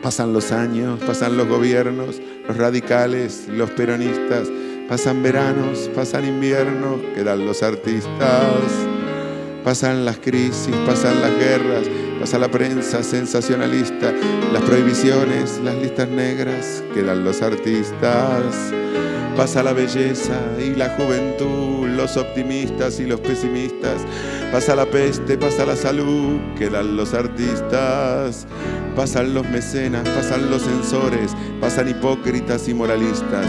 Pasan 0.03 0.33
los 0.33 0.51
años, 0.51 0.99
pasan 1.01 1.37
los 1.37 1.47
gobiernos, 1.47 2.21
los 2.49 2.57
radicales, 2.57 3.49
los 3.49 3.71
peronistas, 3.71 4.49
pasan 4.89 5.23
veranos, 5.23 5.91
pasan 5.95 6.27
inviernos, 6.27 7.01
quedan 7.15 7.45
los 7.45 7.63
artistas. 7.63 8.89
Pasan 9.65 10.07
las 10.07 10.17
crisis, 10.17 10.75
pasan 10.87 11.21
las 11.21 11.37
guerras, 11.37 11.87
pasa 12.19 12.39
la 12.39 12.49
prensa 12.49 13.03
sensacionalista, 13.03 14.11
las 14.55 14.63
prohibiciones, 14.63 15.61
las 15.63 15.75
listas 15.77 16.09
negras, 16.09 16.83
quedan 16.95 17.25
los 17.25 17.43
artistas. 17.43 18.73
Pasa 19.37 19.63
la 19.63 19.73
belleza 19.73 20.39
y 20.59 20.75
la 20.75 20.91
juventud, 20.91 21.89
los 21.89 22.17
optimistas 22.17 23.01
y 23.01 23.07
los 23.07 23.21
pesimistas. 23.21 24.03
Pasa 24.53 24.75
la 24.75 24.87
peste, 24.87 25.39
pasa 25.39 25.65
la 25.65 25.77
salud, 25.77 26.39
quedan 26.59 26.97
los 26.97 27.15
artistas. 27.15 28.47
Pasan 28.97 29.33
los 29.35 29.49
mecenas, 29.49 30.07
pasan 30.09 30.51
los 30.51 30.63
censores, 30.63 31.33
pasan 31.61 31.89
hipócritas 31.89 32.69
y 32.69 32.75
moralistas. 32.75 33.47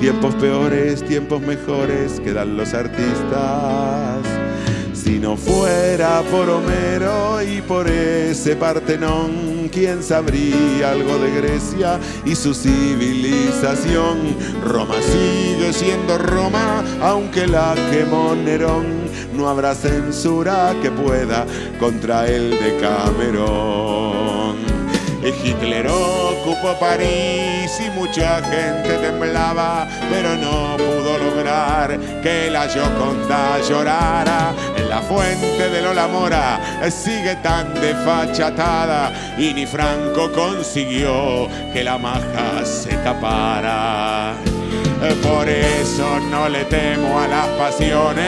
Tiempos 0.00 0.34
peores, 0.36 1.02
tiempos 1.02 1.40
mejores, 1.40 2.20
quedan 2.20 2.56
los 2.56 2.74
artistas. 2.74 4.11
Si 5.12 5.18
no 5.18 5.36
fuera 5.36 6.22
por 6.30 6.48
Homero 6.48 7.42
y 7.42 7.60
por 7.60 7.86
ese 7.86 8.56
Partenón, 8.56 9.68
¿quién 9.70 10.02
sabría 10.02 10.90
algo 10.90 11.18
de 11.18 11.30
Grecia 11.32 12.00
y 12.24 12.34
su 12.34 12.54
civilización? 12.54 14.34
Roma 14.64 14.94
sigue 15.02 15.70
siendo 15.74 16.16
Roma, 16.16 16.82
aunque 17.02 17.46
la 17.46 17.74
quemó 17.90 18.34
Nerón. 18.34 18.86
No 19.36 19.50
habrá 19.50 19.74
censura 19.74 20.74
que 20.80 20.90
pueda 20.90 21.44
contra 21.78 22.26
el 22.26 22.48
de 22.52 22.78
Camerón. 22.80 24.21
Hitler 25.24 25.86
ocupó 25.86 26.76
París 26.80 27.70
y 27.78 27.88
mucha 27.90 28.42
gente 28.42 28.98
temblaba, 28.98 29.86
pero 30.10 30.34
no 30.36 30.76
pudo 30.76 31.16
lograr 31.18 31.96
que 32.22 32.50
la 32.50 32.68
Gioconda 32.68 33.60
llorara. 33.60 34.52
En 34.76 34.88
la 34.88 35.00
fuente 35.00 35.70
de 35.70 35.80
Lola 35.80 36.08
Mora 36.08 36.58
sigue 36.90 37.36
tan 37.36 37.72
desfachatada 37.74 39.12
y 39.38 39.54
ni 39.54 39.64
Franco 39.64 40.32
consiguió 40.32 41.48
que 41.72 41.84
la 41.84 41.98
maja 41.98 42.64
se 42.64 42.96
tapara. 42.96 44.34
Por 45.22 45.48
eso 45.48 46.18
no 46.30 46.48
le 46.48 46.64
temo 46.64 47.20
a 47.20 47.28
las 47.28 47.46
pasiones, 47.58 48.26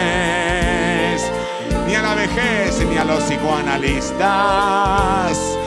ni 1.88 1.96
a 1.96 2.02
la 2.02 2.14
vejez, 2.14 2.86
ni 2.88 2.98
a 2.98 3.04
los 3.04 3.24
psicoanalistas 3.24 5.58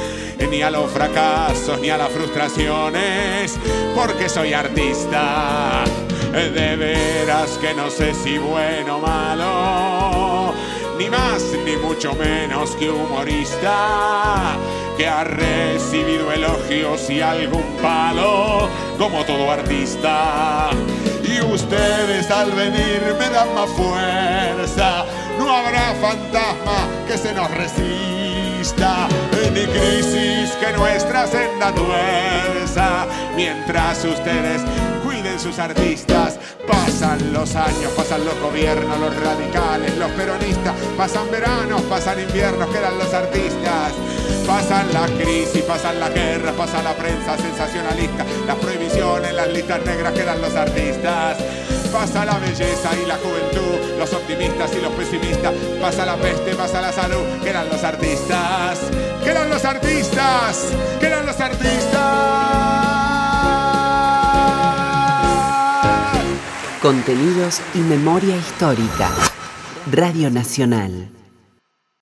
ni 0.45 0.61
a 0.61 0.69
los 0.69 0.91
fracasos, 0.91 1.79
ni 1.79 1.89
a 1.89 1.97
las 1.97 2.09
frustraciones, 2.09 3.57
porque 3.95 4.29
soy 4.29 4.53
artista. 4.53 5.83
De 6.31 6.75
veras 6.75 7.57
que 7.59 7.73
no 7.73 7.89
sé 7.89 8.13
si 8.13 8.37
bueno 8.37 8.97
o 8.97 8.99
malo, 8.99 10.53
ni 10.99 11.09
más 11.09 11.41
ni 11.65 11.75
mucho 11.77 12.13
menos 12.13 12.71
que 12.75 12.89
humorista, 12.89 14.55
que 14.97 15.07
ha 15.07 15.23
recibido 15.23 16.31
elogios 16.31 17.09
y 17.09 17.21
algún 17.21 17.63
palo, 17.81 18.69
como 18.99 19.23
todo 19.25 19.49
artista. 19.51 20.69
Y 21.23 21.41
ustedes 21.41 22.29
al 22.29 22.51
venir 22.51 23.15
me 23.17 23.29
dan 23.29 23.55
más 23.55 23.69
fuerza, 23.71 25.05
no 25.39 25.49
habrá 25.49 25.95
fantasma 25.95 26.87
que 27.07 27.17
se 27.17 27.33
nos 27.33 27.49
resista 27.51 29.07
crisis 29.65 30.51
que 30.57 30.73
nuestra 30.77 31.25
senda 31.27 31.73
tuerza. 31.73 33.07
Mientras 33.35 34.03
ustedes 34.05 34.61
cuiden 35.03 35.39
sus 35.39 35.57
artistas, 35.59 36.39
pasan 36.67 37.33
los 37.33 37.55
años, 37.55 37.91
pasan 37.95 38.25
los 38.25 38.39
gobiernos, 38.39 38.99
los 38.99 39.15
radicales, 39.15 39.97
los 39.97 40.11
peronistas, 40.11 40.73
pasan 40.97 41.29
veranos, 41.31 41.81
pasan 41.83 42.19
inviernos, 42.19 42.69
quedan 42.69 42.97
los 42.97 43.13
artistas. 43.13 43.93
Pasan 44.47 44.93
la 44.93 45.05
crisis, 45.07 45.61
pasan 45.63 45.99
la 45.99 46.07
guerra, 46.07 46.53
pasa 46.53 46.81
la 46.81 46.95
prensa 46.95 47.37
sensacionalista, 47.37 48.25
las 48.47 48.55
prohibiciones, 48.55 49.33
las 49.33 49.49
listas 49.49 49.85
negras, 49.85 50.13
quedan 50.13 50.41
los 50.41 50.55
artistas. 50.55 51.37
Pasa 51.91 52.23
la 52.23 52.39
belleza 52.39 52.89
y 53.01 53.05
la 53.05 53.17
juventud, 53.17 53.97
los 53.99 54.13
optimistas 54.13 54.71
y 54.73 54.81
los 54.81 54.93
pesimistas. 54.93 55.53
Pasa 55.81 56.05
la 56.05 56.15
peste, 56.15 56.55
pasa 56.55 56.79
la 56.79 56.93
salud, 56.93 57.23
quedan 57.43 57.67
los 57.67 57.83
artistas. 57.83 58.79
Quedan 59.23 59.49
los 59.49 59.65
artistas, 59.65 60.69
quedan 60.99 61.25
los 61.25 61.39
artistas. 61.41 61.97
Contenidos 66.81 67.59
y 67.73 67.79
memoria 67.79 68.37
histórica. 68.37 69.09
Radio 69.91 70.29
Nacional. 70.29 71.16